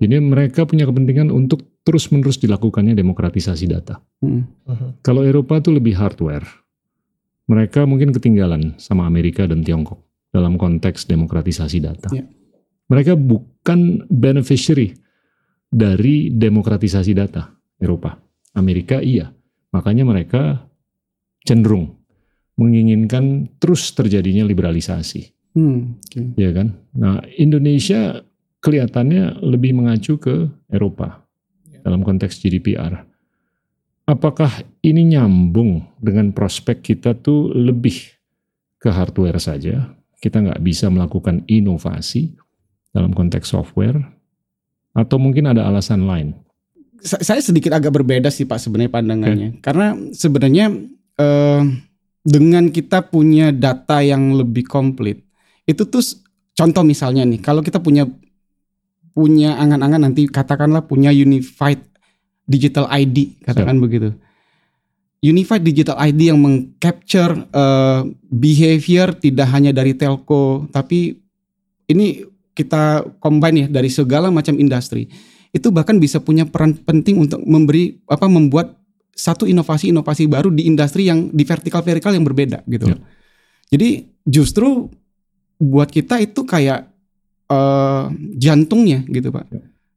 [0.00, 4.00] Jadi mereka punya kepentingan untuk terus-menerus dilakukannya demokratisasi data.
[4.24, 4.42] Mm-mm.
[4.64, 4.88] Mhm.
[5.04, 6.48] Kalau Eropa tuh lebih hardware.
[7.48, 10.00] Mereka mungkin ketinggalan sama Amerika dan Tiongkok
[10.32, 12.08] dalam konteks demokratisasi data.
[12.12, 12.24] Ya.
[12.88, 14.96] Mereka bukan beneficiary
[15.68, 18.16] dari demokratisasi data Eropa.
[18.56, 19.32] Amerika iya.
[19.72, 20.64] Makanya mereka
[21.44, 22.00] cenderung
[22.56, 26.38] menginginkan terus terjadinya liberalisasi Hmm, oke.
[26.38, 26.78] ya kan?
[26.94, 28.22] Nah, Indonesia
[28.62, 31.26] kelihatannya lebih mengacu ke Eropa
[31.82, 33.02] dalam konteks GDPR.
[34.08, 38.08] Apakah ini nyambung dengan prospek kita tuh lebih
[38.78, 39.98] ke hardware saja?
[40.18, 42.38] Kita nggak bisa melakukan inovasi
[42.94, 44.00] dalam konteks software?
[44.96, 46.32] Atau mungkin ada alasan lain?
[47.04, 49.60] Sa- saya sedikit agak berbeda sih Pak sebenarnya pandangannya.
[49.60, 50.72] Karena sebenarnya
[51.20, 51.62] eh,
[52.24, 55.27] dengan kita punya data yang lebih komplit,
[55.68, 56.00] itu tuh
[56.56, 58.08] contoh misalnya nih, kalau kita punya
[59.12, 61.84] punya angan-angan nanti katakanlah punya unified
[62.48, 64.16] digital ID, katakan begitu.
[65.20, 68.00] Unified digital ID yang mengcapture eh,
[68.32, 71.20] behavior tidak hanya dari telco, tapi
[71.90, 72.24] ini
[72.56, 75.06] kita combine ya dari segala macam industri
[75.54, 78.76] itu bahkan bisa punya peran penting untuk memberi apa membuat
[79.18, 82.94] satu inovasi-inovasi baru di industri yang di vertikal-vertikal yang berbeda gitu.
[82.94, 82.96] Ya.
[83.74, 84.92] Jadi justru
[85.58, 86.86] buat kita itu kayak
[87.50, 88.04] eh,
[88.38, 89.46] jantungnya gitu pak.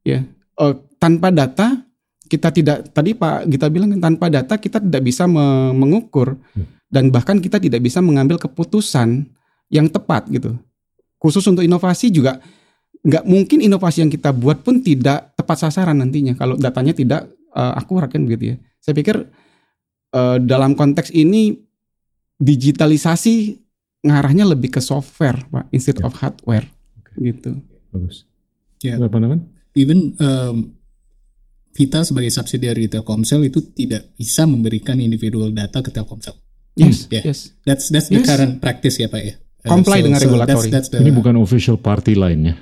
[0.01, 0.25] Ya
[0.61, 1.81] Eh, tanpa data
[2.29, 6.69] kita tidak tadi Pak kita bilang tanpa data kita tidak bisa me- mengukur Hmm.
[6.87, 9.25] dan bahkan kita tidak bisa mengambil keputusan
[9.73, 10.53] yang tepat gitu.
[11.17, 12.37] Khusus untuk inovasi juga
[13.01, 17.21] nggak mungkin inovasi yang kita buat pun tidak tepat sasaran nantinya kalau datanya tidak
[17.57, 18.55] eh, akurat kan begitu ya.
[18.83, 19.17] Saya pikir
[20.13, 21.57] eh, dalam konteks ini
[22.37, 23.57] digitalisasi
[24.01, 26.09] ngarahnya lebih ke software pak instead Ya.
[26.09, 26.65] of hardware
[27.15, 27.61] gitu.
[27.91, 28.25] Bagus.
[28.81, 28.97] Ya.
[28.97, 29.39] Ada pandangan?
[29.71, 30.75] even um,
[31.71, 36.35] Vita sebagai subsidiary Telkomsel itu tidak bisa memberikan individual data ke Telkomsel.
[36.75, 37.23] Yes, ya.
[37.23, 37.55] yes.
[37.63, 38.27] That's that's the Yes.
[38.27, 39.39] current practice ya Pak ya.
[39.63, 40.67] Uh, Comply dengan regulatory.
[40.67, 42.59] That's, that's the, Ini bukan official party lainnya.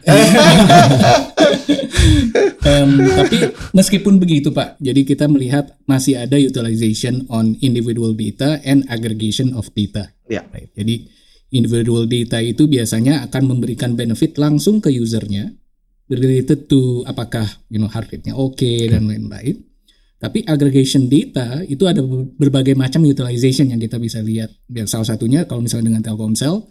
[2.60, 2.90] Em,
[3.24, 3.38] tapi
[3.72, 9.72] meskipun begitu Pak, jadi kita melihat masih ada utilization on individual data and aggregation of
[9.74, 10.12] data.
[10.28, 10.46] Ya.
[10.52, 10.70] Right.
[10.76, 11.08] Jadi
[11.50, 15.50] individual data itu biasanya akan memberikan benefit langsung ke usernya
[16.10, 19.66] related to apakah you know heart rate-nya oke dan lain-lain.
[20.20, 22.04] Tapi aggregation data itu ada
[22.36, 24.52] berbagai macam utilization yang kita bisa lihat.
[24.68, 26.68] Dan salah satunya kalau misalnya dengan Telkomsel,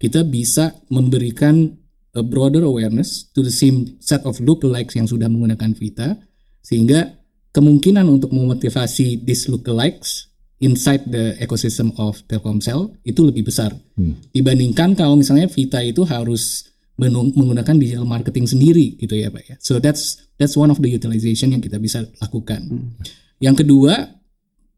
[0.00, 1.76] kita bisa memberikan
[2.16, 6.16] a broader awareness to the same set of lookalikes yang sudah menggunakan Vita,
[6.64, 7.20] sehingga
[7.52, 10.25] kemungkinan untuk memotivasi these lookalikes
[10.60, 14.16] inside the ecosystem of Telkomsel itu lebih besar Hmm.
[14.32, 19.56] dibandingkan kalau misalnya Vita itu harus menggunakan digital marketing sendiri gitu ya Pak ya.
[19.60, 22.64] So that's that's one of the utilization yang kita bisa lakukan.
[23.36, 24.16] Yang kedua,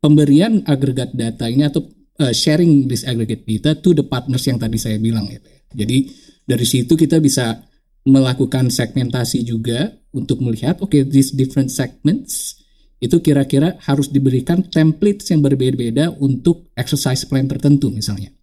[0.02, 1.86] pemberian agregat data ini atau
[2.18, 5.60] uh, sharing this aggregate data to the partners yang tadi saya bilang ya Pak ya.
[5.86, 5.98] Jadi
[6.42, 7.54] dari situ kita bisa
[8.02, 12.57] melakukan segmentasi juga untuk melihat oke these different segments
[12.98, 18.34] itu kira-kira harus diberikan templates yang berbeda-beda untuk exercise plan tertentu misalnya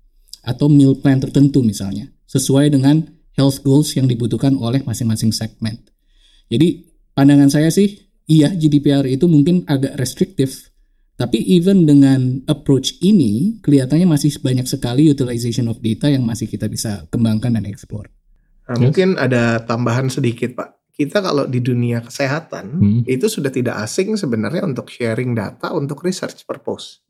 [0.46, 2.14] atau meal plan tertentu misalnya.
[2.26, 3.06] sesuai dengan
[3.38, 5.78] health goals yang dibutuhkan oleh masing-masing segmen.
[6.50, 6.84] Jadi
[7.14, 10.74] pandangan saya sih, iya GDPR itu mungkin agak restriktif,
[11.16, 16.68] tapi even dengan approach ini kelihatannya masih banyak sekali utilization of data yang masih kita
[16.68, 18.12] bisa kembangkan dan explore.
[18.68, 18.84] Nah, Yes.
[18.84, 20.75] Mungkin ada tambahan sedikit Pak.
[20.96, 23.02] Kita kalau di dunia kesehatan Hmm.
[23.04, 27.04] itu sudah tidak asing sebenarnya untuk sharing data untuk research purpose.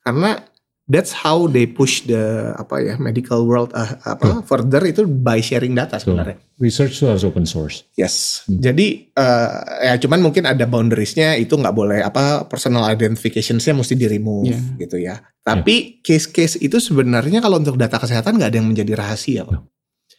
[0.00, 0.38] Karena
[0.86, 2.16] that's how they push the
[2.54, 6.38] apa ya medical world uh, apa further itu by sharing data sebenarnya.
[6.56, 7.84] Research itu harus open source.
[7.92, 8.46] Yes.
[8.46, 9.50] Jadi eh,
[9.84, 14.58] ya cuman mungkin ada boundariesnya itu nggak boleh apa personal identificationsnya mesti di remove Iya.
[14.78, 15.20] gitu ya.
[15.42, 19.60] Tapi case-case itu sebenarnya kalau untuk data kesehatan nggak ada yang menjadi rahasia, Pak.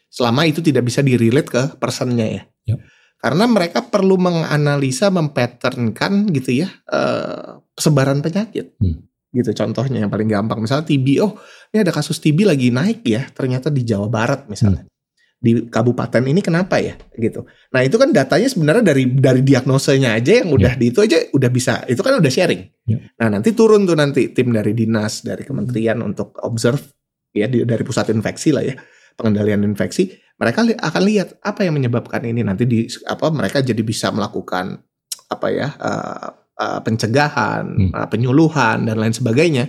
[0.10, 2.42] Selama itu tidak bisa di-relate ke personnya ya.
[2.74, 2.78] Iya.
[3.20, 8.80] Karena mereka perlu menganalisa, mempatternkan gitu ya eh, sebaran penyakit.
[8.80, 9.04] Hmm.
[9.30, 11.38] Gitu contohnya yang paling gampang misalnya TB, oh
[11.70, 14.90] ini ada kasus TB lagi naik ya, ternyata di Jawa Barat misalnya
[15.40, 17.48] di kabupaten ini kenapa ya gitu.
[17.72, 21.50] Nah itu kan datanya sebenarnya dari dari diagnosanya aja yang udah di itu aja udah
[21.50, 22.68] bisa itu kan udah sharing.
[22.84, 23.00] Ya.
[23.24, 26.84] Nah nanti turun tuh nanti tim dari dinas dari kementerian untuk observe
[27.32, 28.76] ya di- dari pusat infeksi lah ya
[29.16, 33.84] pengendalian infeksi mereka li- akan lihat apa yang menyebabkan ini nanti di apa mereka jadi
[33.84, 34.80] bisa melakukan
[35.30, 36.28] apa ya eh,
[36.58, 37.92] eh, pencegahan Hmm.
[37.94, 39.68] eh, penyuluhan dan lain sebagainya.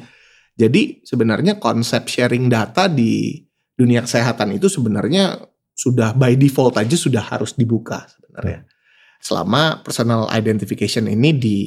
[0.55, 3.43] Jadi sebenarnya konsep sharing data di
[3.75, 5.41] dunia kesehatan itu sebenarnya
[5.73, 8.69] sudah by default aja sudah harus dibuka sebenarnya.
[9.21, 11.59] Selama personal identification ini di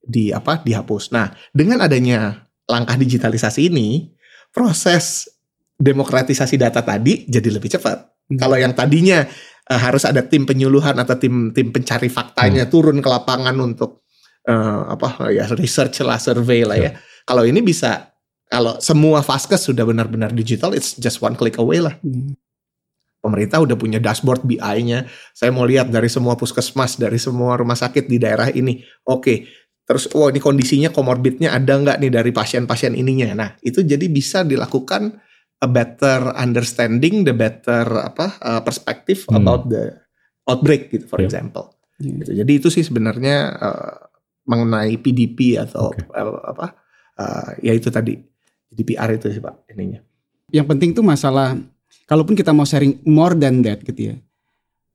[0.00, 1.12] di apa dihapus.
[1.12, 4.08] Nah, dengan adanya langkah digitalisasi ini,
[4.52, 5.28] proses
[5.76, 8.17] demokratisasi data tadi jadi lebih cepat.
[8.28, 8.38] Hmm.
[8.38, 9.24] Kalau yang tadinya
[9.68, 14.04] eh, harus ada tim penyuluhan atau tim tim pencari faktanya turun ke lapangan untuk
[14.44, 16.90] eh, apa ya research lah, survey lah ya.
[17.24, 18.12] Kalau ini bisa
[18.48, 21.96] kalau semua vaskes sudah benar-benar digital, it's just one click away lah.
[22.00, 22.32] Hmm.
[23.18, 25.04] Pemerintah udah punya dashboard BI-nya.
[25.34, 28.80] Saya mau lihat dari semua puskesmas, dari semua rumah sakit di daerah ini.
[29.04, 29.50] Oke,
[29.84, 33.34] terus oh ini kondisinya komorbidnya ada nggak nih dari pasien-pasien ininya.
[33.36, 35.18] Nah itu jadi bisa dilakukan
[35.58, 39.38] a better understanding, the better apa uh, perspective Hmm.
[39.38, 39.98] about the
[40.44, 41.26] outbreak gitu, for Yeah.
[41.26, 41.74] example.
[41.98, 42.12] Iya.
[42.16, 42.30] Gitu.
[42.36, 43.94] Jadi itu sih sebenarnya uh,
[44.44, 46.06] mengenai PDP atau Oke.
[46.08, 46.66] uh, apa?
[47.14, 48.14] uh, ya itu tadi
[48.68, 49.98] GDPR itu sih pak ininya.
[50.48, 51.58] Yang penting tuh masalah
[52.04, 54.16] kalaupun kita mau sharing more than that gitu ya.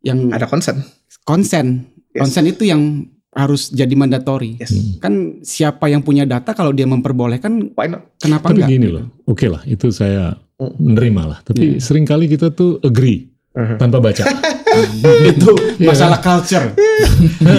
[0.01, 0.77] Yang Ada concern.
[1.21, 1.67] konsen.
[2.09, 2.21] Yes.
[2.23, 2.81] Konsen itu yang
[3.29, 4.57] harus jadi mandatory.
[4.57, 4.71] Yes.
[4.71, 4.97] Hmm.
[4.97, 8.15] Kan siapa yang punya data kalau dia memperbolehkan Why not?
[8.17, 8.69] kenapa Tapi enggak?
[8.71, 10.37] gini loh, oke lah itu saya.
[10.73, 11.39] Menerima lah.
[11.41, 11.79] Tapi Iya.
[11.79, 13.77] sering kali kita tuh agree Uh-huh.
[13.77, 14.25] tanpa baca.
[15.29, 16.73] itu Iya masalah culture.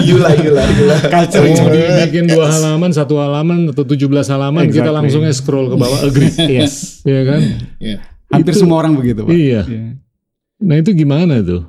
[0.03, 0.95] Yula, yula, yula.
[1.07, 1.63] Culture Oh, itu.
[1.71, 4.91] di- bikin dua halaman, satu halaman atau 17 halaman kita Exactly.
[4.91, 6.35] langsungnya scroll ke bawah agree.
[6.51, 6.99] Yes.
[7.01, 7.41] Iya kan?
[7.79, 7.97] Ya.
[8.27, 9.31] Hampir Itu- semua orang begitu, Pak.
[9.31, 9.61] Iya.
[9.63, 9.81] Iya.
[10.57, 11.63] Nah itu gimana tuh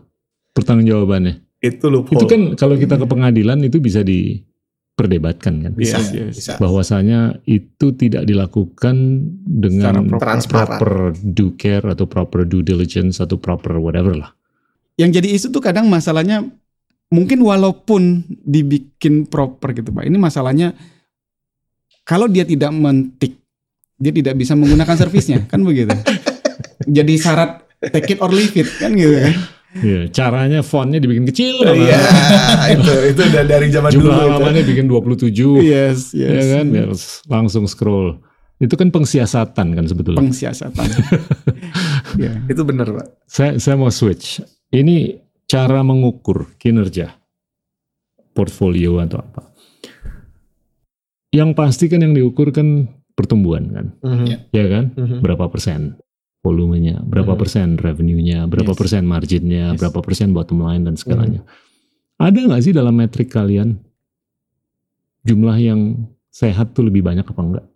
[0.53, 1.34] pertanggungjawabannya?
[1.59, 2.16] Itu loophole.
[2.16, 4.03] Itu kan kalau kita ke pengadilan itu bisa
[4.97, 5.72] diperdebatkan kan?
[5.76, 6.32] bisa, Yes, yes.
[6.40, 6.53] bisa.
[6.57, 8.97] Bahwasanya itu tidak dilakukan
[9.44, 10.40] dengan proper.
[10.49, 14.32] Proper due care atau proper due diligence atau proper whatever lah.
[14.97, 16.49] Yang jadi isu tuh kadang masalahnya
[17.12, 20.09] mungkin walaupun dibikin proper gitu Pak.
[20.09, 20.72] Ini masalahnya
[22.09, 23.36] kalau dia tidak mentik,
[24.01, 25.92] dia tidak bisa menggunakan servisnya, kan begitu.
[26.97, 29.34] Jadi syarat take it or leave it kan gitu kan.
[29.76, 32.00] Iya, caranya fontnya dibikin kecil Iya,
[32.78, 34.08] itu itu udah dari zaman dulu.
[34.08, 34.24] Jumlah itu.
[34.32, 35.60] halamannya bikin 27.
[35.60, 36.46] Yes, Ya yes.
[36.50, 36.90] kan, biar
[37.28, 38.16] langsung scroll.
[38.56, 40.16] Itu kan pengsiasatan kan sebetulnya.
[40.16, 40.88] Pengsiasatan.
[42.24, 42.32] ya.
[42.48, 43.06] Itu benar, Pak.
[43.28, 44.40] saya saya mau switch.
[44.68, 47.12] Ini cara mengukur kinerja
[48.32, 49.52] portfolio atau apa.
[51.30, 53.86] Yang pasti kan yang diukur kan pertumbuhan kan,
[54.24, 54.38] Ya.
[54.52, 54.84] ya kan?
[54.94, 55.20] Mhm.
[55.20, 56.00] Berapa persen
[56.47, 57.40] volumenya, berapa Hmm.
[57.40, 58.78] persen revenue-nya, berapa Yes.
[58.78, 59.78] persen marginnya, Yes.
[59.82, 61.42] berapa persen bottom line dan segalanya.
[62.16, 63.82] Ada nggak sih dalam metrik kalian
[65.20, 67.66] jumlah yang sehat tuh lebih banyak apa enggak?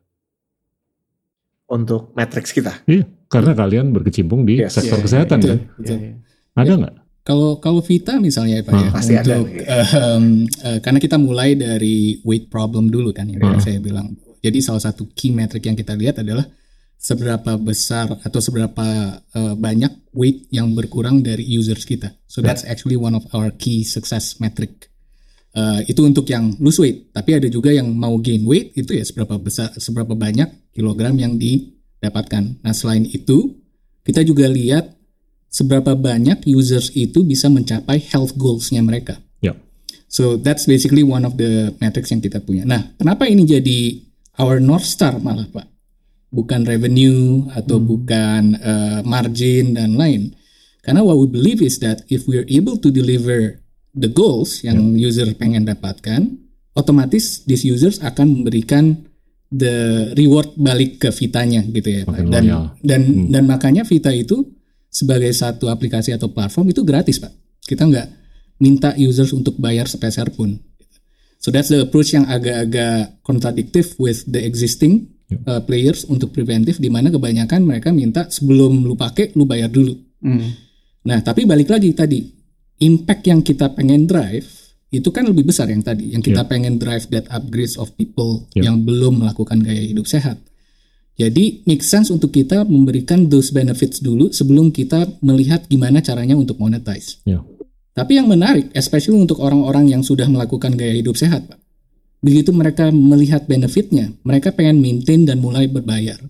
[1.66, 2.82] Untuk matriks kita.
[2.84, 4.74] Iya, karena kalian berkecimpung di Yes.
[4.74, 5.58] sektor Iya, kesehatan iya, kan.
[5.76, 5.96] Betul.
[5.96, 6.14] Iya, iya.
[6.56, 6.94] Ada nggak?
[7.20, 9.66] Kalau kalau Vita misalnya ya Pak Ah, ya, pasti ada untuk nih.
[9.68, 10.24] ehm,
[10.66, 13.60] eh, karena kita mulai dari weight problem dulu kan yang Ah.
[13.60, 14.14] saya bilang.
[14.40, 16.48] Jadi salah satu key metric yang kita lihat adalah
[17.00, 22.12] seberapa besar atau seberapa eh, banyak weight yang berkurang dari users kita.
[22.28, 24.92] So that's actually one of our key success metric.
[25.56, 29.02] Eh, itu untuk yang lose weight, tapi ada juga yang mau gain weight itu ya
[29.02, 32.60] seberapa besar seberapa banyak kilogram yang didapatkan.
[32.60, 33.58] Nah, selain itu
[34.04, 34.92] kita juga lihat
[35.50, 39.18] seberapa banyak users itu bisa mencapai health goals-nya mereka.
[39.40, 39.56] Ya.
[40.06, 42.62] So that's basically one of the metrics yang kita punya.
[42.62, 44.04] Nah, kenapa ini jadi
[44.38, 45.69] our north star malah Pak?
[46.30, 50.34] Bukan revenue atau bukan eh, margin dan lain.
[50.80, 53.60] Karena what we believe is that if we're able to deliver
[53.92, 56.38] the goals yang user pengen dapatkan,
[56.72, 59.04] otomatis these users akan memberikan
[59.50, 62.02] the reward balik ke Vitanya gitu ya.
[62.06, 62.64] Makin Dan loyal.
[62.80, 64.46] dan dan makanya Vita itu
[64.86, 67.34] sebagai satu aplikasi atau platform itu gratis pak.
[67.66, 68.08] Kita nggak
[68.62, 70.54] minta users untuk bayar sepeser pun.
[71.40, 76.90] So that's the approach yang agak-agak kontradiktif with the existing uh, players untuk preventif, di
[76.90, 79.94] mana kebanyakan mereka minta sebelum lu pakai lu bayar dulu.
[80.20, 80.50] Hmm.
[81.06, 82.20] Nah, tapi balik lagi tadi,
[82.80, 84.60] impact yang kita pengen drive
[84.90, 88.66] itu kan lebih besar yang tadi, yang kita pengen drive that upgrades of people Yeah.
[88.70, 90.42] yang belum melakukan gaya hidup sehat.
[91.14, 96.56] Jadi make sense untuk kita memberikan those benefits dulu sebelum kita melihat gimana caranya untuk
[96.58, 97.20] monetize.
[97.28, 97.44] Ya.
[97.92, 101.59] Tapi yang menarik, especially untuk orang-orang yang sudah melakukan gaya hidup sehat, Pak.
[102.20, 106.20] Begitu mereka melihat benefitnya, mereka pengen maintain dan mulai berbayar.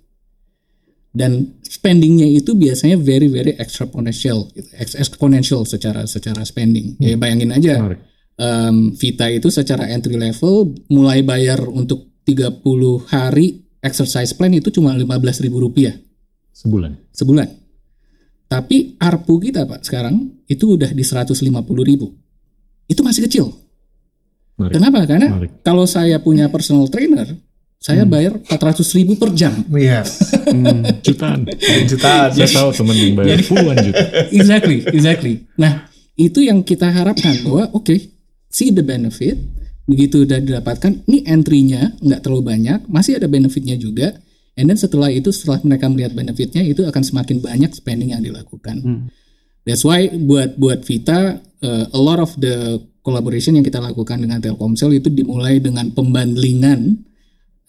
[1.10, 4.70] Dan spendingnya itu biasanya very very exponential, gitu.
[4.78, 6.94] Ex- exponential secara secara spending.
[7.02, 8.00] Ya bayangin aja, Menarik.
[8.38, 12.62] em, Vita itu secara entry level mulai bayar untuk 30
[13.10, 15.98] hari exercise plan itu cuma 15.000 rupiah
[16.54, 16.94] Sebulan.
[17.10, 17.48] sebulan.
[18.46, 21.42] Tapi ARPU kita Pak sekarang itu udah di 150
[21.82, 22.14] ribu.
[22.86, 23.50] Itu masih kecil.
[24.60, 24.74] Menarik.
[24.76, 24.98] Kenapa?
[25.08, 25.50] Karena Menarik.
[25.64, 27.24] kalau saya punya personal trainer,
[27.80, 29.56] saya bayar 400 ribu per jam.
[29.72, 30.04] Iya.
[31.00, 31.48] Jutaan.
[31.88, 32.28] Jutaan.
[32.36, 34.04] Saya tahu temen yang bayar puluhan juta.
[34.36, 35.34] exactly, exactly.
[35.56, 37.96] Nah, itu yang kita harapkan bahwa oke,
[38.52, 39.40] see the benefit,
[39.88, 44.12] begitu udah didapatkan, ini entry-nya nggak terlalu banyak, masih ada benefitnya juga,
[44.60, 49.08] and then setelah itu setelah mereka melihat benefitnya itu akan semakin banyak spending yang dilakukan.
[49.64, 54.40] That's why buat buat Vita, uh, a lot of the collaboration yang kita lakukan dengan
[54.40, 57.10] Telkomsel itu dimulai dengan pembandlingan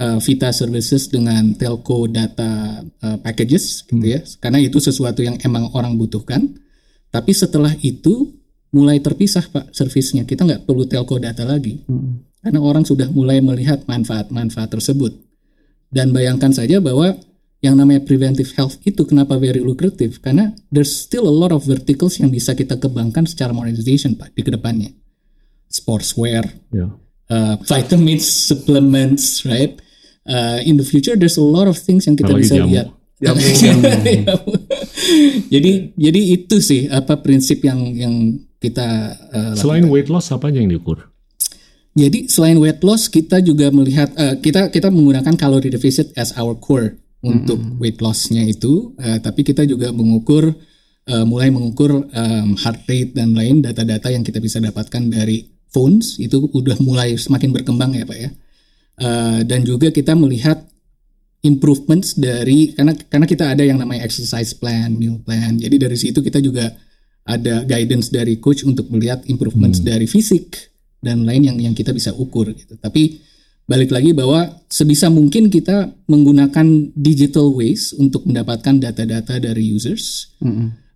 [0.01, 4.19] uh, Vita services dengan telco data uh, packages gitu ya.
[4.41, 6.57] Karena itu sesuatu yang emang orang butuhkan.
[7.11, 8.33] Tapi setelah itu
[8.71, 10.23] mulai terpisah Pak servisnya.
[10.23, 11.83] Kita nggak perlu telco data lagi.
[12.41, 15.13] Karena orang sudah mulai melihat manfaat-manfaat tersebut.
[15.91, 17.19] Dan bayangkan saja bahwa
[17.61, 20.17] yang namanya preventive health itu kenapa very lucrative?
[20.23, 24.41] Karena there's still a lot of verticals yang bisa kita kembangkan secara monetization Pak di
[24.41, 25.00] ke depannya.
[25.71, 26.91] Sportswear, Ya.
[27.27, 29.79] uh, vitamins, supplements, right?
[30.21, 32.69] Uh, in the future, there's a lot of things yang kita Apalagi bisa jamu.
[32.69, 32.87] lihat.
[33.17, 33.39] Jamu.
[35.53, 38.15] jadi, jadi itu sih apa prinsip yang yang
[38.57, 38.87] kita
[39.29, 41.09] uh, Selain weight loss apa aja yang diukur?
[41.91, 46.55] jadi selain weight loss kita juga melihat eh, kita kita menggunakan calorie deficit as our
[46.55, 50.55] core untuk weight lossnya itu, eh, tapi kita juga mengukur
[51.03, 56.19] eh, mulai mengukur em, heart rate dan lain data-data yang kita bisa dapatkan dari phones
[56.19, 58.29] itu udah mulai semakin berkembang ya pak ya,
[59.01, 60.61] Eh, dan juga kita melihat
[61.41, 66.21] improvements dari karena karena kita ada yang namanya exercise plan, meal plan, jadi dari situ
[66.21, 66.69] kita juga
[67.25, 70.53] ada guidance dari coach untuk melihat improvements dari fisik
[71.01, 72.77] dan lain yang yang kita bisa ukur gitu.
[72.77, 73.17] Tapi
[73.65, 80.37] balik lagi bahwa sebisa mungkin kita menggunakan digital ways untuk mendapatkan data-data dari users.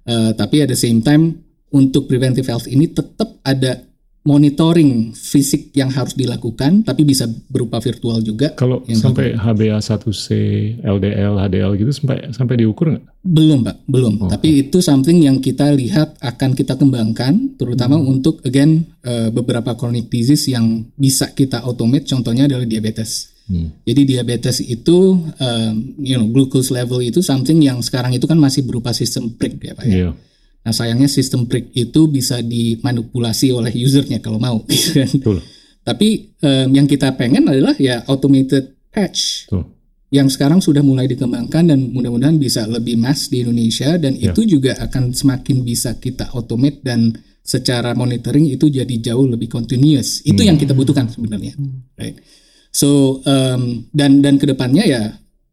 [0.06, 1.42] Eh, tapi at the same time
[1.74, 3.82] untuk preventive health ini tetap ada
[4.26, 8.58] monitoring fisik yang harus dilakukan, tapi bisa berupa virtual juga.
[8.58, 10.26] Kalau Yang sampai HbA1c,
[10.82, 13.06] LDL, HDL gitu sampai sampai diukur nggak?
[13.22, 14.26] Belum, Pak, belum.
[14.26, 20.10] Tapi itu something yang kita lihat akan kita kembangkan, terutama untuk again eh, beberapa chronic
[20.10, 22.10] disease yang bisa kita automate.
[22.10, 23.30] Contohnya adalah diabetes.
[23.46, 23.70] Hmm.
[23.86, 28.66] Jadi diabetes itu, um, you know, glucose level itu something yang sekarang itu kan masih
[28.66, 29.86] berupa sistem prick ya, Pak.
[29.86, 30.18] Ya.
[30.66, 34.58] Nah sayangnya sistem prick itu bisa dimanipulasi oleh usernya kalau mau.
[34.70, 35.10] gitu kan.
[35.14, 35.38] Betul.
[35.86, 36.08] Tapi
[36.42, 39.70] em, yang kita pengen adalah ya automated patch Betul.
[40.10, 44.34] yang sekarang sudah mulai dikembangkan dan mudah-mudahan bisa lebih mass di Indonesia dan Ya.
[44.34, 47.14] itu juga akan semakin bisa kita automate dan
[47.46, 50.26] secara monitoring itu jadi jauh lebih continuous.
[50.26, 51.54] Itu yang kita butuhkan sebenarnya.
[51.94, 52.18] Right.
[52.74, 55.04] So em, dan dan ke depannya ya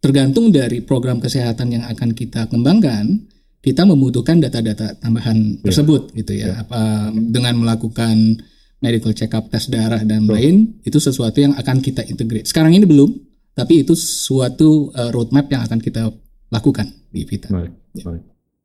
[0.01, 3.29] tergantung dari program kesehatan yang akan kita kembangkan,
[3.63, 6.67] kita membutuhkan data-data tambahan tersebut gitu ya.
[6.67, 8.43] Apa dengan melakukan
[8.83, 12.51] medical check up tes darah dan lain itu sesuatu yang akan kita integrate.
[12.51, 13.15] Sekarang ini belum,
[13.55, 16.11] tapi itu suatu uh, roadmap yang akan kita
[16.51, 17.55] lakukan di Vita.
[17.55, 17.73] Menarik.
[18.03, 18.25] Menarik.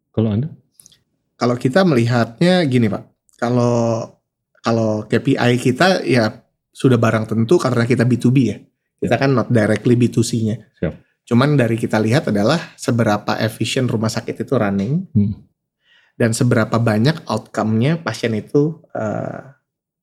[0.09, 0.49] Kalau anda?
[1.37, 3.03] Kalau kita melihatnya gini Pak,
[3.37, 4.01] kalau
[4.65, 6.41] kalau KPI kita ya
[6.73, 8.57] sudah barang tentu karena kita B2B ya.
[8.97, 10.57] Kita kan not directly B2C-nya.
[10.81, 10.93] Siap.
[11.27, 15.43] Cuman dari kita lihat adalah seberapa efisien rumah sakit itu running Hmm.
[16.17, 19.53] dan seberapa banyak outcome-nya pasien itu eh,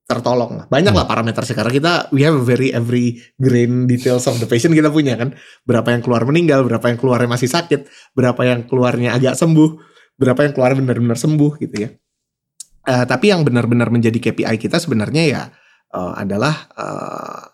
[0.05, 0.67] tertolong lah.
[0.69, 4.77] Banyak lah parameter sekarang kita we have a very every grain details of the patient
[4.77, 5.33] kita punya kan.
[5.65, 9.81] Berapa yang keluar meninggal, berapa yang keluarnya masih sakit, berapa yang keluarnya agak sembuh,
[10.21, 11.89] berapa yang keluar benar-benar sembuh gitu ya.
[12.85, 15.43] Uh, tapi yang benar-benar menjadi KPI kita sebenarnya ya
[15.97, 17.54] uh, adalah uh,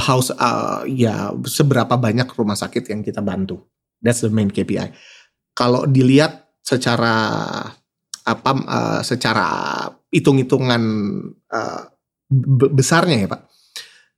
[0.00, 3.60] house uh, ya seberapa banyak rumah sakit yang kita bantu.
[4.00, 4.92] That's the main KPI.
[5.56, 7.14] Kalau dilihat secara
[8.26, 9.46] apa uh, secara
[10.10, 10.82] hitung-hitungan
[11.52, 11.82] uh,
[12.72, 13.42] besarnya ya Pak.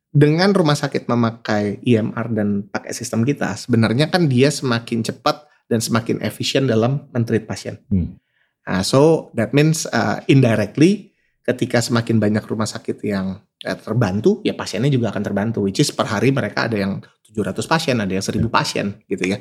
[0.08, 5.84] Dengan rumah sakit memakai EMR dan pakai sistem kita, sebenarnya kan dia semakin cepat dan
[5.84, 7.76] semakin efisien dalam mentreat pasien.
[7.92, 8.16] Hmm.
[8.64, 11.07] Nah, so that means uh, indirectly
[11.48, 15.64] ketika semakin banyak rumah sakit yang uh, terbantu, ya pasiennya juga akan terbantu.
[15.64, 18.48] Which is per hari mereka ada yang 700 pasien, ada yang 1000 ya.
[18.52, 19.40] pasien gitu ya.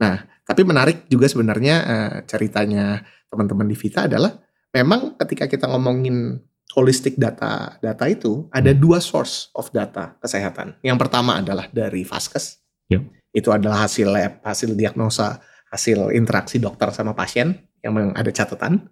[0.00, 4.32] Nah, tapi menarik juga sebenarnya uh, ceritanya teman-teman di Vita adalah
[4.72, 6.40] memang ketika kita ngomongin
[6.72, 8.80] holistic data data itu ada hmm.
[8.80, 10.80] dua source of data kesehatan.
[10.80, 12.60] Yang pertama adalah dari Vaskes.
[12.88, 13.02] Yep.
[13.36, 18.88] Itu adalah hasil lab, hasil diagnosa, hasil interaksi dokter sama pasien yang ada catatan.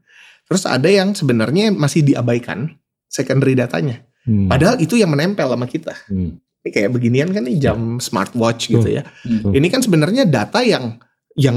[0.46, 2.70] Terus ada yang sebenarnya masih diabaikan
[3.10, 4.06] secondary datanya.
[4.26, 4.50] Hmm.
[4.50, 5.94] Padahal itu yang menempel sama kita.
[6.10, 6.38] Hmm.
[6.66, 9.06] Ini kayak beginian kan nih jam smartwatch gitu ya.
[9.22, 9.54] Hmm.
[9.54, 10.98] Ini kan sebenarnya data yang
[11.36, 11.56] yang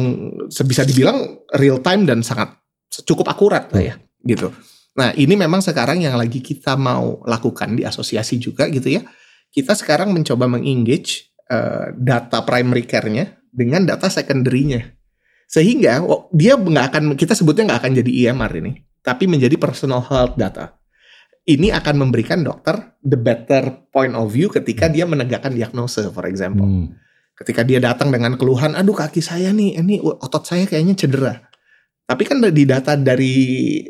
[0.49, 2.51] bisa dibilang real time dan sangat
[3.05, 3.95] cukup akurat lah ya
[4.27, 4.51] gitu.
[4.99, 9.01] Nah ini memang sekarang yang lagi kita mau lakukan di asosiasi juga gitu ya.
[9.49, 14.99] Kita sekarang mencoba mengengage uh, data primary care-nya dengan data secondary-nya.
[15.50, 18.72] Sehingga oh, dia nggak akan kita sebutnya nggak akan jadi EMR ini,
[19.02, 20.78] tapi menjadi personal health data.
[21.50, 26.70] Ini akan memberikan dokter the better point of view ketika dia menegakkan diagnosa, for example.
[26.70, 26.93] Hmm.
[27.34, 31.50] Ketika dia datang dengan keluhan, aduh kaki saya nih, ini otot saya kayaknya cedera
[32.10, 33.36] tapi kan di data dari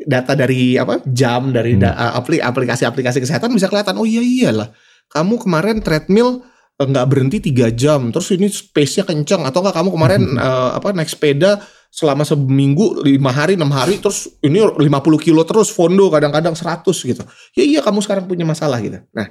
[0.04, 1.80] data dari apa jam dari hmm.
[1.80, 4.68] da, aplikasi-aplikasi kesehatan bisa kelihatan oh iya iyalah
[5.08, 6.49] kamu kemarin treadmill eh,
[6.88, 10.40] nggak berhenti tiga jam terus ini space-nya kencang atau enggak kamu kemarin hmm.
[10.46, 11.60] uh, apa naik sepeda
[11.90, 14.78] selama seminggu lima hari enam hari terus ini 50
[15.18, 17.22] kilo terus fondo kadang-kadang 100 gitu
[17.58, 19.26] ya iya kamu sekarang punya masalah gitu nah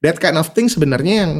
[0.00, 1.32] that kind of thing sebenarnya yang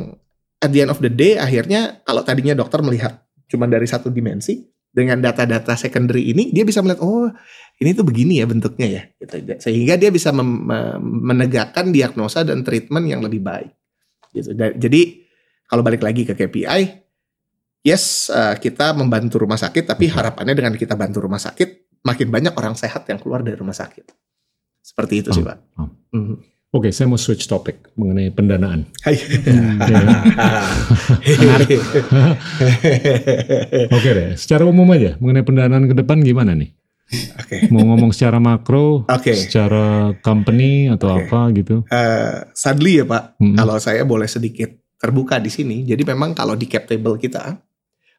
[0.60, 4.60] at the end of the day akhirnya kalau tadinya dokter melihat cuma dari satu dimensi
[4.92, 7.32] dengan data-data secondary ini dia bisa melihat oh
[7.80, 9.56] ini tuh begini ya bentuknya ya gitu.
[9.62, 13.72] sehingga dia bisa menegakkan diagnosa dan treatment yang lebih baik
[14.36, 15.27] gitu jadi
[15.68, 17.04] kalau balik lagi ke KPI
[17.84, 22.56] yes uh, kita membantu rumah sakit tapi harapannya dengan kita bantu rumah sakit makin banyak
[22.56, 24.10] orang sehat yang keluar dari rumah sakit
[24.82, 26.38] seperti itu sih pak oh, Mm -hmm.
[26.68, 28.84] Oke, saya mau switch topik mengenai pendanaan.
[29.08, 29.16] Ya.
[33.96, 36.76] Oke deh, secara umum aja mengenai pendanaan ke depan gimana nih?
[37.40, 37.64] Oke.
[37.64, 37.72] Okay.
[37.72, 39.32] Mau ngomong secara makro, okay.
[39.32, 41.24] secara company atau okay.
[41.24, 41.76] apa gitu?
[41.88, 43.56] Uh, sadly ya Pak, -hmm.
[43.56, 44.68] kalau saya boleh sedikit
[44.98, 45.86] terbuka di sini.
[45.86, 47.54] Jadi memang kalau di cap table kita,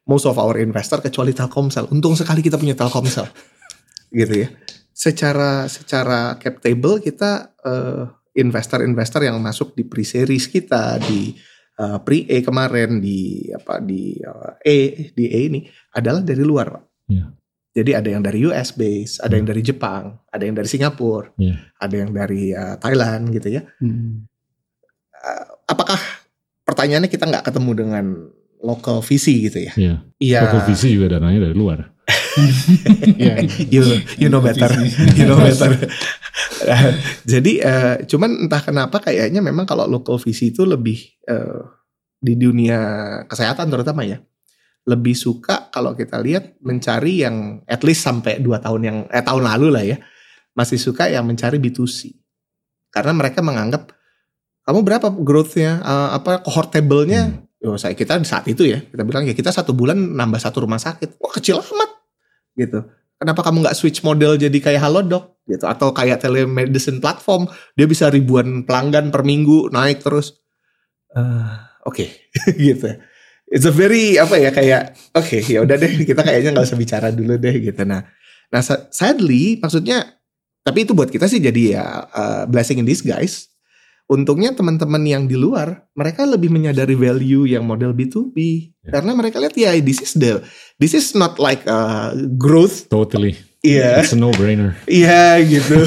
[0.08, 3.28] most of our investor kecuali Telkomsel, untung sekali kita punya Telkomsel,
[4.20, 4.50] gitu ya.
[4.96, 11.36] Secara secara cap table kita uh, investor-investor yang masuk di pre-series kita di
[11.80, 15.60] uh, pre-A kemarin di apa di uh, E di E ini
[15.96, 16.84] adalah dari luar, Pak.
[17.08, 17.32] Yeah.
[17.70, 21.70] Jadi ada yang dari US base, ada yang dari Jepang, ada yang dari Singapura, yeah.
[21.80, 23.62] ada yang dari uh, Thailand gitu ya.
[23.80, 24.26] Hmm.
[25.16, 26.19] Uh, apakah
[26.70, 28.06] pertanyaannya kita nggak ketemu dengan
[28.62, 29.74] local VC gitu ya?
[29.74, 29.96] Iya.
[30.22, 30.42] Yeah.
[30.46, 31.98] Local VC juga dananya dari luar.
[33.22, 33.86] yeah, you
[34.18, 34.70] you know better,
[35.18, 35.78] you know better.
[37.32, 40.98] Jadi uh, cuman entah kenapa kayaknya memang kalau local visi itu lebih
[41.30, 41.66] uh,
[42.20, 42.80] di dunia
[43.30, 44.20] kesehatan terutama ya
[44.90, 49.46] lebih suka kalau kita lihat mencari yang at least sampai dua tahun yang eh tahun
[49.46, 49.98] lalu lah ya
[50.58, 52.18] masih suka yang mencari B2C
[52.90, 53.94] karena mereka menganggap
[54.68, 55.80] kamu berapa growthnya?
[55.84, 57.50] Uh, apa cohort table-nya hmm.
[57.60, 60.80] Yo, saya kita saat itu ya kita bilang ya kita satu bulan nambah satu rumah
[60.80, 61.20] sakit.
[61.20, 61.92] Wah kecil amat.
[62.56, 62.80] Gitu.
[63.20, 65.44] Kenapa kamu nggak switch model jadi kayak Halodoc?
[65.44, 65.68] Gitu.
[65.68, 70.40] Atau kayak telemedicine platform dia bisa ribuan pelanggan per minggu naik terus.
[71.12, 71.52] Uh,
[71.84, 72.00] oke.
[72.00, 72.08] Okay.
[72.72, 72.96] gitu.
[73.52, 76.80] It's a very apa ya kayak oke okay, ya udah deh kita kayaknya nggak usah
[76.80, 77.84] bicara dulu deh gitu.
[77.84, 78.08] Nah
[78.50, 80.16] nah sadly maksudnya
[80.64, 83.49] tapi itu buat kita sih jadi ya uh, blessing in disguise
[84.10, 88.92] untungnya teman-teman yang di luar mereka lebih menyadari value yang model B2B yeah.
[88.98, 90.42] karena mereka lihat ya this is the
[90.82, 94.00] this is not like a growth totally Iya.
[94.00, 94.00] Yeah.
[94.00, 94.72] It's a no-brainer.
[94.88, 95.84] Iya yeah, gitu.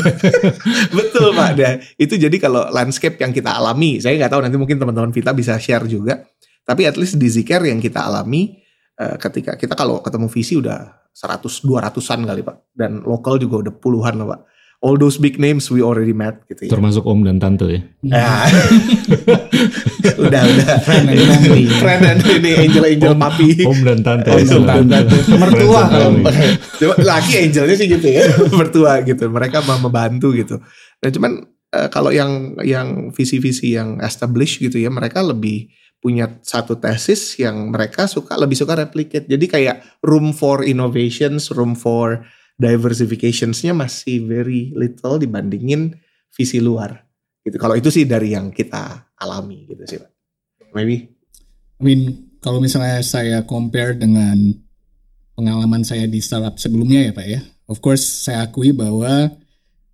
[1.00, 1.56] Betul Pak.
[1.56, 5.32] Dan itu jadi kalau landscape yang kita alami, saya nggak tahu nanti mungkin teman-teman Vita
[5.32, 6.20] bisa share juga.
[6.68, 8.60] Tapi at least di Zikir yang kita alami
[9.00, 13.72] uh, ketika kita kalau ketemu visi udah 100 200-an kali Pak dan lokal juga udah
[13.76, 14.40] puluhan loh Pak
[14.82, 16.70] all those big names we already met gitu ya.
[16.74, 17.80] Termasuk om dan tante ya.
[18.02, 18.50] Ya.
[20.26, 20.66] udah udah.
[20.82, 21.64] Friend and family.
[21.70, 23.48] Friend and ini angel angel Om- papi.
[23.62, 24.28] Om dan tante.
[24.34, 25.16] Om dan tante.
[25.38, 26.08] Mertua kalau
[26.82, 28.26] Cuma laki angelnya sih gitu ya,
[28.58, 29.30] mertua gitu.
[29.30, 30.58] Mereka mau membantu gitu.
[30.98, 31.32] Dan cuman
[31.70, 35.70] eh, kalau yang yang visi-visi yang established gitu ya, mereka lebih
[36.02, 39.30] punya satu tesis yang mereka suka lebih suka replicate.
[39.30, 42.26] Jadi kayak room for innovations, room for
[42.62, 45.98] diversificationsnya masih very little dibandingin
[46.30, 47.02] visi luar.
[47.42, 47.58] Gitu.
[47.58, 50.10] Kalau itu sih dari yang kita alami gitu sih, Pak.
[50.72, 51.10] Maybe.
[51.76, 52.00] I mean,
[52.38, 54.38] kalau misalnya saya compare dengan
[55.34, 59.26] pengalaman saya di startup sebelumnya ya Pak ya, of course saya akui bahwa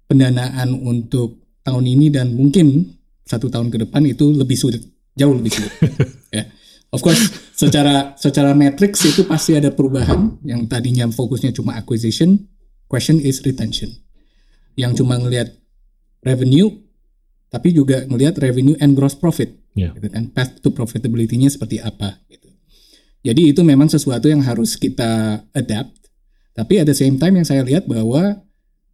[0.05, 2.97] pendanaan untuk tahun ini dan mungkin
[3.28, 4.81] satu tahun ke depan itu lebih sulit,
[5.16, 5.73] jauh lebih sulit.
[6.36, 6.45] ya.
[6.89, 12.49] Of course, secara secara matrix itu pasti ada perubahan yang tadinya fokusnya cuma acquisition,
[12.89, 13.93] question is retention.
[14.74, 15.55] Yang cuma ngelihat
[16.20, 16.73] revenue,
[17.48, 19.94] tapi juga ngelihat revenue and gross profit Ya.
[19.94, 22.51] gitu kan path to profitability-nya seperti apa gitu.
[23.23, 25.94] Jadi itu memang sesuatu yang harus kita adapt.
[26.51, 28.43] Tapi at the same time yang saya lihat bahwa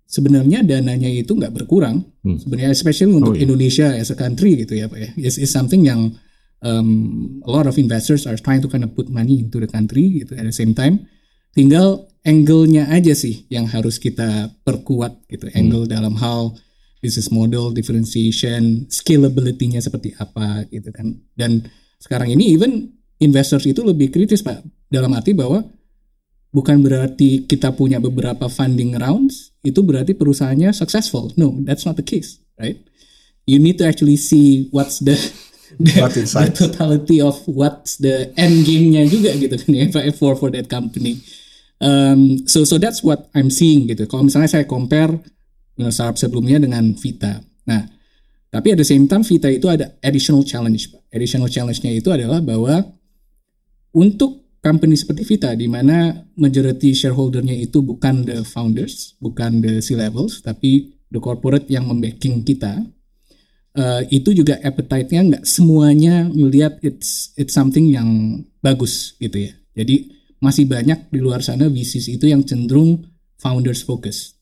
[0.04, 2.04] sebenarnya dananya itu nggak berkurang.
[2.20, 2.36] Hmm.
[2.36, 3.48] Sebenarnya especially untuk Oh, iya.
[3.48, 5.10] Indonesia as a country gitu ya Pak ya.
[5.16, 6.12] Is is something yang
[6.60, 6.88] um,
[7.44, 10.36] a lot of investors are trying to kind of put money into the country gitu
[10.36, 11.08] at the same time.
[11.56, 15.52] Tinggal angle-nya aja sih yang harus kita perkuat gitu.
[15.52, 16.56] Angle dalam hal
[17.04, 21.20] business model, differentiation, scalability-nya seperti apa gitu kan.
[21.36, 21.68] Dan
[22.00, 25.60] sekarang ini even investors itu lebih kritis Pak dalam arti bahwa
[26.48, 31.28] bukan berarti kita punya beberapa funding rounds itu berarti perusahaannya successful.
[31.36, 32.80] No, that's not the case, right?
[33.44, 35.20] You need to actually see what's the
[35.76, 39.84] the, the totality of what's the end game-nya juga gitu kan ya
[40.16, 41.20] for for that company.
[41.84, 44.08] Um, so so that's what I'm seeing gitu.
[44.08, 45.20] Kalau misalnya saya compare
[45.76, 47.42] know, startup sebelumnya dengan Vita.
[47.68, 47.82] Nah,
[48.48, 50.94] tapi at the same time Vita itu ada additional challenge.
[51.10, 52.82] Additional challenge-nya itu adalah bahwa
[53.94, 60.40] untuk company seperti Vita di mana majority shareholder-nya itu bukan the founders, bukan the C-levels,
[60.40, 62.80] tapi the corporate yang membacking kita,
[63.76, 69.52] eh, itu juga appetite-nya nggak semuanya melihat it's it's something yang bagus gitu ya.
[69.74, 70.10] Jadi
[70.44, 73.00] masih banyak di luar sana VCs itu yang cenderung
[73.40, 74.36] founders focus.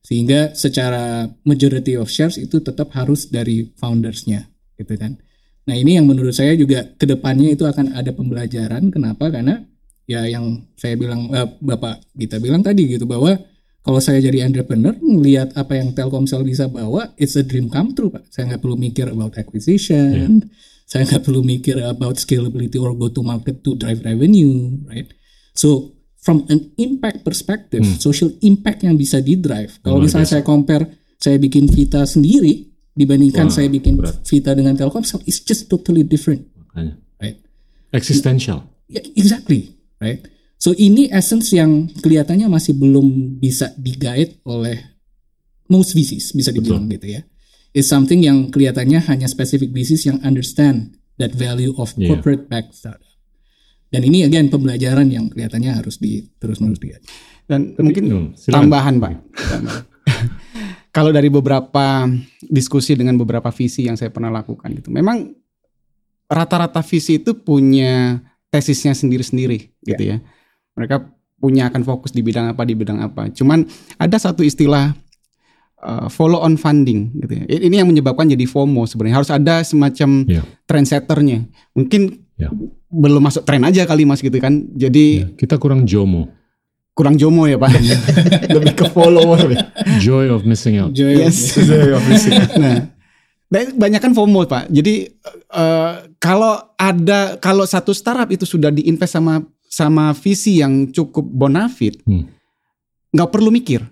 [0.00, 4.48] Sehingga secara majority of shares itu tetap harus dari foundersnya
[4.80, 5.20] gitu kan.
[5.66, 8.88] Nah ini yang menurut saya juga ke depannya itu akan ada pembelajaran.
[8.88, 9.28] Kenapa?
[9.28, 9.60] Karena
[10.06, 13.34] ya yang saya bilang eh, Bapak Gita bilang tadi gitu bahwa
[13.82, 18.10] kalau saya jadi entrepreneur melihat apa yang Telkomsel bisa bawa, it's a dream come true
[18.10, 18.26] pak.
[18.34, 20.42] Saya nggak perlu mikir about acquisition,
[20.90, 25.06] saya nggak perlu mikir about scalability or go to market to drive revenue, right?
[25.56, 29.78] So from an impact perspective, social impact yang bisa di drive.
[29.80, 30.36] Kalau misalnya biasa.
[30.38, 30.84] saya compare,
[31.16, 34.20] saya bikin Vita sendiri dibandingkan Wah, saya bikin berat.
[34.26, 36.98] Vita dengan Telkomsel, it's just totally different, Makanya.
[37.20, 37.38] right?
[37.92, 38.68] Existential.
[38.90, 40.20] Ya, exactly, right?
[40.56, 44.80] So ini essence yang kelihatannya masih belum bisa digait oleh
[45.68, 47.22] most VCs bisa dibilang gitu ya.
[47.70, 52.12] It's something yang kelihatannya hanya specific VCs yang understand that value of Yeah.
[52.16, 53.04] corporate backed startup.
[53.96, 56.92] Dan ini again pembelajaran yang kelihatannya harus di terus menerus di
[57.48, 58.56] Dan mungkin Hmm, silakan.
[58.60, 59.12] tambahan pak.
[59.32, 59.82] Tambahan.
[60.94, 62.04] Kalau dari beberapa
[62.42, 65.32] diskusi dengan beberapa visi yang saya pernah lakukan gitu, memang
[66.26, 70.20] rata-rata visi itu punya tesisnya sendiri-sendiri gitu ya.
[70.72, 70.96] Mereka
[71.36, 73.28] punya akan fokus di bidang apa di bidang apa.
[73.28, 74.96] Cuman ada satu istilah
[75.78, 77.44] uh, follow on funding gitu ya.
[77.46, 79.16] Ini yang menyebabkan jadi FOMO sebenarnya.
[79.20, 80.42] Harus ada semacam Iya.
[80.64, 81.44] trendsetternya.
[81.72, 82.52] Mungkin Ya.
[82.88, 84.52] Belum masuk tren aja kali Mas gitu kan.
[84.72, 86.30] Jadi Ya, kita kurang jomo.
[86.92, 87.70] kurang jomo ya Pak.
[88.56, 89.50] Lebih ke follower.
[89.50, 89.68] ya.
[89.98, 90.90] Joy of missing out.
[90.90, 91.52] Joy Yes.
[92.56, 92.88] nah,
[93.46, 94.68] dan banyak kan FOMO Pak.
[94.68, 95.04] Jadi
[95.46, 102.00] eh, kalau ada kalau satu startup itu sudah diinvest sama sama visi yang cukup bonafit,
[102.02, 102.32] Hmm.
[103.10, 103.82] nggak perlu mikir.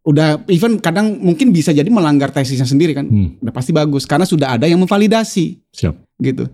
[0.00, 3.04] Udah even kadang mungkin bisa jadi melanggar tesisnya sendiri kan.
[3.04, 5.92] Hmm, Udah pasti bagus karena sudah ada yang memvalidasi siap.
[6.16, 6.48] gitu.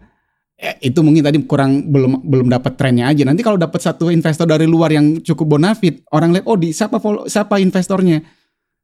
[0.56, 3.28] Eh, itu mungkin tadi kurang belum belum dapat trennya aja.
[3.28, 6.96] Nanti kalau dapat satu investor dari luar yang cukup bonafit, orang lihat oh di siapa
[6.96, 8.24] follow, siapa investornya?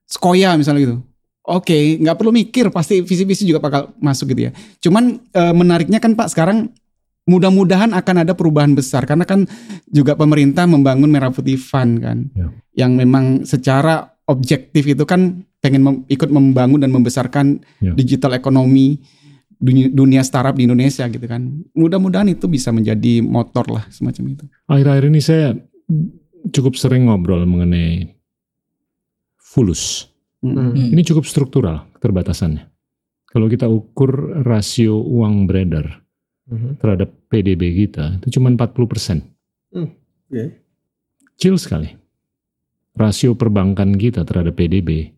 [0.04, 0.96] Skoya misalnya gitu.
[1.48, 4.52] Oke, nggak perlu mikir pasti visi-visi juga bakal masuk gitu ya.
[4.84, 6.68] Cuman eh, menariknya kan Pak sekarang
[7.24, 9.48] mudah-mudahan akan ada perubahan besar karena kan
[9.88, 12.28] juga pemerintah membangun Merah Putih Fund kan.
[12.36, 12.52] Ya.
[12.84, 17.96] Yang memang secara objektif itu kan pengen mem- ikut membangun dan membesarkan Ya.
[17.96, 18.98] digital ekonomi
[19.62, 21.62] dunia, dunia startup di Indonesia gitu kan.
[21.72, 24.44] Mudah-mudahan itu bisa menjadi motor lah semacam itu.
[24.66, 25.54] Akhir-akhir ini saya
[26.50, 28.10] cukup sering ngobrol mengenai
[29.38, 30.10] fulus.
[30.42, 30.74] Hmm.
[30.74, 30.90] Hmm.
[30.90, 32.66] Ini cukup struktural keterbatasannya.
[33.30, 36.02] Kalau kita ukur rasio uang beredar
[36.52, 36.82] Mhm.
[36.82, 39.24] terhadap PDB kita itu cuma 40%.
[40.28, 40.52] Iya.
[41.32, 41.88] Kecil sekali.
[42.92, 45.16] Rasio perbankan kita terhadap PDB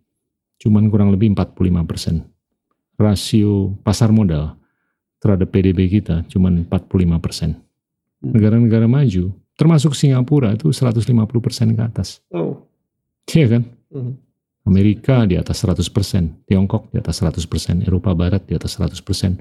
[0.62, 2.22] cuman kurang lebih 45%.
[2.94, 4.54] Rasio pasar modal
[5.18, 7.56] terhadap PDB kita cuman 45%.
[7.56, 8.32] Hmm.
[8.32, 12.20] Negara-negara maju, termasuk Singapura itu 150% ke atas.
[12.30, 12.68] Oh.
[13.32, 13.62] Iya kan?
[13.88, 14.12] Mhm.
[14.64, 19.36] Amerika di atas 100%, Tiongkok di atas 100%, Eropa Barat di atas 100%.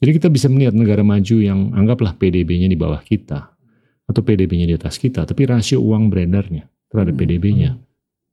[0.00, 3.50] Jadi kita bisa melihat negara maju yang anggaplah PDB-nya di bawah kita
[4.06, 7.22] atau PDB-nya di atas kita, tapi rasio uang beredarnya terhadap Hmm.
[7.22, 7.70] PDB-nya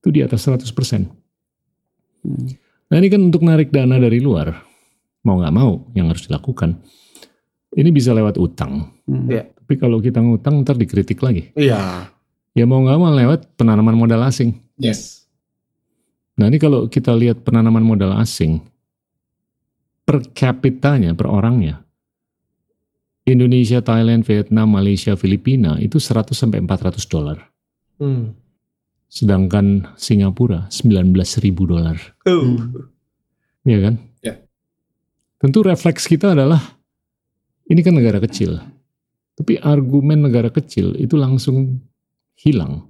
[0.02, 1.10] itu di atas 100%.
[2.22, 2.48] Hmm.
[2.88, 4.56] Nah ini kan untuk narik dana dari luar,
[5.22, 6.80] mau nggak mau yang harus dilakukan.
[7.72, 9.28] Ini bisa lewat utang, Hmm.
[9.28, 9.48] Iya.
[9.54, 11.52] tapi kalau kita ngutang ntar dikritik lagi.
[11.54, 12.08] Iya.
[12.56, 14.56] Ya mau nggak mau lewat penanaman modal asing.
[14.80, 15.28] Yes.
[16.36, 18.64] Nah ini kalau kita lihat penanaman modal asing,
[20.04, 21.84] per kapitanya, per orangnya,
[23.24, 27.38] Indonesia, Thailand, Vietnam, Malaysia, Filipina itu 100 sampai 400 dolar.
[28.00, 28.32] Hmm.
[29.08, 31.96] Sedangkan Singapura 19 ribu dolar.
[32.28, 32.60] Oh.
[33.64, 33.96] Iya kan?
[34.24, 34.36] Ya.
[35.40, 36.60] Tentu refleks kita adalah
[37.68, 38.60] ini kan negara kecil.
[39.38, 41.84] Tapi argumen negara kecil itu langsung
[42.40, 42.88] hilang.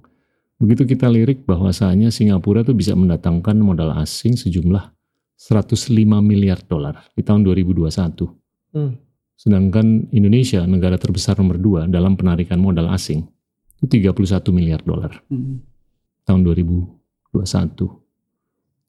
[0.58, 4.90] Begitu kita lirik bahwasanya Singapura tuh bisa mendatangkan modal asing sejumlah
[5.38, 8.26] 105 miliar dolar di tahun 2021.
[8.74, 8.98] Hmm.
[9.38, 13.22] Sedangkan Indonesia, negara terbesar nomor dua dalam penarikan modal asing,
[13.78, 15.62] itu 31 miliar dolar Hmm.
[16.28, 17.88] Tahun 2021.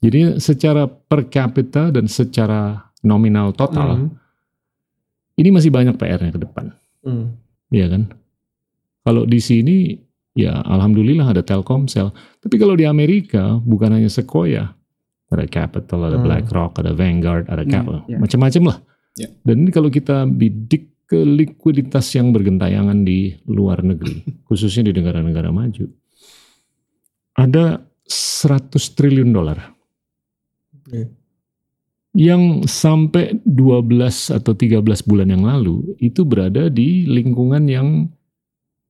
[0.00, 4.10] Jadi secara per kapita dan secara nominal total, Hmm.
[5.34, 6.72] ini masih banyak PR-nya ke depan.
[7.68, 8.02] Iya kan?
[9.00, 9.96] Kalau di sini,
[10.32, 12.12] ya alhamdulillah ada Telkomsel.
[12.38, 14.76] Tapi kalau di Amerika, bukan hanya Sequoia.
[15.30, 16.26] Ada Capital, ada Hmm.
[16.26, 18.00] BlackRock, ada Vanguard, ada Hmm, Capital.
[18.04, 18.18] ya.
[18.18, 18.78] Macam-macam lah.
[19.16, 19.28] Ya.
[19.40, 25.50] Dan ini kalau kita bidik ke likuiditas yang bergentayangan di luar negeri, khususnya di negara-negara
[25.50, 25.86] maju,
[27.40, 29.72] ada 100 triliun dolar.
[30.76, 31.08] Oke.
[32.10, 38.10] Yang sampai 12 atau 13 bulan yang lalu itu berada di lingkungan yang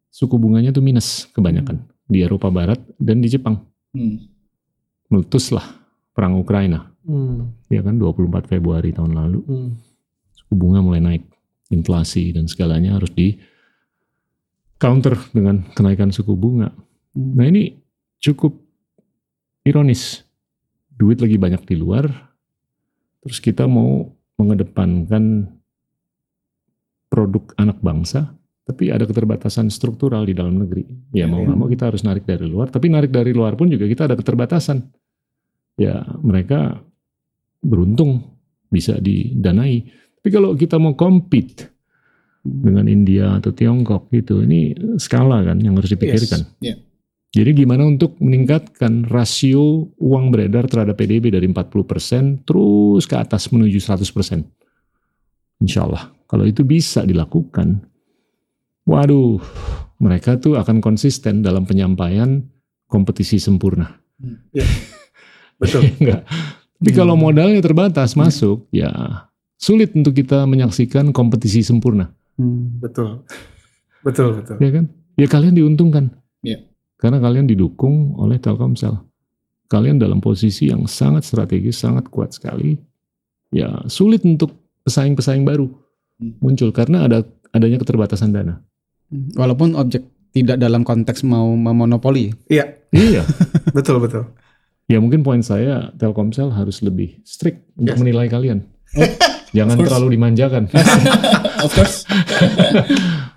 [0.09, 3.61] suku bunganya tuh minus kebanyakan di Eropa Barat dan di Jepang.
[3.95, 4.25] Hmm.
[5.13, 5.67] Meletuslah
[6.17, 7.57] perang Ukraina, Hmm.
[7.73, 9.41] ya kan 24 Februari tahun lalu.
[9.47, 9.71] Hmm.
[10.37, 11.25] Suku bunga mulai naik,
[11.73, 13.41] inflasi dan segalanya harus di
[14.81, 16.73] counter dengan kenaikan suku bunga.
[17.17, 17.33] Hmm.
[17.37, 17.80] Nah ini
[18.21, 18.61] cukup
[19.65, 20.25] ironis.
[21.01, 22.05] Duit lagi banyak di luar,
[23.25, 24.05] terus kita mau
[24.37, 25.49] mengedepankan
[27.09, 28.37] produk anak bangsa,
[28.69, 30.85] tapi ada keterbatasan struktural di dalam negeri.
[31.17, 33.89] Ya mau nggak mau kita harus narik dari luar, tapi narik dari luar pun juga
[33.89, 34.85] kita ada keterbatasan.
[35.81, 36.85] Ya mereka
[37.65, 38.37] beruntung
[38.69, 39.89] bisa didanai.
[40.21, 41.73] Tapi kalau kita mau compete
[42.45, 46.45] dengan India atau Tiongkok gitu, ini skala kan yang harus dipikirkan.
[46.61, 46.77] Yes.
[46.77, 46.90] Yeah.
[47.31, 53.79] Jadi gimana untuk meningkatkan rasio uang beredar terhadap PDB dari 40% terus ke atas menuju
[53.79, 55.63] 100%.
[55.63, 56.11] Insya Allah.
[56.27, 57.87] Kalau itu bisa dilakukan,
[58.83, 59.39] waduh,
[60.03, 62.43] mereka tuh akan konsisten dalam penyampaian
[62.91, 63.95] kompetisi sempurna.
[65.59, 65.87] Betul.
[66.03, 66.27] Enggak.
[66.81, 68.91] Tapi kalau modalnya terbatas masuk, ya
[69.61, 72.11] sulit untuk kita menyaksikan kompetisi sempurna.
[72.41, 72.81] Hmm.
[72.81, 73.23] Betul.
[74.01, 74.57] Betul, betul.
[74.59, 74.85] ya kan?
[75.21, 76.20] Ya kalian diuntungkan.
[77.01, 79.01] Karena kalian didukung oleh Telkomsel.
[79.67, 82.77] Kalian dalam posisi yang sangat strategis, sangat kuat sekali.
[83.49, 84.53] Ya sulit untuk
[84.85, 85.67] pesaing-pesaing baru
[86.21, 86.37] Hmm.
[86.37, 88.61] muncul karena ada adanya keterbatasan dana.
[89.33, 92.37] Walaupun objek tidak dalam konteks mau memonopoli.
[92.47, 93.25] Iya, Iya.
[93.77, 94.29] betul, betul.
[94.85, 98.01] ya mungkin poin saya Telkomsel harus lebih strict untuk Yes.
[98.05, 98.69] menilai kalian.
[98.95, 99.09] Oh,
[99.57, 100.69] Jangan terlalu dimanjakan.
[101.65, 102.05] of course.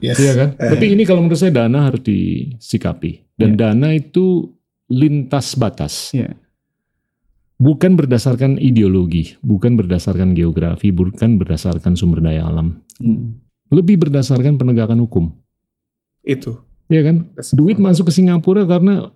[0.04, 0.20] Yes.
[0.20, 0.50] Iya kan?
[0.60, 0.70] Eh.
[0.76, 3.24] Tapi ini kalau menurut saya dana harus disikapi.
[3.40, 4.52] Dan dana itu
[4.92, 6.12] lintas batas.
[6.12, 6.36] Iya.
[7.64, 12.84] Bukan berdasarkan ideologi, bukan berdasarkan geografi, bukan berdasarkan sumber daya alam.
[13.00, 13.40] Hmm.
[13.72, 15.32] Lebih berdasarkan penegakan hukum.
[16.22, 16.60] Itu.
[16.92, 17.16] Iya kan?
[17.56, 19.10] Duit masuk ke Singapura karena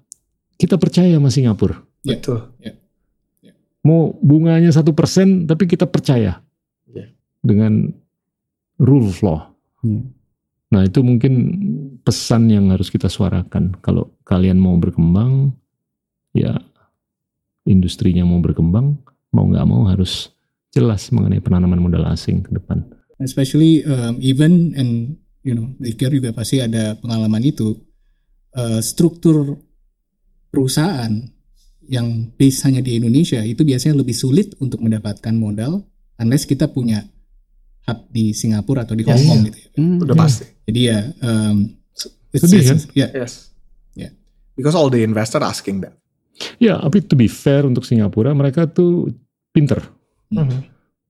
[0.56, 1.78] kita percaya sama Singapura.
[2.02, 2.42] Betul.
[3.84, 6.44] Mau bunganya satu persen, tapi kita percaya
[6.92, 7.08] Iya.
[7.44, 7.92] dengan
[8.80, 9.54] rule of law.
[9.84, 10.17] Iya.
[10.74, 11.34] Nah itu mungkin
[12.04, 13.80] pesan yang harus kita suarakan.
[13.80, 15.56] Kalau kalian mau berkembang,
[16.36, 16.60] ya
[17.64, 19.00] industrinya mau berkembang,
[19.32, 20.32] mau nggak mau harus
[20.76, 22.84] jelas mengenai penanaman modal asing ke depan.
[23.22, 27.74] especially um, even and you know Dikir juga pasti ada pengalaman itu
[28.54, 29.58] uh, struktur
[30.54, 31.12] perusahaan
[31.88, 35.88] yang base hanya di Indonesia itu biasanya lebih sulit untuk mendapatkan modal
[36.20, 37.08] unless kita punya
[37.88, 39.26] hub di Singapura atau di Hong Yes.
[39.26, 39.70] Kong gitu ya.
[39.76, 40.22] Hmm, Udah iya.
[40.22, 40.44] pasti.
[40.68, 41.58] Jadi ya um,
[42.30, 43.08] it's- Sedih, it's- ya.
[43.10, 43.34] Yes.
[43.94, 44.12] Yeah.
[44.54, 45.96] Because all the investor asking that.
[46.60, 49.10] Ya, tapi to be fair untuk Singapura, mereka tuh
[49.50, 49.82] pinter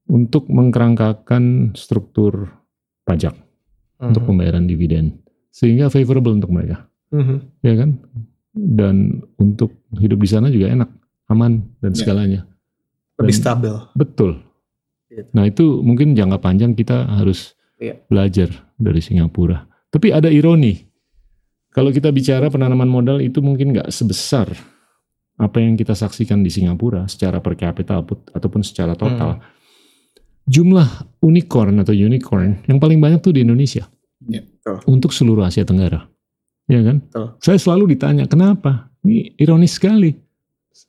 [0.08, 2.48] untuk mengkerangkakan struktur
[3.04, 3.36] pajak
[3.98, 7.38] untuk pembayaran dividen, sehingga favorable untuk mereka, Mhm.
[7.60, 7.90] ya kan?
[8.54, 8.96] Dan
[9.36, 10.90] untuk hidup di sana juga enak,
[11.28, 11.98] aman dan Ya.
[11.98, 12.42] segalanya.
[13.18, 13.74] Lebih Dan- stabil.
[13.94, 14.32] Betul.
[15.08, 15.30] Gitu.
[15.32, 18.02] Nah itu mungkin jangka panjang kita harus Iya.
[18.10, 19.64] belajar dari Singapura.
[19.88, 20.84] Tapi ada ironi.
[21.72, 24.50] Kalau kita bicara penanaman modal itu mungkin nggak sebesar
[25.38, 29.38] apa yang kita saksikan di Singapura secara per capita put- ataupun secara total.
[30.48, 30.88] Jumlah
[31.22, 33.86] unicorn atau unicorn yang paling banyak tuh di Indonesia.
[34.18, 34.80] Betul.
[34.90, 36.08] Untuk seluruh Asia Tenggara.
[36.66, 37.04] Ya kan?
[37.04, 37.28] Betul.
[37.40, 38.90] Saya selalu ditanya, kenapa?
[39.06, 40.16] Ini ironis sekali.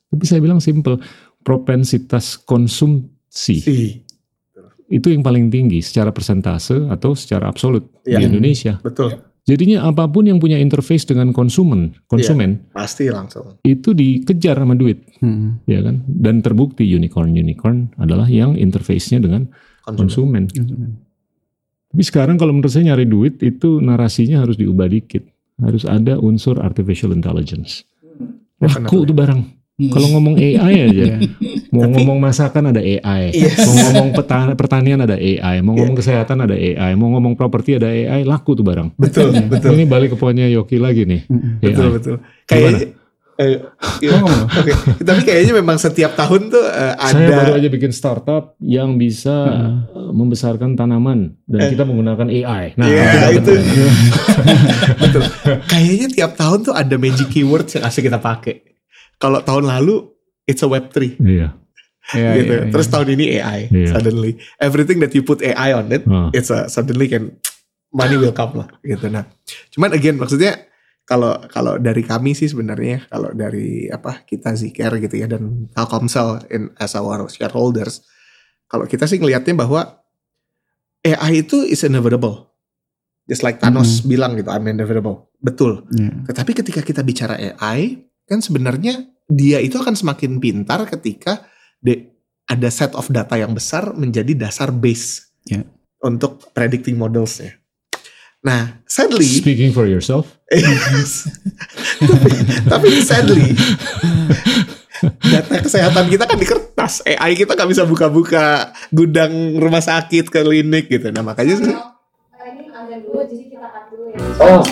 [0.09, 0.97] Tapi saya bilang simple.
[1.39, 3.13] Propensitas konsumsi
[3.61, 3.85] Si.
[4.89, 8.19] Itu yang paling tinggi secara persentase atau secara absolut Iya.
[8.19, 8.73] di Indonesia.
[8.79, 9.21] Betul.
[9.41, 13.57] Jadinya apa pun yang punya interface dengan konsumen, konsumen Pasti langsung.
[13.63, 15.57] itu dikejar sama duit, Hmm.
[15.65, 16.05] ya kan?
[16.05, 19.49] Dan terbukti unicorn unicorn adalah yang interface-nya dengan
[19.81, 20.45] Konsumen.
[20.45, 20.91] konsumen.
[21.89, 25.25] Tapi sekarang kalau menurut saya nyari duit itu narasinya harus diubah dikit,
[25.57, 27.89] harus ada unsur artificial intelligence.
[28.61, 29.41] Laku tuh barang.
[29.79, 29.89] Hmm.
[29.89, 31.05] Kalau ngomong AI aja,
[31.69, 31.77] Iya.
[31.77, 33.61] mau ngomong masakan ada AI, Yes.
[33.61, 37.85] mau ngomong peta- pertanian ada AI, mau ngomong kesehatan ada AI, mau ngomong properti ada
[37.87, 38.97] AI, laku tuh barang.
[38.97, 39.77] Betul, betul.
[39.77, 41.29] Ini balik ke poinnya Yoki lagi nih.
[41.29, 41.61] Hmm.
[41.61, 42.15] Betul, betul.
[42.43, 42.97] Kayaknya
[43.39, 43.55] eh,
[44.01, 44.19] iya.
[44.19, 48.99] Oke, tapi kayaknya memang setiap tahun tuh eh, Saya baru ada aja bikin startup yang
[48.99, 49.31] bisa
[49.87, 52.75] uh, membesarkan tanaman dan kita menggunakan AI.
[52.75, 53.83] Nah, Iya, itu itu.
[55.07, 55.21] betul.
[55.65, 58.59] Kayaknya tiap tahun tuh ada magic keywords yang asik kita pakai.
[59.15, 60.18] Kalau tahun lalu
[60.49, 61.53] it's a web3 Iya.
[62.09, 62.53] Iya, gitu.
[62.57, 62.71] iya, iya.
[62.73, 63.93] Terus tahun ini AI Iya.
[63.93, 66.33] suddenly everything that you put AI on it Ah.
[66.33, 67.37] it's a suddenly can
[67.89, 69.29] money will come lah gitu nah.
[69.69, 70.57] Cuman again maksudnya
[71.05, 76.49] kalau kalau dari kami sih sebenarnya kalau dari apa kita Zcare gitu ya dan Telkomsel
[76.49, 78.01] in as our shareholders
[78.65, 80.01] kalau kita sih ngelihatnya bahwa
[81.01, 82.53] AI itu is inevitable.
[83.23, 85.29] Just like Thanos bilang gitu, I'm inevitable.
[85.37, 85.85] Betul.
[85.89, 86.25] Iya.
[86.25, 91.45] Tetapi ketika kita bicara AI, kan sebenarnya dia itu akan semakin pintar ketika
[91.77, 92.09] de-
[92.43, 95.61] ada set of data yang besar menjadi dasar base Ya.
[96.01, 97.55] untuk predicting modelsnya.
[98.39, 100.25] Nah, sadly, Speaking for yourself.
[101.99, 102.31] tapi,
[102.65, 103.51] tapi sadly,
[105.21, 107.03] data kesehatan kita kan di kertas.
[107.03, 111.11] AI kita nggak bisa buka-buka gudang rumah sakit, klinik gitu.
[111.11, 111.67] Nah makanya sih.
[111.67, 111.77] ini
[112.69, 114.17] agak dulu jadi kita cut dulu ya.
[114.41, 114.63] Oh.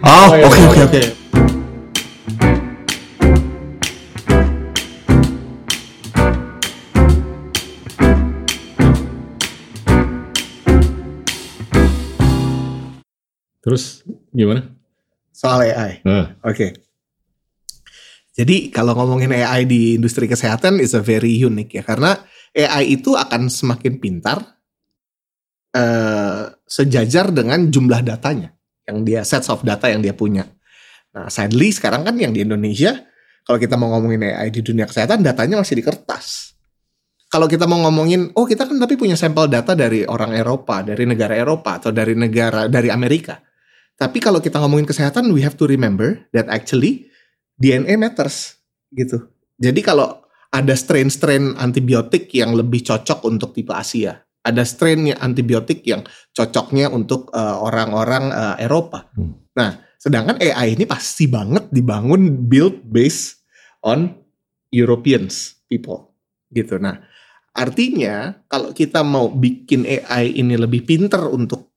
[0.00, 1.02] Oh, oke oke oke.
[13.70, 14.02] Terus
[14.34, 14.66] gimana?
[15.30, 16.02] Soal AI.
[16.02, 16.74] Nah, Oke.
[18.34, 22.18] Jadi kalau ngomongin AI di industri kesehatan is a very unique ya karena
[22.50, 24.42] AI itu akan semakin pintar
[25.70, 28.50] eh, sejajar dengan jumlah datanya
[28.90, 30.50] yang dia sets of data yang dia punya.
[31.14, 32.90] Nah, sadly sekarang kan yang di Indonesia
[33.46, 36.58] kalau kita mau ngomongin AI di dunia kesehatan datanya masih di kertas.
[37.30, 41.06] Kalau kita mau ngomongin oh kita kan tapi punya sampel data dari orang Eropa, dari
[41.06, 43.49] negara Eropa atau dari negara dari Amerika.
[44.00, 47.12] Tapi kalau kita ngomongin kesehatan, we have to remember that actually
[47.60, 48.56] DNA matters
[48.96, 49.28] gitu.
[49.60, 56.00] Jadi kalau ada strain-strain antibiotik yang lebih cocok untuk tipe Asia, ada strain antibiotik yang
[56.32, 59.12] cocoknya untuk uh, orang-orang uh, Eropa.
[59.12, 59.36] Hmm.
[59.52, 63.44] Nah, sedangkan AI ini pasti banget dibangun build based
[63.84, 64.16] on
[64.72, 66.16] Europeans people
[66.48, 66.80] gitu.
[66.80, 67.04] Nah,
[67.52, 71.68] artinya kalau kita mau bikin AI ini lebih pinter untuk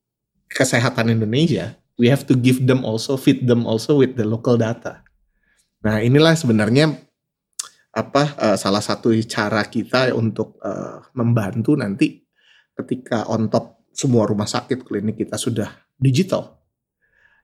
[0.47, 5.05] kesehatan Indonesia, we have to give them also feed them also with the local data.
[5.83, 6.95] Nah, inilah sebenarnya
[7.93, 12.23] apa eh, salah satu cara kita untuk eh, membantu nanti
[12.73, 16.57] ketika on top semua rumah sakit klinik kita sudah digital.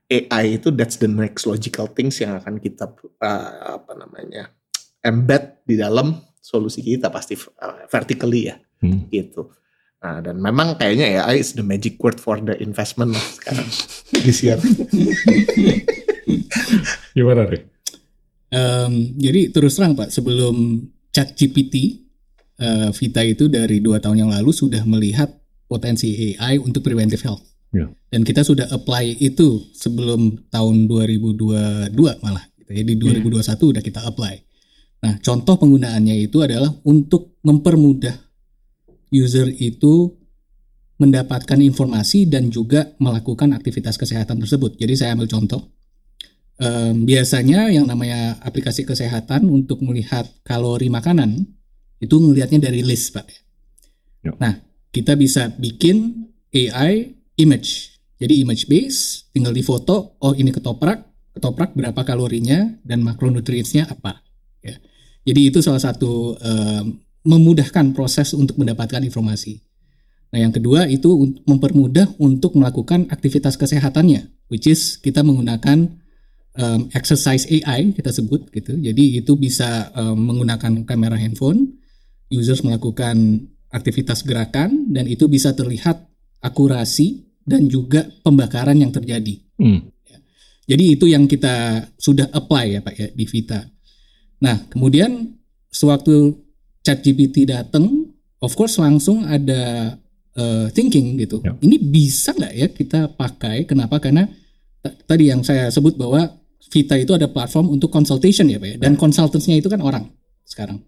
[0.09, 2.89] AI itu that's the next logical things yang akan kita
[3.21, 4.49] eh, apa namanya
[5.05, 9.13] embed di dalam solusi kita pasti eh, vertically ya hmm.
[9.13, 9.53] gitu.
[9.99, 13.67] Nah, dan memang kayaknya AI is the magic word for the investment lah sekarang
[14.23, 14.55] this year.
[17.15, 17.67] gimana Rik?
[18.49, 21.99] Em, jadi terus terang Pak, sebelum Chat GPT,
[22.63, 25.35] eh, Vita itu dari dua tahun yang lalu sudah melihat
[25.67, 27.43] potensi AI untuk preventive health.
[27.75, 27.91] Ya.
[28.09, 31.91] Dan kita sudah apply itu sebelum tahun 2022
[32.23, 32.47] malah.
[32.65, 34.35] Jadi 2021 udah kita apply.
[34.99, 38.28] Nah, contoh penggunaannya itu adalah untuk mempermudah
[39.09, 40.13] user itu
[40.99, 44.75] mendapatkan informasi dan juga melakukan aktivitas kesehatan tersebut.
[44.75, 45.71] Jadi saya ambil contoh.
[46.59, 51.47] Em, biasanya yang namanya aplikasi kesehatan untuk melihat kalori makanan
[52.03, 53.27] itu ngelihatnya dari list, Pak.
[54.27, 54.35] Ya.
[54.35, 54.59] Nah,
[54.91, 57.95] kita bisa bikin AI image.
[58.19, 64.19] Jadi image base, tinggal difoto, oh ini ketoprak, ketoprak berapa kalorinya dan makronutrientsnya apa.
[64.59, 64.75] Ya.
[65.23, 69.59] Jadi itu salah satu em, memudahkan proses untuk mendapatkan informasi.
[70.29, 71.09] Nah, yang kedua itu
[71.43, 75.89] mempermudah untuk melakukan aktivitas kesehatannya, which is kita menggunakan
[76.53, 78.77] um, exercise AI kita sebut gitu.
[78.77, 81.81] Jadi itu bisa um, menggunakan kamera handphone,
[82.29, 86.09] users melakukan aktivitas gerakan dan itu bisa terlihat
[86.45, 89.33] akurasi dan juga pembakaran yang terjadi.
[89.57, 89.89] Hmm.
[90.69, 93.65] Jadi itu yang kita sudah apply ya Pak ya di Vita.
[94.45, 95.33] Nah, kemudian
[95.73, 96.37] sewaktu
[96.83, 99.95] ChatGPT datang, of course langsung ada
[100.39, 101.43] uh, thinking gitu.
[101.43, 101.55] Ya.
[101.59, 103.67] Ini bisa nggak ya kita pakai?
[103.67, 103.99] Kenapa?
[103.99, 104.27] Karena
[105.05, 106.39] tadi yang saya sebut bahwa
[106.69, 108.77] Vita itu ada platform untuk consultation ya Pak ya.
[108.77, 110.05] Dan consultantsnya itu kan orang
[110.45, 110.79] sekarang.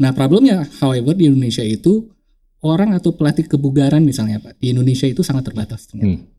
[0.00, 2.08] Nah problemnya however di Indonesia itu
[2.64, 6.22] orang atau pelatih kebugaran misalnya Pak di Indonesia itu sangat terbatas ternyata.
[6.22, 6.30] Hmm.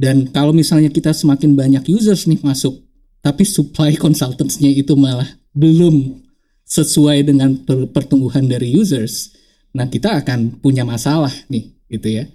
[0.00, 2.80] Dan kalau misalnya kita semakin banyak users nih masuk,
[3.20, 6.20] tapi supply consultants-nya itu malah belum
[6.70, 9.34] sesuai dengan per- pertumbuhan dari users,
[9.74, 12.30] nah kita akan punya masalah nih, gitu ya.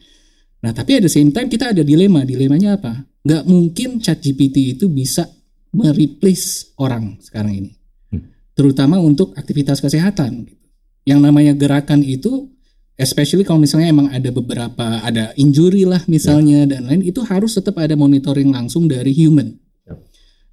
[0.59, 3.07] Nah tapi the same time kita ada dilema, dilemanya apa?
[3.23, 5.23] Nggak mungkin ChatGPT itu bisa
[5.71, 7.71] mereplace orang sekarang ini,
[8.11, 8.27] Hmm.
[8.51, 10.51] terutama untuk aktivitas kesehatan.
[10.51, 10.65] gitu.
[11.05, 12.51] Yang namanya gerakan itu
[12.99, 17.75] especially kalau misalnya emang ada beberapa ada injury lah misalnya dan lain itu harus tetap
[17.79, 19.53] ada monitoring langsung dari human.
[19.85, 19.99] Yap.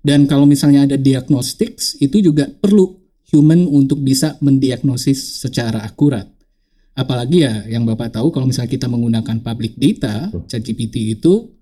[0.02, 3.01] Dan kalau misalnya ada diagnostics itu juga perlu
[3.32, 6.28] human untuk bisa mendiagnosis secara akurat.
[6.92, 10.44] Apalagi ya yang Bapak tahu kalau misalnya kita menggunakan public data, Betul.
[10.52, 11.56] ChatGPT itu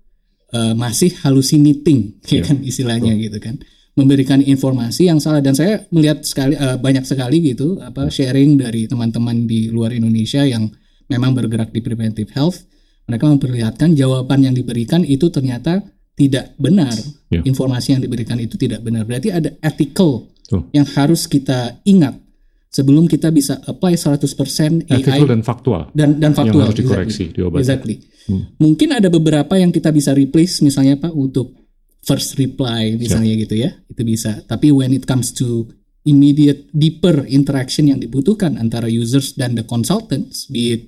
[0.51, 3.55] eh, masih hallucinating ya Iya, kan istilahnya gitu kan.
[3.91, 8.91] Memberikan informasi yang salah dan saya melihat sekali eh, banyak sekali gitu apa sharing dari
[8.91, 10.67] teman-teman di luar Indonesia yang
[11.07, 12.67] memang bergerak di preventive health,
[13.07, 15.79] mereka memperlihatkan jawaban yang diberikan itu ternyata
[16.15, 16.91] tidak benar.
[17.31, 17.47] Iya.
[17.47, 19.07] Informasi yang diberikan itu tidak benar.
[19.07, 20.67] Berarti ada ethical Betul.
[20.75, 22.19] yang harus kita ingat
[22.67, 27.31] sebelum kita bisa apply 100% AI Ethical dan faktual dan dan yang faktual harus dikoreksi
[27.31, 27.55] exactly.
[27.63, 27.95] Exactly.
[28.27, 28.43] Hmm.
[28.59, 31.55] Mungkin ada beberapa yang kita bisa replace misalnya Pak untuk
[32.03, 33.71] first reply misalnya gitu ya.
[33.87, 34.43] Itu bisa.
[34.45, 35.69] Tapi when it comes to
[36.03, 40.83] immediate deeper interaction yang dibutuhkan antara users dan the consultants, be it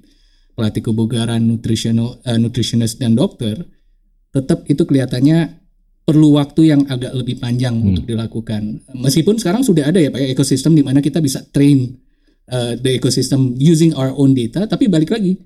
[0.53, 3.65] pelatih kebugaran, nutritional eh, nutritionist dan dokter,
[4.33, 5.62] tetap itu kelihatannya
[6.03, 7.95] perlu waktu yang agak lebih panjang Hmm.
[7.95, 8.83] untuk dilakukan.
[8.93, 11.95] Meskipun sekarang sudah ada ya Pak ya ekosistem di mana kita bisa train
[12.51, 15.39] uh, the ecosystem using our own data, tapi balik lagi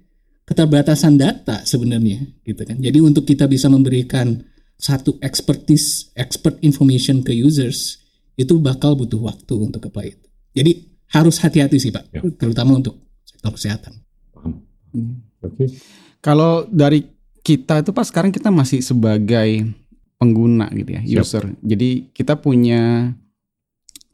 [0.43, 2.79] keterbatasan data sebenarnya gitu kan.
[2.79, 4.41] Jadi untuk kita bisa memberikan
[4.77, 8.01] satu expertise, expert information ke users
[8.33, 10.25] itu bakal butuh waktu untuk apply itu.
[10.53, 10.71] Jadi
[11.13, 12.21] harus hati-hati sih Pak, Ya.
[12.33, 13.93] terutama untuk sektor kesehatan.
[14.33, 14.61] Paham.
[14.89, 15.21] Hmm.
[15.41, 15.69] Oke.
[16.17, 17.05] Kalau dari
[17.41, 19.69] kita itu pas sekarang kita masih sebagai
[20.17, 21.21] pengguna gitu ya, Siap.
[21.21, 21.43] user.
[21.61, 23.13] Jadi kita punya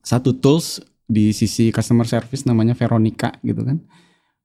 [0.04, 3.80] satu tools di sisi customer service namanya Veronica gitu kan.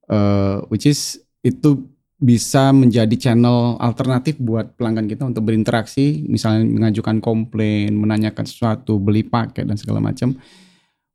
[0.09, 1.85] Eh, which is itu
[2.19, 9.23] bisa menjadi channel alternatif buat pelanggan kita untuk berinteraksi, misalnya mengajukan komplain, menanyakan sesuatu, beli
[9.23, 10.35] paket dan segala macam.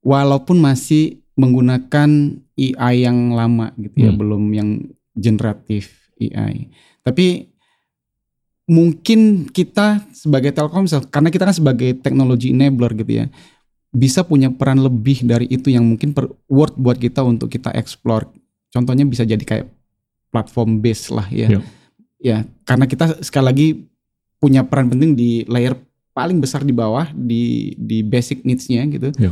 [0.00, 2.08] Walaupun masih menggunakan
[2.56, 4.20] AI yang lama gitu ya, Hmm.
[4.20, 4.70] belum yang
[5.12, 6.72] generatif AI.
[7.02, 7.52] Tapi
[8.64, 13.26] mungkin kita sebagai Telkomsel karena kita kan sebagai technology enabler gitu ya
[13.94, 18.26] bisa punya peran lebih dari itu yang mungkin per, worth buat kita untuk kita explore.
[18.74, 19.70] Contohnya bisa jadi kayak
[20.34, 21.46] platform base lah ya.
[21.46, 21.60] Ya.
[22.18, 23.68] Ya, karena kita sekali lagi
[24.42, 25.78] punya peran penting di layer
[26.10, 29.14] paling besar di bawah di di basic needs-nya gitu.
[29.14, 29.30] Ya.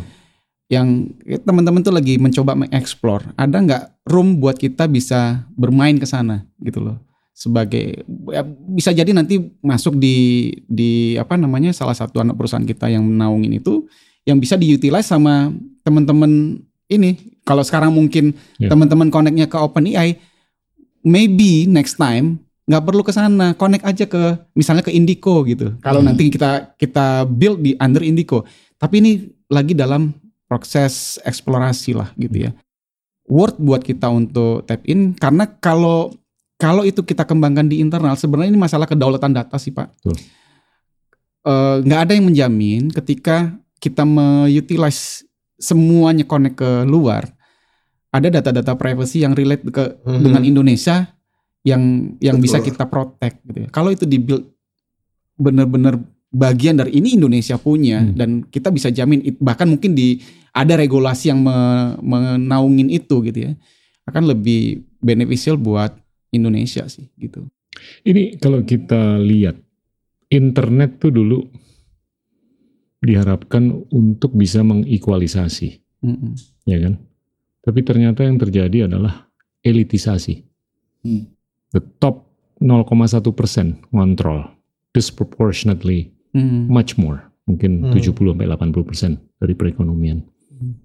[0.71, 6.07] Yang ya, teman-teman tuh lagi mencoba mengeksplor, ada nggak room buat kita bisa bermain ke
[6.07, 6.97] sana gitu loh.
[7.43, 12.87] Sebagai ya, bisa jadi nanti masuk di di apa namanya salah satu anak perusahaan kita
[12.87, 13.91] yang menaungin itu
[14.23, 15.51] yang bisa diutilize sama
[15.83, 17.19] teman-teman ini.
[17.43, 18.71] Kalau sekarang mungkin Ya.
[18.71, 20.23] teman-teman connectnya ke OpenAI,
[21.03, 25.75] maybe next time nggak perlu ke sana, connect aja ke misalnya ke Indico gitu.
[25.83, 26.15] Kalau Hmm.
[26.15, 28.47] nanti kita kita build di under Indico,
[28.79, 29.13] tapi ini
[29.51, 30.15] lagi dalam
[30.47, 32.55] proses eksplorasi lah gitu ya.
[33.27, 36.15] Worth buat kita untuk tap in karena kalau
[36.63, 39.91] kalau itu kita kembangkan di internal sebenarnya ini masalah kedaulatan data sih pak.
[41.43, 43.51] Eh, nggak ada yang menjamin ketika
[43.83, 45.27] kita mengutilize
[45.59, 47.27] semuanya connect ke luar,
[48.15, 50.23] ada data-data privacy yang relate ke Mhm.
[50.23, 51.11] dengan Indonesia
[51.67, 52.69] yang yang bisa Betul.
[52.71, 53.69] kita protect gitu ya.
[53.75, 54.47] Kalau itu dibuild
[55.35, 55.99] benar-benar
[56.31, 58.15] bagian dari ini Indonesia punya Hmm.
[58.15, 60.23] dan kita bisa jamin it- bahkan mungkin di
[60.55, 63.53] ada regulasi yang me- menaungin itu gitu ya.
[64.07, 65.91] Akan lebih beneficial buat
[66.33, 67.47] Indonesia sih gitu.
[68.05, 69.57] Ini kalau kita lihat
[70.29, 71.39] internet tuh dulu
[73.03, 75.69] diharapkan untuk bisa mengekualisasi,
[76.07, 76.33] Mm-mm.
[76.65, 76.95] ya kan?
[77.63, 79.27] Tapi ternyata yang terjadi adalah
[79.63, 80.43] elitisasi.
[81.03, 81.27] Hmm.
[81.75, 82.31] The top
[82.63, 84.47] 0,1 persen ngontrol
[84.95, 86.65] disproportionately Mm.
[86.73, 87.93] much more, mungkin Hmm.
[87.93, 90.25] 70 sampai 80 persen dari perekonomian.
[90.49, 90.81] Hmm.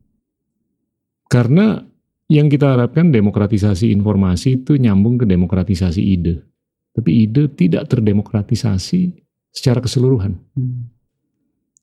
[1.32, 1.80] Karena
[2.28, 6.44] yang kita harapkan demokratisasi informasi itu nyambung ke demokratisasi ide.
[6.92, 9.16] Tapi ide tidak terdemokratisasi
[9.54, 10.36] secara keseluruhan.
[10.58, 10.92] Mm.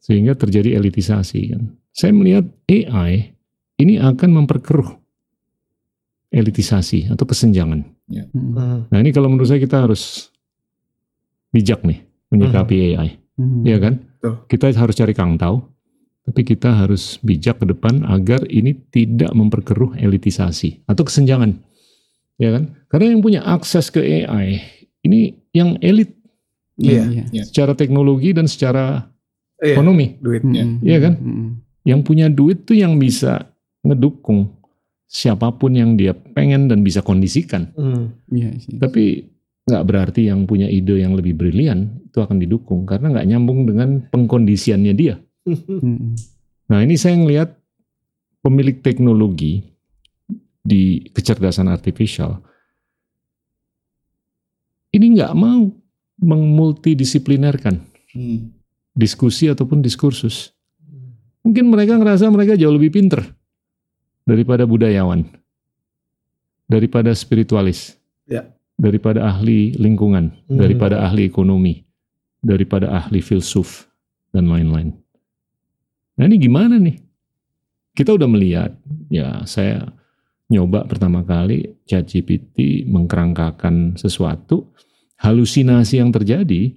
[0.04, 1.62] Sehingga terjadi elitisasi kan.
[1.94, 3.32] Saya melihat AI
[3.80, 4.90] ini akan memperkeruh
[6.28, 7.80] elitisasi atau kesenjangan.
[8.10, 8.26] Mm.
[8.36, 8.80] Hmm.
[8.92, 10.28] Nah ini kalau menurut saya kita harus
[11.54, 13.16] bijak nih menyikapi AI.
[13.40, 13.62] Mm.
[13.64, 13.94] Iya kan?
[14.20, 14.34] Betul.
[14.50, 15.56] Kita harus cari kang tahu,
[16.24, 21.60] tapi kita harus bijak ke depan agar ini tidak memperkeruh elitisasi atau kesenjangan.
[22.40, 22.74] Ya kan?
[22.88, 24.58] Karena yang punya akses ke AI
[25.04, 26.16] ini yang elit
[26.74, 27.30] Iya.
[27.30, 27.44] Iya.
[27.46, 29.06] secara teknologi dan secara
[29.62, 30.18] Iya, ekonomi.
[30.18, 30.66] duitnya.
[30.66, 30.76] Mm.
[30.82, 31.14] Iya kan?
[31.22, 31.48] Mm.
[31.86, 33.46] Yang punya duit tuh yang bisa
[33.86, 34.50] ngedukung
[35.06, 37.70] siapa pun yang dia pengen dan bisa kondisikan.
[37.78, 38.10] Hmm.
[38.32, 38.74] Iya sih.
[38.80, 39.22] Tapi
[39.70, 44.02] nggak berarti yang punya ide yang lebih brilian itu akan didukung karena nggak nyambung dengan
[44.10, 45.14] pengkondisiannya dia.
[46.64, 47.52] Nah ini saya ngelihat
[48.40, 49.60] pemilik teknologi
[50.64, 52.40] di kecerdasan artificial
[54.94, 55.68] ini nggak mau
[56.22, 57.82] mengmultidisiplinerkan
[58.14, 58.54] Hmm.
[58.94, 60.54] diskusi ataupun diskursus.
[61.42, 63.26] Mungkin mereka ngerasa mereka jauh lebih pinter
[64.22, 65.26] daripada budayawan,
[66.70, 67.98] daripada spiritualis,
[68.30, 68.46] Ya.
[68.78, 70.56] daripada ahli lingkungan, Hmm.
[70.62, 71.82] daripada ahli ekonomi,
[72.38, 73.90] daripada ahli filsuf
[74.30, 74.94] dan lain-lain.
[76.14, 76.96] Nah ini gimana nih?
[77.94, 78.74] Kita udah melihat,
[79.06, 79.86] ya saya
[80.50, 84.74] nyoba pertama kali ChatGPT mengkerangkakan sesuatu,
[85.18, 86.74] halusinasi yang terjadi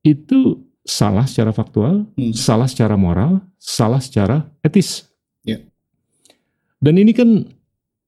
[0.00, 0.38] itu
[0.80, 2.32] salah secara faktual, Hmm.
[2.32, 5.04] salah secara moral, salah secara etis.
[5.44, 5.60] Ya.
[6.80, 7.44] Dan ini kan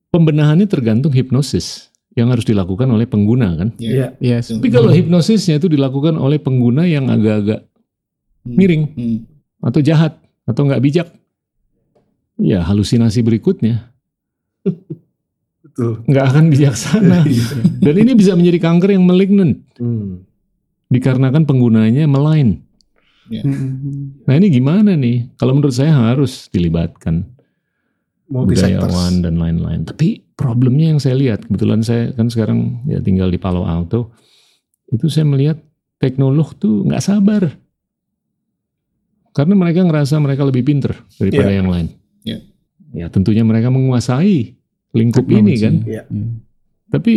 [0.08, 3.68] pembenahannya tergantung hipnosis yang harus dilakukan oleh pengguna kan.
[3.76, 4.16] Iya.
[4.20, 4.48] Yes.
[4.48, 7.68] Tapi kalau hipnosisnya itu dilakukan oleh pengguna yang agak-agak
[8.42, 8.56] Hmm.
[8.56, 9.18] miring Hmm.
[9.62, 11.08] Atau jahat atau nggak bijak,
[12.36, 13.94] ya halusinasi berikutnya
[15.64, 16.02] Betul.
[16.04, 17.18] nggak akan bijaksana.
[17.84, 20.26] Dan ini bisa menjadi kanker yang malignan Hmm.
[20.92, 22.60] dikarenakan penggunanya melain.
[23.32, 24.28] Mm.
[24.28, 25.30] Nah ini gimana nih?
[25.40, 27.24] Kalau menurut saya harus dilibatkan
[28.28, 29.88] budayawan dan lain-lain.
[29.88, 34.12] Tapi problemnya yang saya lihat, kebetulan saya kan sekarang ya tinggal di Palo Alto,
[34.88, 35.60] itu saya melihat
[35.96, 37.48] teknolog tuh nggak sabar.
[39.32, 41.58] Karena mereka ngerasa mereka lebih pinter daripada Iya.
[41.58, 41.86] yang lain.
[42.22, 42.38] Iya.
[42.92, 44.54] Ya tentunya mereka menguasai
[44.92, 45.48] lingkup Teknologi.
[45.48, 45.74] ini kan.
[45.88, 46.02] Iya.
[46.12, 46.32] Mm.
[46.92, 47.14] Tapi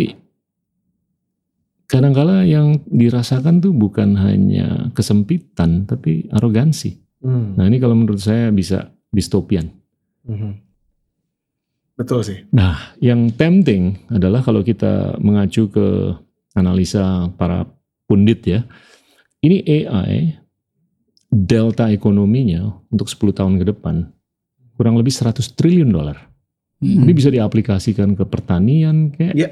[1.86, 6.98] kadangkala yang dirasakan tuh bukan hanya kesempitan, tapi arogansi.
[7.22, 7.54] Hmm.
[7.58, 9.70] Nah ini kalau menurut saya bisa distopian.
[10.26, 10.52] Mhm.
[11.96, 12.44] Betul sih.
[12.52, 16.12] Nah, yang tempting adalah kalau kita mengacu ke
[16.52, 17.64] analisa para
[18.04, 18.68] pundit ya.
[19.40, 20.36] Ini AI
[21.36, 24.08] delta ekonominya untuk 10 tahun ke depan
[24.76, 26.32] kurang lebih 100 triliun dolar.
[26.80, 27.08] Hmm.
[27.08, 29.50] Ini bisa diaplikasikan ke pertanian kayak Iya.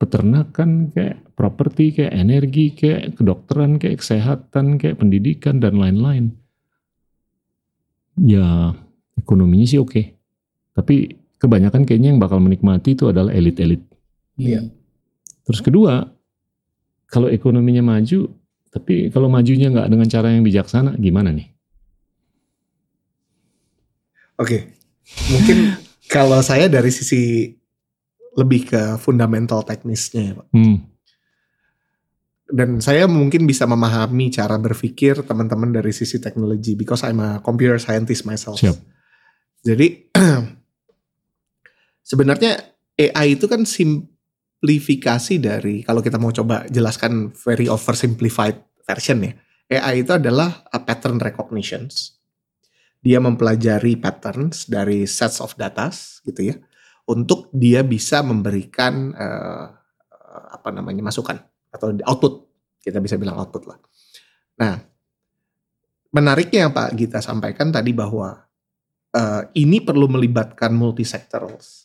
[0.00, 6.32] peternakan kayak properti kayak energi kayak kedokteran kayak kesehatan kayak pendidikan dan lain-lain.
[8.16, 8.72] Ya,
[9.20, 10.02] ekonominya sih oke.
[10.72, 13.84] Tapi kebanyakan kayaknya yang bakal menikmati itu adalah elit-elit.
[14.40, 14.64] Iya.
[15.44, 16.08] Terus kedua,
[17.10, 18.32] kalau ekonominya maju,
[18.74, 21.46] tapi kalau majunya nggak dengan cara yang bijaksana, gimana nih?
[24.34, 24.74] Oke.
[25.30, 25.78] Mungkin
[26.10, 27.54] kalau saya dari sisi
[28.34, 30.46] lebih ke fundamental teknisnya ya, Pak.
[30.50, 30.78] Hmm,
[32.44, 37.78] Dan saya mungkin bisa memahami cara berpikir teman-teman dari sisi teknologi because I'm a computer
[37.78, 38.58] scientist myself.
[38.58, 38.74] Siap.
[39.64, 40.12] Jadi
[42.10, 42.58] sebenarnya
[42.98, 43.62] AI itu kan
[44.64, 49.36] simplifikasi dari kalau kita mau coba jelaskan very oversimplified version ya.
[49.76, 52.16] AI itu adalah a pattern recognitions.
[53.04, 55.92] Dia mempelajari patterns dari sets of data
[56.24, 56.56] gitu ya
[57.04, 59.66] untuk dia bisa memberikan eh,
[60.32, 61.36] apa namanya masukan
[61.68, 62.48] atau output
[62.80, 63.76] kita bisa bilang output lah.
[64.64, 64.80] Nah,
[66.08, 68.48] menariknya yang Pak Gita sampaikan tadi bahwa
[69.12, 71.84] eh, ini perlu melibatkan multisectorals.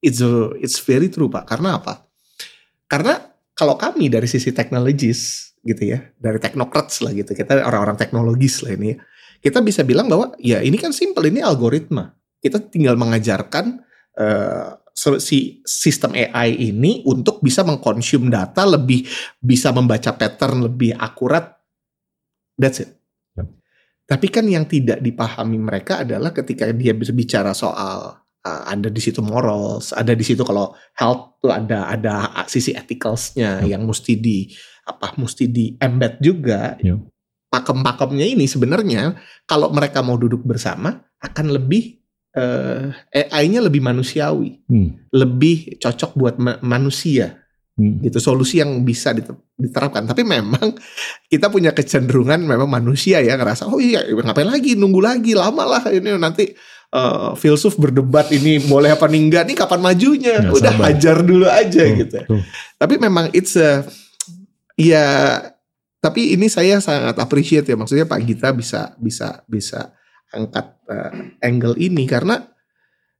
[0.00, 1.44] It's a- it's very true Pak.
[1.44, 2.03] Karena apa?
[2.88, 3.20] Karena
[3.54, 8.76] kalau kami dari sisi teknologis gitu ya, dari teknokrats lah gitu, kita orang-orang teknologis lah
[8.76, 8.96] ini, ya,
[9.44, 12.16] kita bisa bilang bahwa ya ini kan simple, ini algoritma.
[12.40, 13.80] Kita tinggal mengajarkan
[14.16, 19.04] eh, se- si sistem AI ini untuk bisa mengkonsum data lebih
[19.36, 21.60] bisa membaca pattern lebih akurat.
[22.56, 22.90] That's it.
[23.36, 23.48] Yep.
[24.08, 29.20] Tapi kan yang tidak dipahami mereka adalah ketika dia berbicara soal uh, ada di situ
[29.20, 32.14] morals, ada di situ kalau health tuh ada ada
[32.44, 33.68] sisi ethicalsnya Yep.
[33.68, 34.48] yang mesti di
[34.84, 36.76] apa mesti di embed juga.
[36.78, 37.00] Yep.
[37.48, 39.14] Pakem-pakemnya ini sebenarnya
[39.44, 42.02] kalau mereka mau duduk bersama akan lebih
[42.34, 42.90] eh,
[43.30, 45.06] AI-nya lebih manusiawi, Hmm.
[45.14, 47.38] lebih cocok buat ma- manusia
[47.74, 47.98] Hmm.
[48.02, 50.74] gitu solusi yang bisa diter- diterapkan tapi memang
[51.32, 55.82] kita punya kecenderungan memang manusia ya ngerasa oh iya ngapain lagi nunggu lagi lama lah
[55.90, 56.54] ini nanti
[56.94, 59.20] eh, filsuf berdebat ini boleh apa nih?
[59.20, 60.34] Enggak nih kapan majunya?
[60.40, 60.84] Nggak udah sabar.
[60.88, 62.40] hajar dulu aja Tuh, gitu tuh.
[62.78, 63.82] tapi memang it's a
[64.78, 65.04] ya
[65.98, 67.76] tapi ini saya sangat appreciate ya.
[67.76, 69.90] Maksudnya Pak Gita bisa bisa bisa
[70.30, 71.12] angkat eh,
[71.42, 72.38] angle ini karena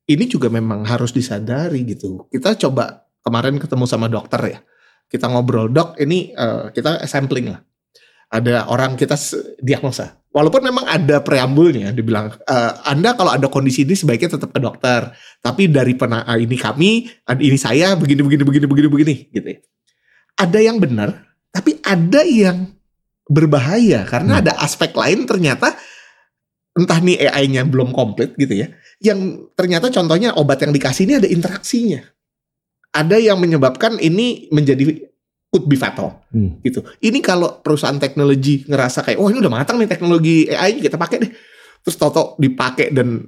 [0.04, 2.28] ini juga memang harus disadari gitu.
[2.28, 4.58] Kita coba kemarin ketemu sama dokter ya.
[5.08, 7.60] Kita ngobrol dok ini eh, kita sampling lah
[8.34, 9.14] ada orang kita
[9.62, 14.58] diagnosa walaupun memang ada preambulnya dibilang eh, anda kalau ada kondisi ini sebaiknya tetap ke
[14.58, 17.06] dokter tapi dari pena ah, ini kami
[17.38, 19.58] ini saya begini begini begini begini begini gitu ya.
[20.42, 21.14] ada yang benar
[21.54, 22.74] tapi ada yang
[23.30, 24.42] berbahaya karena Hmm.
[24.42, 25.78] ada aspek lain ternyata
[26.74, 31.28] entah nih AI-nya belum komplit gitu ya yang ternyata contohnya obat yang dikasih ini ada
[31.30, 32.02] interaksinya
[32.90, 35.13] ada yang menyebabkan ini menjadi
[35.54, 36.58] could be fatal Hmm.
[36.66, 36.82] gitu.
[36.98, 41.22] Ini kalau perusahaan teknologi ngerasa kayak, oh ini udah matang nih teknologi AI kita pakai
[41.22, 41.30] deh.
[41.86, 43.22] Terus toto dipakai dan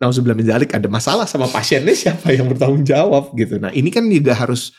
[0.00, 3.60] nauzubillah min dzalik ada masalah sama pasiennya siapa yang bertanggung jawab gitu.
[3.60, 4.72] Nah ini kan juga harus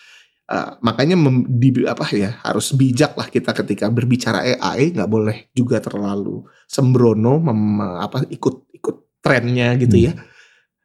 [0.49, 5.53] uh, makanya mem- di, apa ya harus bijak lah kita ketika berbicara AI nggak boleh
[5.53, 10.17] juga terlalu sembrono mem- apa ikut ikut trennya gitu ya.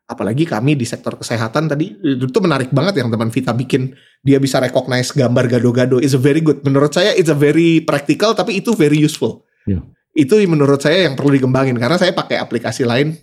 [0.09, 3.93] Apalagi kami di sektor kesehatan tadi itu menarik banget yang teman Vita bikin
[4.25, 6.65] dia bisa recognize gambar gado-gado is a very good.
[6.65, 9.45] Menurut saya it's a very practical tapi itu very useful.
[9.69, 9.85] Iya.
[10.17, 13.21] Itu menurut saya yang perlu dikembangin karena saya pakai aplikasi lain.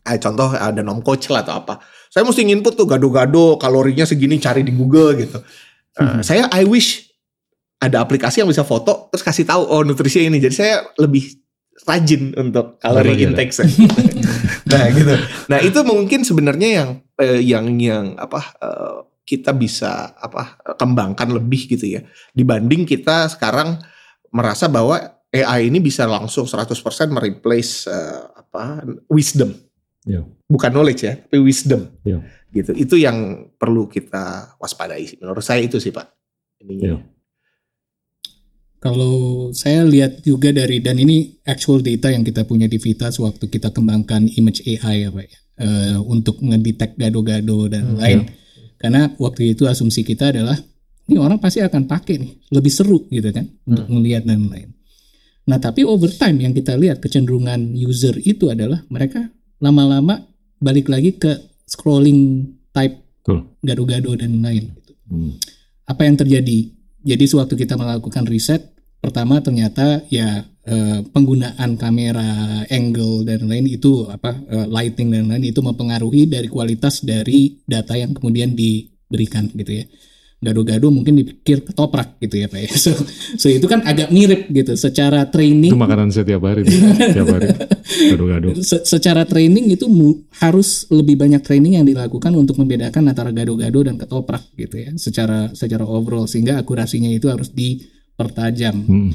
[0.00, 1.84] Eh, contoh ada nom coach lah atau apa.
[2.08, 5.36] Saya mesti input tuh gado-gado kalorinya segini cari di Google gitu.
[6.00, 7.12] Eh, Saya I wish
[7.80, 10.40] ada aplikasi yang bisa foto terus kasih tahu oh nutrisi ini.
[10.40, 11.39] Jadi saya lebih
[11.88, 13.26] rajin untuk kalori Olahraga.
[13.32, 13.70] intake saya.
[14.70, 15.14] nah gitu.
[15.48, 16.88] Nah itu mungkin sebenarnya yang
[17.20, 22.02] eh, yang yang apa eh, kita bisa apa kembangkan lebih gitu ya
[22.34, 23.78] dibanding kita sekarang
[24.34, 24.98] merasa bahwa
[25.30, 26.74] AI ini bisa langsung 100%
[27.10, 29.54] mereplace eh, apa wisdom.
[30.02, 30.26] Iya.
[30.50, 31.86] Bukan knowledge ya, tapi wisdom.
[32.02, 32.18] Iya.
[32.50, 32.74] Gitu.
[32.74, 35.22] Itu yang perlu kita waspadai.
[35.22, 36.10] Menurut saya itu sih, Pak.
[36.66, 36.98] Ininya.
[36.98, 37.19] Iya.
[38.80, 43.52] Kalau saya lihat juga dari dan ini actual data yang kita punya di Vita sewaktu
[43.52, 48.20] kita kembangkan image AI ya Pak ya, eh, untuk ngedetect gado-gado dan Hmm, lain.
[48.80, 50.56] Karena waktu itu asumsi kita adalah
[51.04, 54.72] ini orang pasti akan pakai nih, lebih seru gitu kan untuk melihat dan lain.
[55.44, 59.28] Nah tapi over time yang kita lihat kecenderungan user itu adalah mereka
[59.60, 60.24] lama-lama
[60.56, 61.36] balik lagi ke
[61.68, 62.96] scrolling type
[63.60, 64.72] gado-gado dan lain.
[65.04, 65.36] Hmm.
[65.84, 66.70] apa yang terjadi.
[67.00, 74.04] Jadi sewaktu kita melakukan riset, pertama ternyata ya eh, penggunaan kamera, angle dan lain itu
[74.06, 79.80] apa eh, lighting dan lain itu mempengaruhi dari kualitas dari data yang kemudian diberikan gitu
[79.80, 79.84] ya.
[80.40, 82.70] Gado-gado mungkin dipikir ketoprak gitu ya Pak ya.
[82.84, 82.96] So,
[83.36, 86.64] so itu kan agak mirip gitu secara Itu training makanan saya tiap hari.
[86.64, 86.72] tuh.
[87.16, 87.48] tiap hari.
[88.08, 88.56] Gado-gado.
[88.64, 89.84] Se- secara training itu
[90.40, 95.52] harus lebih banyak training yang dilakukan untuk membedakan antara gado-gado dan ketoprak gitu ya secara
[95.52, 98.80] secara overall sehingga akurasinya itu harus dipertajam.
[98.88, 99.12] Hmm.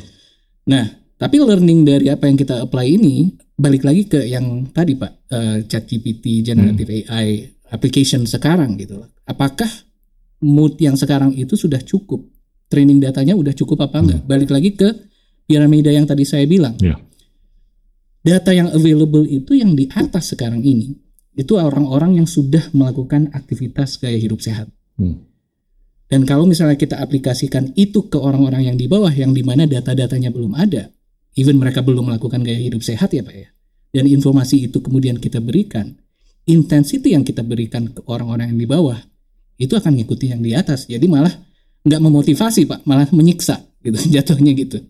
[0.69, 0.85] Nah,
[1.18, 5.57] tapi learning dari apa yang kita apply ini balik lagi ke yang tadi Pak eh,
[5.65, 9.02] ChatGPT generative AI application sekarang gitu.
[9.26, 9.68] Apakah
[10.45, 12.22] mood yang sekarang itu sudah cukup?
[12.69, 14.22] Training datanya udah cukup apa enggak?
[14.30, 14.89] Balik lagi ke
[15.49, 16.97] piramida yang tadi saya bilang Ya.
[18.26, 20.97] data yang available itu yang di atas sekarang ini
[21.38, 24.72] itu orang-orang yang sudah melakukan aktivitas gaya hidup sehat.
[24.95, 25.27] Hmm.
[26.05, 30.31] Dan kalau misalnya kita aplikasikan itu ke orang-orang yang di bawah yang di mana data-datanya
[30.31, 30.93] belum ada,
[31.35, 33.49] even mereka belum melakukan gaya hidup sehat ya pak ya,
[33.91, 35.97] dan informasi itu kemudian kita berikan,
[36.47, 38.99] intensity yang kita berikan ke orang-orang yang di bawah
[39.56, 40.86] itu akan ngikuti yang di atas.
[40.86, 41.32] Jadi malah
[41.86, 44.82] nggak memotivasi pak, malah menyiksa gitu jatuhnya gitu.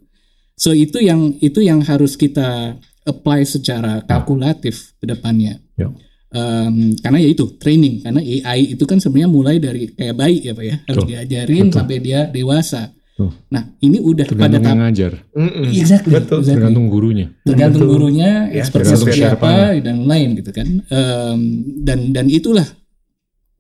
[0.56, 5.60] So itu yang itu yang harus kita apply secara kalkulatif ke depannya.
[5.76, 5.92] Ya.
[6.36, 10.52] Em, karena ya itu training karena AI itu kan sebenarnya mulai dari kayak bayi ya
[10.52, 11.12] pak ya harus Betul.
[11.16, 11.76] diajarin Betul.
[11.80, 12.82] sampai dia dewasa.
[12.92, 13.30] Betul.
[13.48, 15.66] Nah ini udah pada Tergantung yang tahap ngajar, Mm-mm.
[15.72, 16.38] exactly, Betul.
[16.44, 16.56] exactly.
[16.60, 17.28] tergantung gurunya.
[17.48, 19.80] tergantung gurunya, Ya, expertise seperti apa siapanya.
[19.80, 20.68] dan lain gitu kan.
[20.84, 21.40] Em,
[21.88, 22.68] dan dan itulah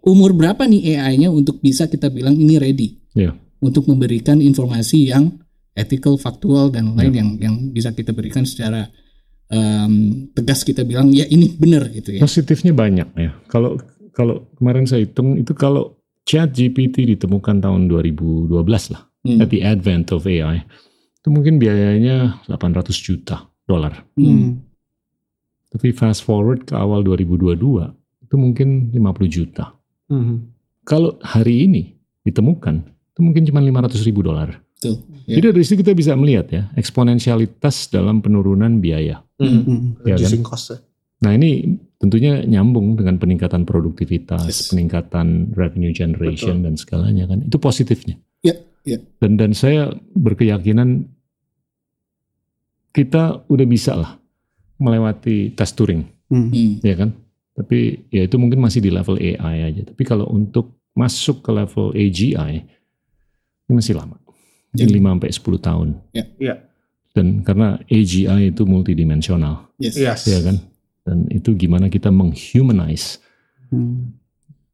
[0.05, 3.33] umur berapa nih AI-nya untuk bisa kita bilang ini ready Ya.
[3.59, 5.39] untuk memberikan informasi yang
[5.73, 7.17] ethical, faktual dan lain Ya.
[7.19, 8.87] yang yang bisa kita berikan secara
[9.45, 12.21] em, tegas kita bilang ya ini benar gitu ya.
[12.21, 13.31] Positifnya banyak ya.
[13.45, 13.77] Kalau
[14.09, 18.49] kalau kemarin saya hitung itu kalau Chat GPT ditemukan tahun 2012
[18.89, 19.37] lah, Hmm.
[19.37, 20.65] at the advent of AI,
[21.21, 24.05] itu mungkin biayanya 800 juta dolar.
[24.17, 24.65] Hmm.
[25.69, 27.93] Tapi fast forward ke awal 2022,
[28.25, 29.77] itu mungkin 50 juta.
[30.07, 30.51] Hmm.
[30.85, 34.61] Kalau hari ini ditemukan, itu mungkin cuma 500 ribu dolar.
[35.25, 35.41] Ya.
[35.41, 39.25] Jadi dari situ kita bisa melihat ya, eksponensialitas dalam penurunan biaya.
[39.41, 39.61] Mm.
[39.65, 39.81] Hmm.
[40.05, 40.31] Ya kan?
[40.45, 40.65] Cost.
[40.69, 40.77] ya.
[41.25, 44.69] Nah ini tentunya nyambung dengan peningkatan produktivitas, Yes.
[44.69, 47.41] peningkatan revenue generation dan segalanya kan.
[47.41, 48.21] Itu positifnya.
[48.45, 48.53] Ya,
[48.85, 49.01] ya.
[49.17, 51.09] Dan dan saya berkeyakinan
[52.93, 54.11] kita udah bisa lah
[54.77, 56.51] melewati tes Turing, Hmm.
[56.51, 56.73] Hmm.
[56.83, 57.09] ya kan?
[57.55, 59.81] Tapi ya itu mungkin masih di level AI aja.
[59.87, 62.67] Tapi kalau untuk masuk ke level AGI
[63.65, 64.19] ini masih lama.
[64.75, 64.95] Mungkin Ya.
[64.99, 65.87] 5 sampai 10 tahun.
[66.35, 66.55] Iya.
[67.15, 69.95] Dan karena AGI itu multidimensional, Yes.
[69.95, 70.27] Yes.
[70.27, 70.59] ya kan?
[71.07, 73.23] Dan itu gimana kita menghumanize
[73.71, 74.11] Hmm.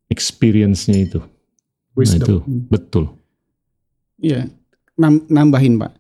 [0.10, 1.20] experience-nya itu.
[1.94, 2.36] Nah, itu
[2.66, 3.14] betul.
[4.18, 4.48] Iya,
[4.96, 5.92] Nam- nambahin Pak.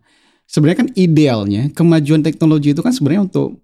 [0.47, 3.59] Sebenarnya kan idealnya kemajuan teknologi itu kan sebenarnya untuk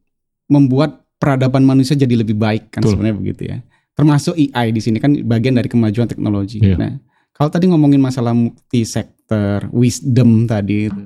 [0.45, 2.97] membuat peradaban manusia jadi lebih baik kan Betul.
[2.97, 3.57] sebenarnya begitu ya.
[3.97, 6.61] Termasuk AI di sini kan bagian dari kemajuan teknologi.
[6.61, 6.77] Iya.
[6.77, 6.93] Nah,
[7.33, 11.03] kalau tadi ngomongin masalah multi sektor, wisdom tadi itu.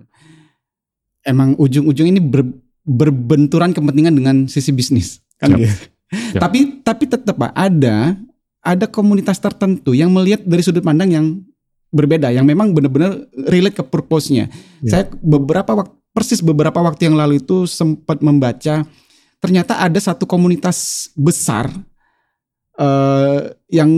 [1.23, 5.59] Emang ujung-ujung ini ber- berbenturan kepentingan dengan sisi bisnis kan Yap.
[5.63, 5.75] gitu.
[6.35, 6.41] Yap.
[6.43, 8.19] Tapi tapi tetap Pak ada
[8.61, 11.25] ada komunitas tertentu yang melihat dari sudut pandang yang
[11.91, 14.51] berbeda yang memang benar-benar relate ke purpose-nya.
[14.83, 14.89] Ya.
[14.91, 18.83] Saya beberapa waktu persis beberapa waktu yang lalu itu sempat membaca
[19.41, 21.67] ternyata ada satu komunitas besar
[22.77, 23.39] eh,
[23.73, 23.89] yang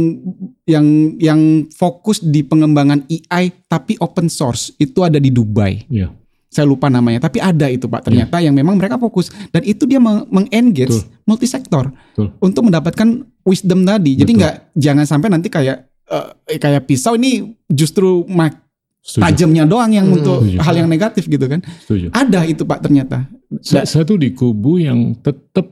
[0.64, 0.88] yang
[1.20, 5.84] yang fokus di pengembangan AI tapi open source itu ada di Dubai.
[5.92, 6.16] Iya.
[6.54, 8.06] Saya lupa namanya, tapi ada itu Pak.
[8.06, 11.90] Ternyata yang memang mereka fokus dan itu dia meng- mengengage multisektor
[12.38, 14.22] untuk mendapatkan wisdom tadi.
[14.22, 18.63] Jadi nggak jangan sampai nanti kayak eh, kayak pisau ini justru mak
[19.04, 19.20] Setuju.
[19.20, 20.16] tajamnya doang yang Hmm.
[20.16, 20.58] untuk Setuju.
[20.64, 21.60] hal yang negatif gitu kan.
[21.84, 22.08] Setuju.
[22.10, 23.28] Ada itu Pak ternyata.
[23.60, 25.68] Saya, saya tuh di kubu yang tetap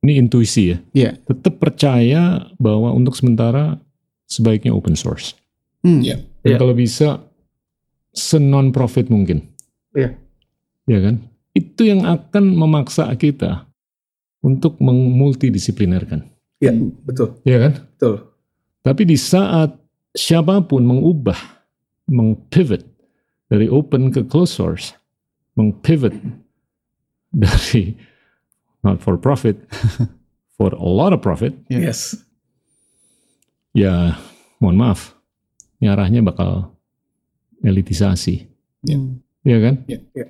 [0.00, 0.78] ini intuisi ya.
[0.90, 1.10] Iya.
[1.20, 3.76] Tetap percaya bahwa untuk sementara
[4.24, 5.36] sebaiknya open source.
[5.84, 6.00] Hmm.
[6.00, 6.24] Iya.
[6.40, 6.58] Dan Iya.
[6.58, 7.08] kalau bisa
[8.10, 9.44] senon profit mungkin.
[9.92, 10.16] Iya.
[10.88, 11.14] Ya kan?
[11.52, 13.68] Itu yang akan memaksa kita
[14.40, 16.24] untuk memultidisiplinerkan.
[16.58, 16.72] Iya,
[17.04, 17.36] betul.
[17.42, 17.72] Ya kan?
[17.92, 18.14] Betul.
[18.80, 19.76] Tapi di saat
[20.10, 21.36] siapa pun mengubah,
[22.10, 22.82] mengpivot
[23.46, 24.92] dari open ke closed source,
[25.54, 26.12] mengpivot
[27.30, 27.94] dari
[28.82, 29.56] not for profit,
[30.58, 31.94] for a lot of profit, Iya.
[31.94, 32.18] Yes.
[33.70, 34.18] ya
[34.58, 35.14] mohon maaf,
[35.78, 36.74] ini arahnya bakal
[37.62, 38.50] elitisasi.
[38.82, 39.22] Hmm.
[39.46, 39.86] Ya kan?
[39.86, 39.98] Ya.
[40.12, 40.26] Ya.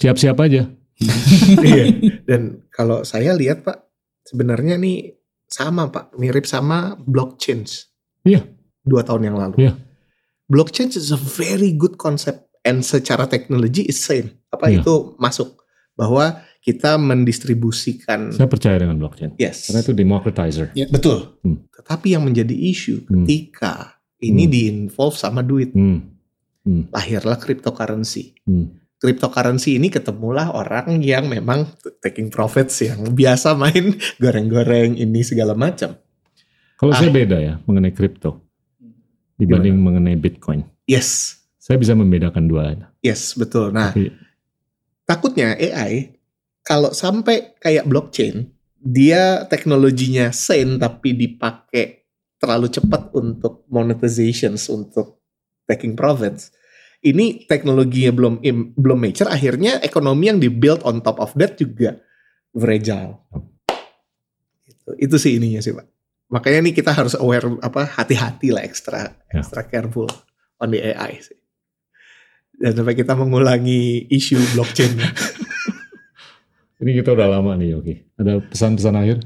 [0.00, 0.66] Siap-siap aja.
[1.64, 1.84] Iya.
[2.28, 3.78] Dan kalau saya lihat Pak,
[4.24, 5.12] sebenarnya nih
[5.50, 7.66] sama Pak, mirip sama blockchain.
[8.24, 8.46] Iya.
[8.82, 9.68] Dua tahun yang lalu.
[9.68, 9.72] Iya.
[10.44, 14.36] Blockchain is a very good concept and secara teknologi is same.
[14.48, 14.80] Apa Iya.
[14.80, 15.56] itu masuk
[15.94, 19.36] bahwa kita mendistribusikan Saya percaya dengan blockchain.
[19.36, 19.68] yes.
[19.68, 20.66] Karena itu democratizer.
[20.88, 21.40] Betul.
[21.40, 21.64] Hmm.
[21.70, 23.24] Tetapi yang menjadi isu Hmm.
[23.24, 24.52] ketika ini Hmm.
[24.52, 26.12] di-involve sama duit, Hmm.
[26.88, 28.36] lahirlah cryptocurrency.
[28.44, 28.80] Hmm.
[28.96, 31.68] Cryptocurrency ini ketemulah orang yang memang
[32.00, 33.92] taking profits yang biasa main
[34.22, 35.92] goreng-goreng ini segala macam.
[36.74, 36.96] Kalau Ah.
[36.96, 38.43] saya beda ya mengenai kripto
[39.38, 40.62] dibanding mengenai Bitcoin.
[40.84, 42.76] Yes, Saya bisa membedakan dua.
[43.00, 43.72] yes betul.
[43.72, 44.12] Nah, Tapi
[45.08, 46.12] takutnya AI
[46.64, 48.48] kalau sampai kayak blockchain,
[48.80, 52.04] dia teknologinya sane tapi dipakai
[52.40, 55.24] terlalu cepat untuk monetizations untuk
[55.64, 56.52] taking profits.
[57.04, 58.34] Ini teknologinya belum
[58.76, 62.00] belum mature, akhirnya ekonomi yang dibuild on top of that juga
[62.56, 63.20] fragile.
[64.64, 65.84] Itu, itu sih ininya sih pak.
[66.34, 69.38] Makanya nih kita harus aware apa hati-hati lah ekstra Ya.
[69.38, 70.10] extra careful
[70.58, 71.38] on the AI sih.
[72.54, 74.98] Dan sampai kita mengulangi isu blockchain.
[76.82, 77.94] ini kita udah lama nih Yogi.
[78.14, 79.18] Ada pesan-pesan akhir?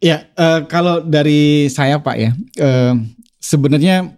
[0.00, 2.94] Ya, eh, kalau dari saya Pak ya, eh,
[3.36, 4.10] sebenarnya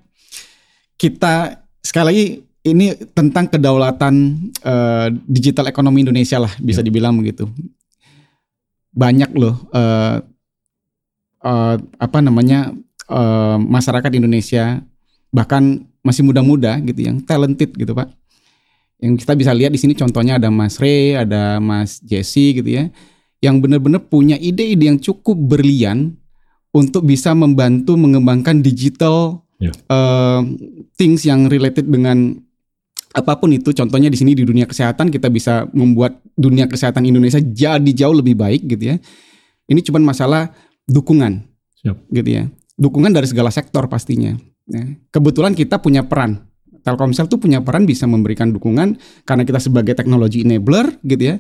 [0.95, 2.27] kita sekali lagi
[2.63, 4.15] ini tentang kedaulatan
[4.63, 7.49] eh, digital ekonomi Indonesia lah bisa dibilang begitu.
[8.93, 10.21] banyak loh eh,
[11.43, 12.73] eh, apa namanya
[13.11, 14.81] eh, masyarakat Indonesia
[15.33, 18.11] bahkan masih muda-muda gitu yang talented gitu pak.
[19.03, 22.87] Yang kita bisa lihat di sini contohnya ada Mas Ray ada Mas Jesse gitu ya
[23.43, 26.15] yang benar-benar punya ide-ide yang cukup berlian
[26.71, 29.71] untuk bisa membantu mengembangkan digital Ya.
[29.71, 30.41] eh,
[30.99, 32.35] things yang related dengan
[33.15, 33.71] apa pun itu.
[33.71, 38.35] Contohnya di sini di dunia kesehatan kita bisa membuat dunia kesehatan Indonesia jadi jauh lebih
[38.35, 38.97] baik gitu ya.
[39.71, 40.51] Ini cuma masalah
[40.87, 41.43] dukungan
[41.81, 41.97] Siap.
[42.11, 42.45] gitu ya
[42.75, 44.87] dukungan dari segala sektor pastinya Ya.
[45.11, 46.47] kebetulan kita punya peran
[46.83, 51.37] Telkomsel tuh punya peran bisa memberikan dukungan karena kita sebagai teknologi enabler gitu ya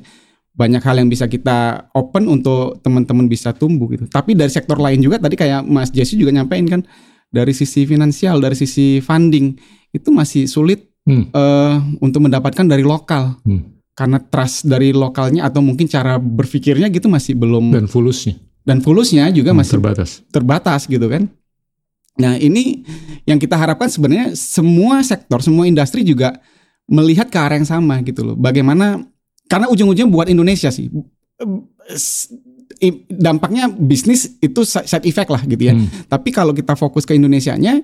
[0.52, 4.98] banyak hal yang bisa kita open untuk teman-teman bisa tumbuh gitu tapi dari sektor lain
[5.00, 6.82] juga tadi kayak Mas Jesse juga nyampein kan
[7.30, 9.54] dari sisi finansial dari sisi funding
[9.90, 11.30] itu masih sulit Hmm.
[11.30, 13.74] eh, untuk mendapatkan dari lokal Hmm.
[13.94, 19.30] karena trust dari lokalnya atau mungkin cara berpikirnya gitu masih belum Dan fulusnya dan fulusnya
[19.30, 20.10] juga Hmm, masih terbatas.
[20.30, 21.26] terbatas gitu kan.
[22.18, 22.84] Nah ini
[23.24, 26.36] yang kita harapkan sebenarnya semua sektor, semua industri juga
[26.84, 28.36] melihat ke arah yang sama gitu loh.
[28.36, 29.00] Bagaimana
[29.48, 30.92] karena ujung-ujungnya buat Indonesia sih.
[33.08, 35.74] Dampaknya bisnis itu si- side effect lah gitu ya.
[35.76, 35.86] Hmm.
[36.10, 37.78] Tapi kalau kita fokus ke Indonesianya,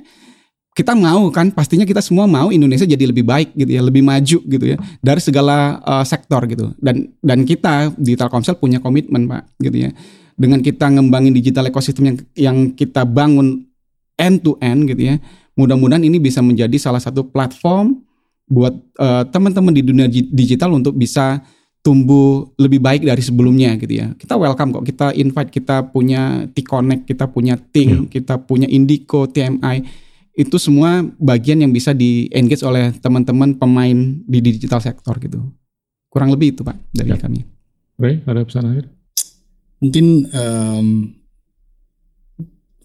[0.74, 4.38] kita mau kan pastinya kita semua mau Indonesia jadi lebih baik gitu ya, lebih maju
[4.46, 6.74] gitu ya dari segala uh, sektor gitu.
[6.78, 9.90] Dan dan kita di Telkomsel punya komitmen Pak gitu ya.
[10.39, 13.66] Dengan kita ngembangin digital ekosistem yang yang kita bangun
[14.15, 15.16] end to end gitu ya.
[15.59, 17.98] Mudah-mudahan ini bisa menjadi salah satu platform
[18.47, 21.43] buat uh, teman-teman di dunia di- digital untuk bisa
[21.82, 24.15] tumbuh lebih baik dari sebelumnya gitu ya.
[24.15, 24.85] Kita welcome kok.
[24.86, 29.82] Kita invite kita punya T-Connect, kita punya Ting, kita punya Indico, TMI.
[30.39, 35.43] Itu semua bagian yang bisa di engage oleh teman-teman pemain di digital sektor gitu.
[36.06, 37.19] Kurang lebih itu Pak dari Ya.
[37.19, 37.43] kami.
[37.98, 38.97] Ray, ada pesan akhir?
[39.78, 40.86] Mungkin em,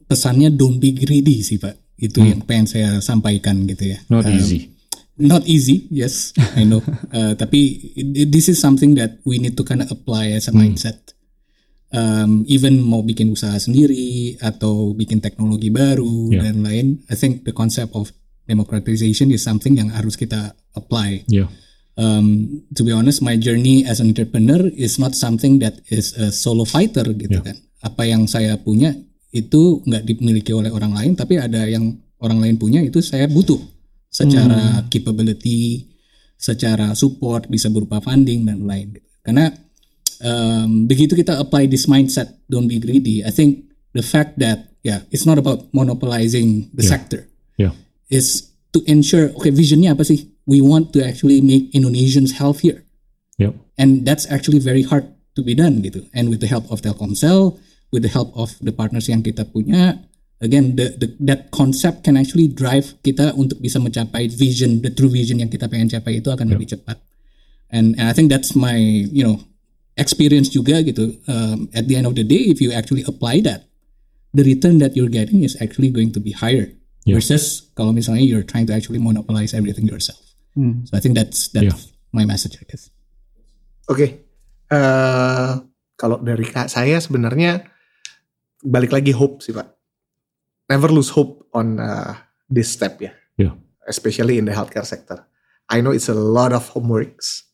[0.05, 1.75] pesannya don't be greedy sih Pak.
[1.95, 2.29] Itu Hmm.
[2.29, 3.99] yang pengen saya sampaikan gitu ya.
[4.09, 4.59] Not Em, easy.
[5.13, 6.81] Not easy, yes, I know.
[7.11, 7.93] Uh, tapi
[8.27, 10.65] this is something that we need to kind of apply as a Hmm.
[10.65, 11.13] mindset.
[11.93, 16.41] Um, even mau bikin usaha sendiri atau bikin teknologi baru Yeah.
[16.43, 18.09] dan lain, I think the concept of
[18.43, 21.29] democratization is something yang harus kita apply.
[21.29, 21.45] Ya.
[21.93, 26.33] Um, to be honest, my journey as an entrepreneur is not something that is a
[26.33, 27.45] solo fighter gitu Yeah.
[27.45, 27.57] kan.
[27.85, 28.97] Apa yang saya punya
[29.29, 33.61] itu nggak dimiliki oleh orang lain, tapi ada yang orang lain punya itu saya butuh
[34.09, 35.89] secara capability,
[36.33, 38.97] secara support bisa berupa funding dan lain.
[38.97, 39.09] gitu.
[39.21, 39.45] Karena
[40.21, 43.21] um, begitu kita apply this mindset, don't be greedy.
[43.21, 46.89] I think the fact that yeah, it's not about monopolizing the Yeah.
[46.89, 47.21] sector
[47.53, 47.69] Ya.
[48.09, 52.83] is to ensure okay visionnya apa sih we want to actually make Indonesians healthier
[53.41, 53.53] Yep.
[53.77, 57.57] and that's actually very hard to be done gitu and with the help of Telkomsel
[57.89, 59.97] with the help of the partners yang kita punya
[60.37, 65.09] again the, the that concept can actually drive kita untuk bisa mencapai vision the true
[65.09, 67.01] vision yang kita pengen capai itu akan lebih cepat
[67.73, 68.77] and, and I think that's my
[69.09, 69.41] you know
[69.97, 73.65] experience juga gitu um, at the end of the day if you actually apply that
[74.33, 76.69] the return that you're getting is actually going to be higher
[77.03, 77.19] Yeah.
[77.19, 80.22] versus kalau misalnya you're trying to actually monopolize everything yourself.
[80.53, 80.85] Hmm.
[80.85, 81.77] So I think that's that's Yeah.
[82.13, 82.93] my message I guess.
[83.89, 84.07] Oke,
[84.69, 85.51] eh
[85.93, 87.65] kalau dari kak saya sebenarnya
[88.61, 89.67] balik lagi hope sih pak.
[90.69, 92.15] Never lose hope on uh,
[92.47, 93.11] this step ya.
[93.35, 93.51] Ya.
[93.83, 95.25] Especially in the healthcare sector.
[95.67, 97.49] I know it's a lot of homeworks,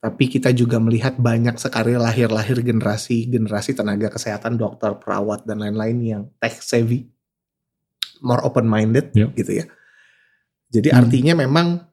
[0.00, 5.98] tapi kita juga melihat banyak sekali lahir-lahir generasi generasi tenaga kesehatan, dokter, perawat dan lain-lain
[6.00, 7.06] yang tech savvy,
[8.18, 9.28] more open minded Ya.
[9.34, 9.66] gitu ya.
[10.70, 10.98] Jadi Hmm.
[11.04, 11.89] artinya memang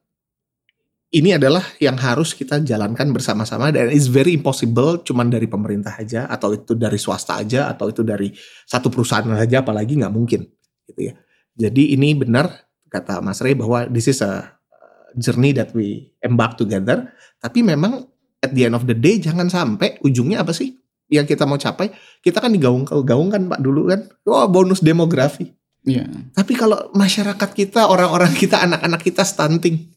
[1.08, 6.28] ini adalah yang harus kita jalankan bersama-sama dan it's very impossible cuman dari pemerintah aja
[6.28, 8.28] atau itu dari swasta aja atau itu dari
[8.68, 10.44] satu perusahaan aja apalagi nggak mungkin
[10.84, 11.14] gitu ya.
[11.56, 16.60] Jadi ini benar kata Mas Ray bahwa this is a uh, journey that we embark
[16.60, 17.08] together.
[17.40, 18.04] Tapi memang
[18.44, 20.76] at the end of the day jangan sampai ujungnya apa sih
[21.08, 21.88] yang kita mau capai?
[22.20, 24.12] Kita kan digaung-gaungkan Pak dulu kan.
[24.28, 25.56] Wah bonus demografi.
[25.88, 26.04] Iya.
[26.36, 29.88] tapi kalau masyarakat kita, orang-orang kita, anak-anak kita stunting,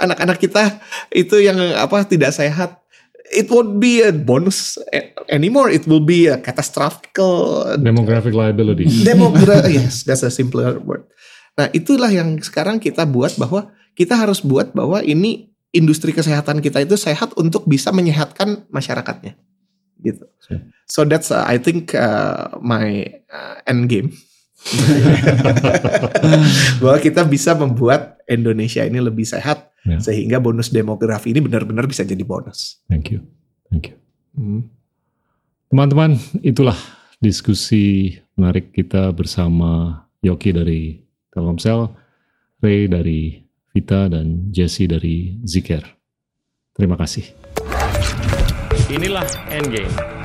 [0.00, 0.80] anak-anak kita
[1.12, 2.80] itu yang apa tidak sehat,
[3.30, 4.80] it won't be a bonus
[5.30, 5.70] anymore.
[5.70, 7.14] It will be a catastrophic
[7.78, 8.88] Demographic liability.
[9.08, 11.06] demogra yes, that's a simpler word.
[11.54, 16.82] Nah, itulah yang sekarang kita buat bahwa kita harus buat bahwa ini industri kesehatan kita
[16.82, 19.38] itu sehat untuk bisa menyehatkan masyarakatnya.
[20.00, 20.24] Gitu.
[20.90, 24.16] So that's uh, I think uh, my uh, end game.
[26.82, 29.96] bahwa kita bisa membuat Indonesia ini lebih sehat Ya.
[29.96, 32.84] sehingga bonus demografi ini benar-benar bisa jadi bonus.
[32.84, 33.24] Thank you.
[33.72, 33.96] Thank you.
[34.36, 34.68] Hmm.
[35.72, 36.76] Teman-teman, itulah
[37.22, 41.00] diskusi menarik kita bersama Yoki dari
[41.30, 41.88] Telkomsel,
[42.60, 43.40] Ray dari
[43.70, 45.86] Vita, dan Jesse dari Ziker.
[46.74, 47.24] Terima kasih.
[48.90, 50.19] Inilah Endgame.